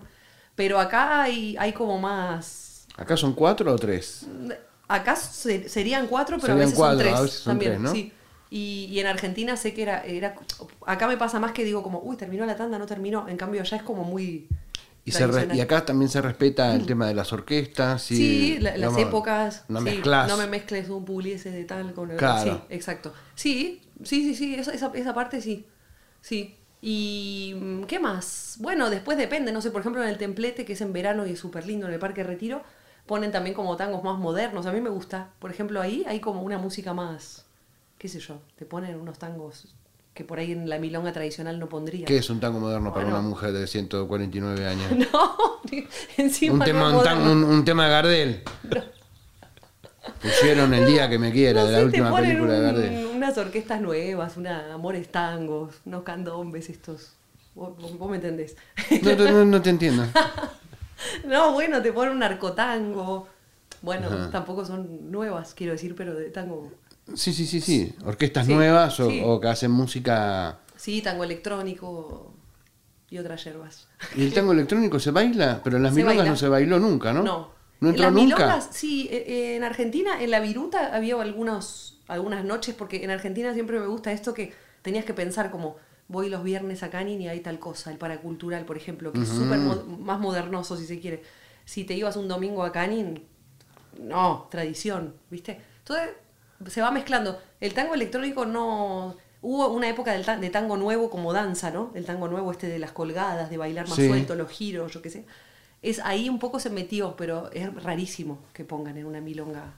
Pero 0.54 0.78
acá 0.78 1.20
hay, 1.20 1.56
hay 1.58 1.72
como 1.72 1.98
más... 1.98 2.86
¿Acá 2.96 3.16
son 3.16 3.32
cuatro 3.32 3.74
o 3.74 3.76
tres? 3.76 4.24
Acá 4.86 5.16
serían 5.16 6.06
cuatro, 6.06 6.38
pero 6.40 6.52
a 6.52 6.56
veces 6.56 6.78
son 6.78 6.96
tres. 6.96 7.42
también, 7.44 7.82
¿no? 7.82 7.90
Sí. 7.90 8.12
Y, 8.52 8.98
en 8.98 9.06
Argentina 9.06 9.56
sé 9.56 9.72
que 9.72 9.82
era, 9.82 10.02
era. 10.04 10.34
Acá 10.84 11.06
me 11.06 11.16
pasa 11.16 11.38
más 11.38 11.52
que 11.52 11.64
digo, 11.64 11.84
como, 11.84 12.00
uy, 12.00 12.16
terminó 12.16 12.44
la 12.44 12.56
tanda, 12.56 12.78
no 12.78 12.86
terminó. 12.86 13.28
En 13.28 13.36
cambio, 13.36 13.60
allá 13.60 13.76
es 13.76 13.82
como 13.84 14.02
muy. 14.02 14.48
Y, 15.04 15.12
y 15.54 15.60
acá 15.60 15.86
también 15.86 16.10
se 16.10 16.20
respeta 16.20 16.74
el 16.74 16.84
tema 16.84 17.06
de 17.06 17.14
las 17.14 17.32
orquestas. 17.32 18.02
sí, 18.02 18.58
las 18.58 18.98
épocas. 18.98 19.64
No 19.68 19.80
No 19.80 20.36
me 20.36 20.46
mezcles 20.48 20.88
un 20.90 21.04
puliese 21.04 21.50
de 21.52 21.64
tal 21.64 21.94
con 21.94 22.10
el. 22.10 22.18
Sí, 22.18 22.52
exacto. 22.70 23.14
Sí, 23.36 23.82
sí, 24.02 24.22
sí, 24.22 24.34
sí, 24.34 24.54
esa, 24.56 24.72
esa, 24.72 25.14
parte 25.14 25.40
sí. 25.40 25.66
Sí. 26.20 26.56
¿Y 26.82 27.54
mm, 27.56 27.84
qué 27.84 28.00
más? 28.00 28.56
Bueno, 28.58 28.90
después 28.90 29.16
depende, 29.16 29.52
no 29.52 29.60
sé, 29.60 29.70
por 29.70 29.82
ejemplo 29.82 30.02
en 30.02 30.08
el 30.08 30.18
templete, 30.18 30.64
que 30.64 30.72
es 30.72 30.80
en 30.80 30.92
verano 30.92 31.26
y 31.26 31.32
es 31.32 31.38
súper 31.38 31.66
lindo, 31.66 31.86
en 31.86 31.92
el 31.92 31.98
Parque 31.98 32.24
Retiro, 32.24 32.62
ponen 33.06 33.32
también 33.32 33.54
como 33.54 33.76
tangos 33.76 34.02
más 34.02 34.18
modernos. 34.18 34.66
A 34.66 34.72
mí 34.72 34.80
me 34.80 34.90
gusta. 34.90 35.30
Por 35.38 35.50
ejemplo, 35.50 35.80
ahí 35.80 36.04
hay 36.08 36.20
como 36.20 36.42
una 36.42 36.58
música 36.58 36.94
más 36.94 37.46
qué 38.00 38.08
sé 38.08 38.18
yo, 38.18 38.40
te 38.56 38.64
ponen 38.64 38.98
unos 38.98 39.18
tangos 39.18 39.66
que 40.14 40.24
por 40.24 40.38
ahí 40.38 40.52
en 40.52 40.70
la 40.70 40.78
milonga 40.78 41.12
tradicional 41.12 41.58
no 41.58 41.68
pondría. 41.68 42.06
¿Qué 42.06 42.16
es 42.16 42.30
un 42.30 42.40
tango 42.40 42.58
moderno 42.58 42.94
para 42.94 43.06
una 43.06 43.20
mujer 43.20 43.52
de 43.52 43.66
149 43.66 44.66
años? 44.66 44.90
No, 45.12 45.60
encima 46.16 46.54
un 46.54 46.60
tema, 46.64 46.88
un, 46.88 47.64
tema 47.64 47.84
de 47.84 47.90
Gardel. 47.90 48.42
Pusieron 50.22 50.72
el 50.72 50.86
día 50.86 51.10
que 51.10 51.18
me 51.18 51.30
quiera, 51.30 51.62
de 51.66 51.72
la 51.72 51.84
última 51.84 52.16
película 52.16 52.54
de 52.54 52.60
Gardel. 52.62 53.06
Unas 53.14 53.36
orquestas 53.36 53.82
nuevas, 53.82 54.38
una 54.38 54.72
amores 54.72 55.12
tangos, 55.12 55.74
unos 55.84 56.02
candombes 56.02 56.70
estos. 56.70 57.12
Vos, 57.54 57.76
me 58.08 58.16
entendés. 58.16 58.56
No, 59.02 59.44
no, 59.44 59.60
te 59.60 59.68
entiendo. 59.68 60.06
no, 61.26 61.52
bueno, 61.52 61.82
te 61.82 61.92
ponen 61.92 62.16
un 62.16 62.22
arcotango. 62.22 63.28
Bueno, 63.82 64.30
tampoco 64.30 64.64
son 64.64 65.10
nuevas, 65.10 65.52
quiero 65.54 65.74
decir, 65.74 65.94
pero 65.94 66.14
de 66.14 66.30
tango 66.30 66.72
Sí, 67.14 67.32
sí, 67.32 67.46
sí, 67.46 67.60
sí. 67.60 67.94
Orquestas 68.04 68.48
nuevas 68.48 69.00
o, 69.00 69.40
que 69.40 69.48
hacen 69.48 69.70
música. 69.70 70.58
Sí, 70.76 71.02
tango 71.02 71.24
electrónico 71.24 72.34
y 73.08 73.18
otras 73.18 73.44
yerbas. 73.44 73.88
¿Y 74.16 74.24
el 74.24 74.32
tango 74.32 74.52
electrónico 74.52 74.98
se 74.98 75.10
baila? 75.10 75.60
Pero 75.62 75.76
en 75.76 75.82
las 75.82 75.92
milongas 75.92 76.26
no 76.26 76.36
se 76.36 76.48
bailó 76.48 76.78
nunca, 76.78 77.12
¿no? 77.12 77.22
No. 77.22 77.60
¿No 77.80 77.88
entró 77.88 78.08
en 78.08 78.14
las 78.14 78.22
nunca? 78.22 78.36
Milongas, 78.36 78.68
sí, 78.72 79.08
e, 79.10 79.16
e, 79.16 79.56
en 79.56 79.64
Argentina, 79.64 80.22
en 80.22 80.30
la 80.30 80.40
viruta 80.40 80.94
había 80.94 81.20
algunos, 81.20 81.98
algunas 82.08 82.44
noches, 82.44 82.74
porque 82.74 83.02
en 83.02 83.10
Argentina 83.10 83.54
siempre 83.54 83.80
me 83.80 83.86
gusta 83.86 84.12
esto 84.12 84.34
que 84.34 84.52
tenías 84.82 85.06
que 85.06 85.14
pensar 85.14 85.50
como, 85.50 85.76
voy 86.08 86.28
los 86.28 86.44
viernes 86.44 86.82
a 86.82 86.90
Canin 86.90 87.20
y 87.22 87.28
hay 87.28 87.40
tal 87.40 87.58
cosa, 87.58 87.90
el 87.90 87.96
paracultural, 87.96 88.66
por 88.66 88.76
ejemplo, 88.76 89.12
que 89.12 89.22
es 89.22 89.28
súper 89.28 89.58
más 89.58 90.20
modernoso 90.20 90.76
si 90.76 90.84
se 90.84 91.00
quiere. 91.00 91.22
Si 91.64 91.84
te 91.84 91.94
ibas 91.94 92.16
un 92.16 92.28
domingo 92.28 92.64
a 92.64 92.72
Canin, 92.72 93.22
no, 93.98 94.48
tradición, 94.50 95.14
¿viste? 95.30 95.60
Entonces 95.78 96.10
se 96.66 96.82
va 96.82 96.90
mezclando. 96.90 97.40
El 97.60 97.74
tango 97.74 97.94
electrónico 97.94 98.46
no... 98.46 99.16
Hubo 99.42 99.68
una 99.68 99.88
época 99.88 100.12
del 100.12 100.40
de 100.40 100.50
tango 100.50 100.76
nuevo 100.76 101.08
como 101.08 101.32
danza, 101.32 101.70
¿no? 101.70 101.92
El 101.94 102.04
tango 102.04 102.28
nuevo 102.28 102.52
este 102.52 102.66
de 102.68 102.78
las 102.78 102.92
colgadas, 102.92 103.48
de 103.48 103.56
bailar 103.56 103.88
más 103.88 103.96
suelto, 103.96 104.34
los 104.34 104.50
giros, 104.50 104.92
yo 104.92 105.00
qué 105.00 105.08
sé. 105.08 105.24
Es, 105.80 105.98
ahí 106.00 106.28
un 106.28 106.38
poco 106.38 106.60
se 106.60 106.68
metió, 106.68 107.16
pero 107.16 107.50
es 107.52 107.72
rarísimo 107.82 108.40
que 108.52 108.64
pongan 108.64 108.98
en 108.98 109.06
una 109.06 109.22
milonga, 109.22 109.72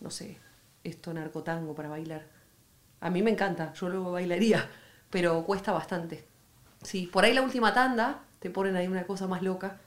no 0.00 0.10
sé, 0.10 0.38
esto 0.84 1.12
narcotango 1.12 1.74
para 1.74 1.88
bailar. 1.88 2.26
A 3.00 3.10
mí 3.10 3.20
me 3.20 3.32
encanta, 3.32 3.72
yo 3.72 3.88
lo 3.88 4.12
bailaría, 4.12 4.68
pero 5.10 5.44
cuesta 5.44 5.72
bastante. 5.72 6.24
Sí, 6.82 7.08
por 7.12 7.24
ahí 7.24 7.34
la 7.34 7.42
última 7.42 7.74
tanda 7.74 8.22
te 8.38 8.48
ponen 8.48 8.76
ahí 8.76 8.86
una 8.86 9.08
cosa 9.08 9.26
más 9.26 9.42
loca. 9.42 9.80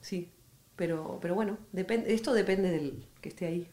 Sí, 0.00 0.32
pero, 0.74 1.18
pero 1.22 1.36
bueno, 1.36 1.58
depende, 1.70 2.12
esto 2.12 2.32
depende 2.32 2.70
del 2.70 3.06
que 3.20 3.28
esté 3.28 3.46
ahí. 3.46 3.70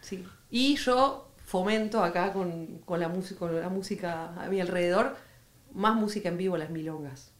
Sí. 0.00 0.24
Y 0.50 0.76
yo 0.76 1.28
fomento 1.44 2.02
acá 2.02 2.32
con, 2.32 2.80
la, 2.88 3.08
música, 3.08 3.38
con 3.38 3.60
la 3.60 3.68
música 3.68 4.34
a 4.34 4.48
mi 4.48 4.60
alrededor, 4.60 5.16
más 5.72 5.94
música 5.94 6.28
en 6.28 6.38
vivo 6.38 6.56
las 6.56 6.70
milongas. 6.70 7.32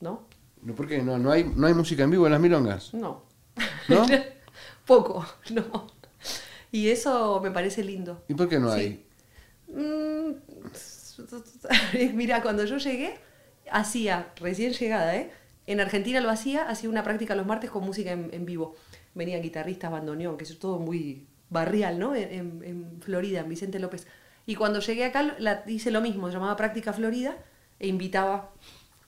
¿No? 0.00 0.26
¿Por 0.76 0.86
qué? 0.86 1.02
¿No, 1.02 1.18
no, 1.18 1.30
hay, 1.30 1.44
¿No 1.44 1.66
hay 1.66 1.74
música 1.74 2.04
en 2.04 2.10
vivo 2.10 2.26
en 2.26 2.32
las 2.32 2.40
milongas? 2.40 2.94
No. 2.94 3.22
¿No? 3.88 4.06
Poco, 4.86 5.26
no. 5.50 5.86
Y 6.72 6.88
eso 6.88 7.40
me 7.42 7.50
parece 7.50 7.82
lindo. 7.82 8.22
¿Y 8.28 8.34
por 8.34 8.48
qué 8.48 8.58
no 8.58 8.70
hay? 8.70 9.04
Mm, 9.68 10.32
mira, 12.14 12.42
cuando 12.42 12.64
yo 12.64 12.78
llegué, 12.78 13.18
hacía, 13.70 14.32
recién 14.36 14.72
llegada, 14.72 15.16
¿eh? 15.16 15.30
En 15.66 15.80
Argentina 15.80 16.20
lo 16.20 16.30
hacía, 16.30 16.68
hacía 16.68 16.88
una 16.90 17.04
práctica 17.04 17.34
los 17.34 17.46
martes 17.46 17.70
con 17.70 17.84
música 17.84 18.10
en, 18.12 18.44
vivo. 18.44 18.74
Venían 19.14 19.42
guitarristas, 19.42 19.90
bandoneón, 19.90 20.36
que 20.36 20.44
es 20.44 20.58
todo 20.58 20.78
muy 20.78 21.26
barrial, 21.48 21.98
¿no? 21.98 22.14
En, 22.14 23.00
Florida, 23.00 23.40
en 23.40 23.48
Vicente 23.48 23.78
López. 23.78 24.06
Y 24.46 24.54
cuando 24.54 24.80
llegué 24.80 25.04
acá 25.04 25.36
la, 25.38 25.64
hice 25.66 25.90
lo 25.90 26.00
mismo, 26.00 26.28
llamaba 26.30 26.56
Práctica 26.56 26.92
Florida, 26.92 27.36
e 27.78 27.88
invitaba 27.88 28.50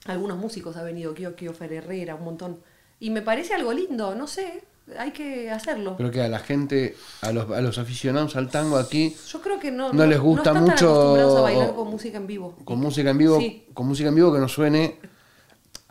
a 0.06 0.12
algunos 0.12 0.38
músicos, 0.38 0.76
ha 0.76 0.82
venido 0.82 1.14
Kio, 1.14 1.36
Kio 1.36 1.54
Herrera, 1.58 2.14
un 2.14 2.24
montón. 2.24 2.60
Y 3.00 3.10
me 3.10 3.22
parece 3.22 3.54
algo 3.54 3.72
lindo, 3.72 4.14
no 4.14 4.26
sé, 4.26 4.64
hay 4.98 5.12
que 5.12 5.50
hacerlo. 5.50 5.96
Pero 5.96 6.10
que 6.10 6.20
a 6.20 6.28
la 6.28 6.38
gente, 6.38 6.96
a 7.22 7.32
los, 7.32 7.50
a 7.50 7.60
los 7.60 7.78
aficionados 7.78 8.36
al 8.36 8.50
tango 8.50 8.76
aquí, 8.76 9.14
yo 9.28 9.40
creo 9.40 9.58
que 9.58 9.70
no, 9.70 9.92
no, 9.92 10.06
les 10.06 10.20
gusta 10.20 10.52
no 10.52 10.60
están 10.60 10.70
mucho. 10.70 10.90
acostumbrados 10.90 11.38
a 11.38 11.40
bailar 11.42 11.74
con 11.74 11.88
música 11.88 12.18
en 12.18 12.26
vivo. 12.26 12.56
Con 12.64 12.80
música 12.80 13.10
en 13.10 13.18
vivo, 13.18 13.40
con 13.74 13.86
música 13.86 14.08
en 14.08 14.14
vivo 14.14 14.32
que 14.32 14.40
no 14.40 14.48
suene 14.48 14.98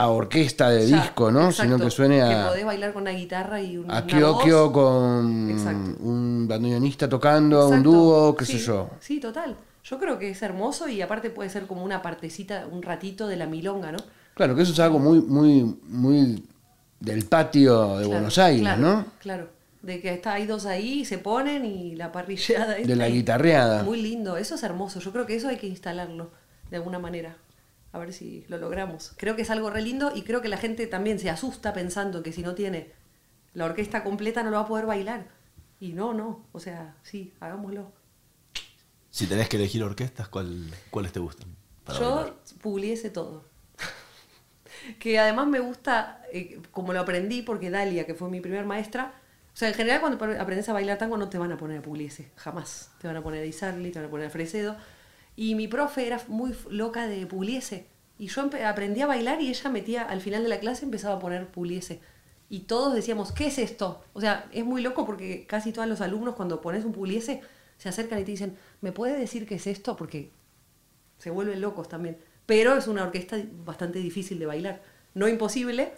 a 0.01 0.09
orquesta 0.09 0.69
de 0.69 0.85
disco, 0.85 1.31
¿no? 1.31 1.51
Sino 1.51 1.77
que 1.77 1.91
suene 1.91 2.21
a. 2.21 2.29
Que 2.29 2.49
podés 2.49 2.65
bailar 2.65 2.93
con 2.93 3.03
una 3.03 3.11
guitarra 3.11 3.61
y 3.61 3.77
un. 3.77 3.91
A 3.91 4.05
Kyokyo 4.05 4.71
con 4.71 5.25
un 6.01 6.45
bandoneonista 6.47 7.07
tocando, 7.07 7.67
un 7.67 7.83
dúo, 7.83 8.35
qué 8.35 8.45
sé 8.45 8.57
yo. 8.57 8.89
Sí, 8.99 9.19
total. 9.19 9.55
Yo 9.83 9.99
creo 9.99 10.19
que 10.19 10.29
es 10.29 10.41
hermoso 10.41 10.87
y 10.87 11.01
aparte 11.01 11.29
puede 11.29 11.49
ser 11.49 11.65
como 11.65 11.83
una 11.83 12.01
partecita, 12.01 12.67
un 12.71 12.83
ratito 12.83 13.27
de 13.27 13.35
la 13.35 13.47
milonga, 13.47 13.91
¿no? 13.91 13.97
Claro, 14.35 14.55
que 14.55 14.61
eso 14.61 14.73
es 14.73 14.79
algo 14.79 14.99
muy, 14.99 15.21
muy, 15.21 15.75
muy 15.87 16.43
del 16.99 17.25
patio 17.25 17.97
de 17.97 18.05
Buenos 18.07 18.37
Aires, 18.37 18.77
¿no? 18.77 19.05
Claro, 19.19 19.49
de 19.81 19.99
que 19.99 20.13
está, 20.13 20.33
hay 20.33 20.45
dos 20.45 20.65
ahí, 20.65 21.03
se 21.03 21.17
ponen 21.17 21.65
y 21.65 21.95
la 21.95 22.11
parrillada. 22.11 22.75
De 22.75 22.95
la 22.95 23.09
guitarreada. 23.09 23.83
Muy 23.83 24.01
lindo, 24.01 24.37
eso 24.37 24.55
es 24.55 24.63
hermoso. 24.63 24.99
Yo 24.99 25.11
creo 25.11 25.25
que 25.25 25.35
eso 25.35 25.47
hay 25.47 25.57
que 25.57 25.67
instalarlo 25.67 26.31
de 26.69 26.77
alguna 26.77 26.99
manera. 26.99 27.35
A 27.93 27.99
ver 27.99 28.13
si 28.13 28.45
lo 28.47 28.57
logramos. 28.57 29.13
Creo 29.17 29.35
que 29.35 29.41
es 29.41 29.49
algo 29.49 29.69
re 29.69 29.81
lindo 29.81 30.11
y 30.15 30.23
creo 30.23 30.41
que 30.41 30.47
la 30.47 30.57
gente 30.57 30.87
también 30.87 31.19
se 31.19 31.29
asusta 31.29 31.73
pensando 31.73 32.23
que 32.23 32.31
si 32.31 32.41
no 32.41 32.55
tiene 32.55 32.91
la 33.53 33.65
orquesta 33.65 34.03
completa 34.03 34.43
no 34.43 34.49
lo 34.49 34.57
va 34.57 34.63
a 34.63 34.67
poder 34.67 34.85
bailar. 34.85 35.27
Y 35.79 35.93
no, 35.93 36.13
no. 36.13 36.45
O 36.51 36.59
sea, 36.59 36.95
sí, 37.03 37.33
hagámoslo. 37.39 37.91
Si 39.09 39.27
tenés 39.27 39.49
que 39.49 39.57
elegir 39.57 39.83
orquestas, 39.83 40.29
¿cuál, 40.29 40.71
¿cuáles 40.89 41.11
te 41.11 41.19
gustan? 41.19 41.49
Yo 41.99 42.37
publiese 42.61 43.09
todo 43.09 43.43
que 44.99 45.19
además 45.19 45.47
me 45.47 45.59
gusta, 45.59 46.21
eh, 46.31 46.61
como 46.71 46.93
lo 46.93 47.01
aprendí, 47.01 47.41
porque 47.41 47.69
Dalia, 47.69 48.05
que 48.05 48.13
fue 48.13 48.29
mi 48.29 48.39
primer 48.39 48.65
maestra, 48.65 49.13
o 49.53 49.57
sea, 49.57 49.67
en 49.67 49.73
general 49.73 49.99
cuando 49.99 50.23
aprendes 50.39 50.69
a 50.69 50.73
bailar 50.73 50.97
tango 50.97 51.17
no 51.17 51.29
te 51.29 51.37
van 51.37 51.51
a 51.51 51.57
poner 51.57 51.79
a 51.79 51.81
Pugliese, 51.81 52.31
jamás. 52.35 52.91
Te 53.01 53.07
van 53.07 53.17
a 53.17 53.23
poner 53.23 53.43
a 53.43 53.45
Isarli, 53.45 53.91
te 53.91 53.99
van 53.99 54.07
a 54.07 54.11
poner 54.11 54.27
a 54.27 54.29
Fresedo. 54.29 54.77
Y 55.35 55.55
mi 55.55 55.67
profe 55.67 56.07
era 56.07 56.21
muy 56.27 56.55
loca 56.69 57.07
de 57.07 57.25
Pugliese. 57.25 57.87
Y 58.17 58.27
yo 58.27 58.49
aprendí 58.65 59.01
a 59.01 59.07
bailar 59.07 59.41
y 59.41 59.49
ella 59.49 59.69
metía, 59.69 60.03
al 60.03 60.21
final 60.21 60.43
de 60.43 60.49
la 60.49 60.59
clase 60.59 60.85
empezaba 60.85 61.15
a 61.15 61.19
poner 61.19 61.47
Pugliese. 61.47 62.01
Y 62.49 62.61
todos 62.61 62.93
decíamos, 62.93 63.31
¿qué 63.31 63.47
es 63.47 63.57
esto? 63.57 64.03
O 64.13 64.21
sea, 64.21 64.49
es 64.51 64.65
muy 64.65 64.81
loco 64.81 65.05
porque 65.05 65.45
casi 65.47 65.71
todos 65.71 65.87
los 65.87 66.01
alumnos 66.01 66.35
cuando 66.35 66.61
pones 66.61 66.85
un 66.85 66.91
Pugliese 66.91 67.41
se 67.77 67.89
acercan 67.89 68.19
y 68.19 68.23
te 68.23 68.31
dicen, 68.31 68.57
¿me 68.81 68.91
puede 68.91 69.17
decir 69.17 69.47
qué 69.47 69.55
es 69.55 69.67
esto? 69.67 69.95
Porque 69.95 70.31
se 71.17 71.29
vuelven 71.29 71.61
locos 71.61 71.87
también 71.87 72.17
pero 72.51 72.75
es 72.75 72.87
una 72.87 73.03
orquesta 73.03 73.37
bastante 73.65 73.99
difícil 73.99 74.37
de 74.37 74.45
bailar. 74.45 74.81
No 75.13 75.29
imposible, 75.29 75.93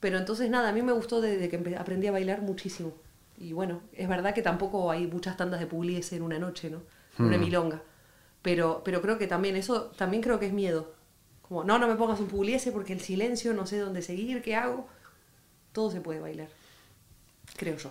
pero 0.00 0.18
entonces 0.18 0.50
nada, 0.50 0.70
a 0.70 0.72
mí 0.72 0.82
me 0.82 0.90
gustó 0.90 1.20
desde 1.20 1.48
que 1.48 1.76
aprendí 1.76 2.08
a 2.08 2.10
bailar 2.10 2.42
muchísimo. 2.42 2.94
Y 3.36 3.52
bueno, 3.52 3.80
es 3.92 4.08
verdad 4.08 4.34
que 4.34 4.42
tampoco 4.42 4.90
hay 4.90 5.06
muchas 5.06 5.36
tandas 5.36 5.60
de 5.60 5.66
pugliese 5.66 6.16
en 6.16 6.22
una 6.22 6.40
noche, 6.40 6.68
¿no? 6.68 6.82
En 7.16 7.26
una 7.26 7.36
hmm. 7.36 7.40
milonga. 7.40 7.82
Pero, 8.44 8.82
pero 8.84 9.00
creo 9.00 9.16
que 9.16 9.26
también, 9.26 9.56
eso 9.56 9.84
también 9.96 10.22
creo 10.22 10.38
que 10.38 10.44
es 10.44 10.52
miedo. 10.52 10.92
Como, 11.40 11.64
no, 11.64 11.78
no 11.78 11.88
me 11.88 11.94
pongas 11.96 12.20
un 12.20 12.28
pugliese 12.28 12.72
porque 12.72 12.92
el 12.92 13.00
silencio, 13.00 13.54
no 13.54 13.66
sé 13.66 13.78
dónde 13.78 14.02
seguir, 14.02 14.42
qué 14.42 14.54
hago. 14.54 14.86
Todo 15.72 15.90
se 15.90 16.02
puede 16.02 16.20
bailar, 16.20 16.48
creo 17.56 17.78
yo. 17.78 17.90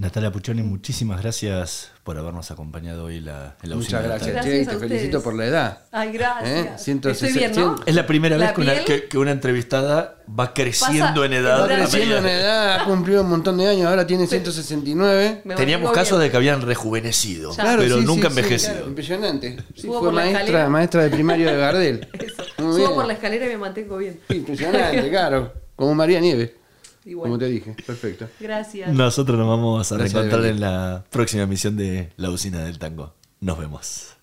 Natalia 0.00 0.32
Puchoni, 0.32 0.62
muchísimas 0.62 1.20
gracias 1.20 1.90
por 2.04 2.16
habernos 2.16 2.50
acompañado 2.50 3.04
hoy 3.04 3.20
la, 3.20 3.56
en 3.62 3.68
la 3.68 3.76
Muchas 3.76 4.02
gracias, 4.02 4.46
Che, 4.46 4.64
te 4.64 4.78
felicito 4.78 5.22
por 5.22 5.34
la 5.34 5.44
edad. 5.44 5.80
Ay, 5.92 6.10
gracias. 6.10 6.88
¿Eh? 6.88 6.94
Es 7.84 7.94
la 7.94 8.06
primera 8.06 8.38
vez 8.38 8.52
que 9.10 9.18
una, 9.18 9.30
entrevistada 9.30 10.16
va 10.26 10.54
creciendo 10.54 11.22
en 11.22 11.34
edad. 11.34 11.60
Va 11.60 11.66
creciendo 11.66 12.16
en 12.16 12.26
edad, 12.28 12.80
ha 12.80 12.84
cumplido 12.86 13.20
un 13.20 13.28
montón 13.28 13.58
de 13.58 13.68
años, 13.68 13.88
ahora 13.88 14.06
tiene 14.06 14.26
169. 14.26 15.42
Teníamos 15.54 15.92
casos 15.92 16.18
de 16.18 16.30
que 16.30 16.36
habían 16.38 16.62
rejuvenecido, 16.62 17.52
pero 17.54 17.98
nunca 17.98 18.28
envejecido. 18.28 18.86
impresionante. 18.86 19.58
fue 19.86 20.12
maestra, 20.12 20.70
maestra 20.70 21.02
de 21.02 21.10
primario 21.10 21.50
de 21.50 21.58
Gardel. 21.58 22.08
Subo 22.56 22.94
por 22.94 23.06
la 23.06 23.12
escalera 23.12 23.44
y 23.44 23.50
me 23.50 23.58
mantengo 23.58 23.98
bien. 23.98 24.18
Impresionante, 24.30 25.10
claro. 25.10 25.52
Como 25.76 25.94
María 25.94 26.20
Nieves. 26.20 26.52
Como 27.04 27.38
te 27.38 27.46
dije, 27.46 27.74
perfecto. 27.86 28.28
Gracias. 28.38 28.92
Nosotros 28.92 29.38
nos 29.38 29.48
vamos 29.48 29.90
a 29.90 29.98
reencontrar 29.98 30.44
en 30.44 30.60
la 30.60 31.04
próxima 31.10 31.44
emisión 31.44 31.76
de 31.76 32.12
La 32.16 32.30
Usina 32.30 32.64
del 32.64 32.78
Tango. 32.78 33.14
Nos 33.40 33.58
vemos. 33.58 34.19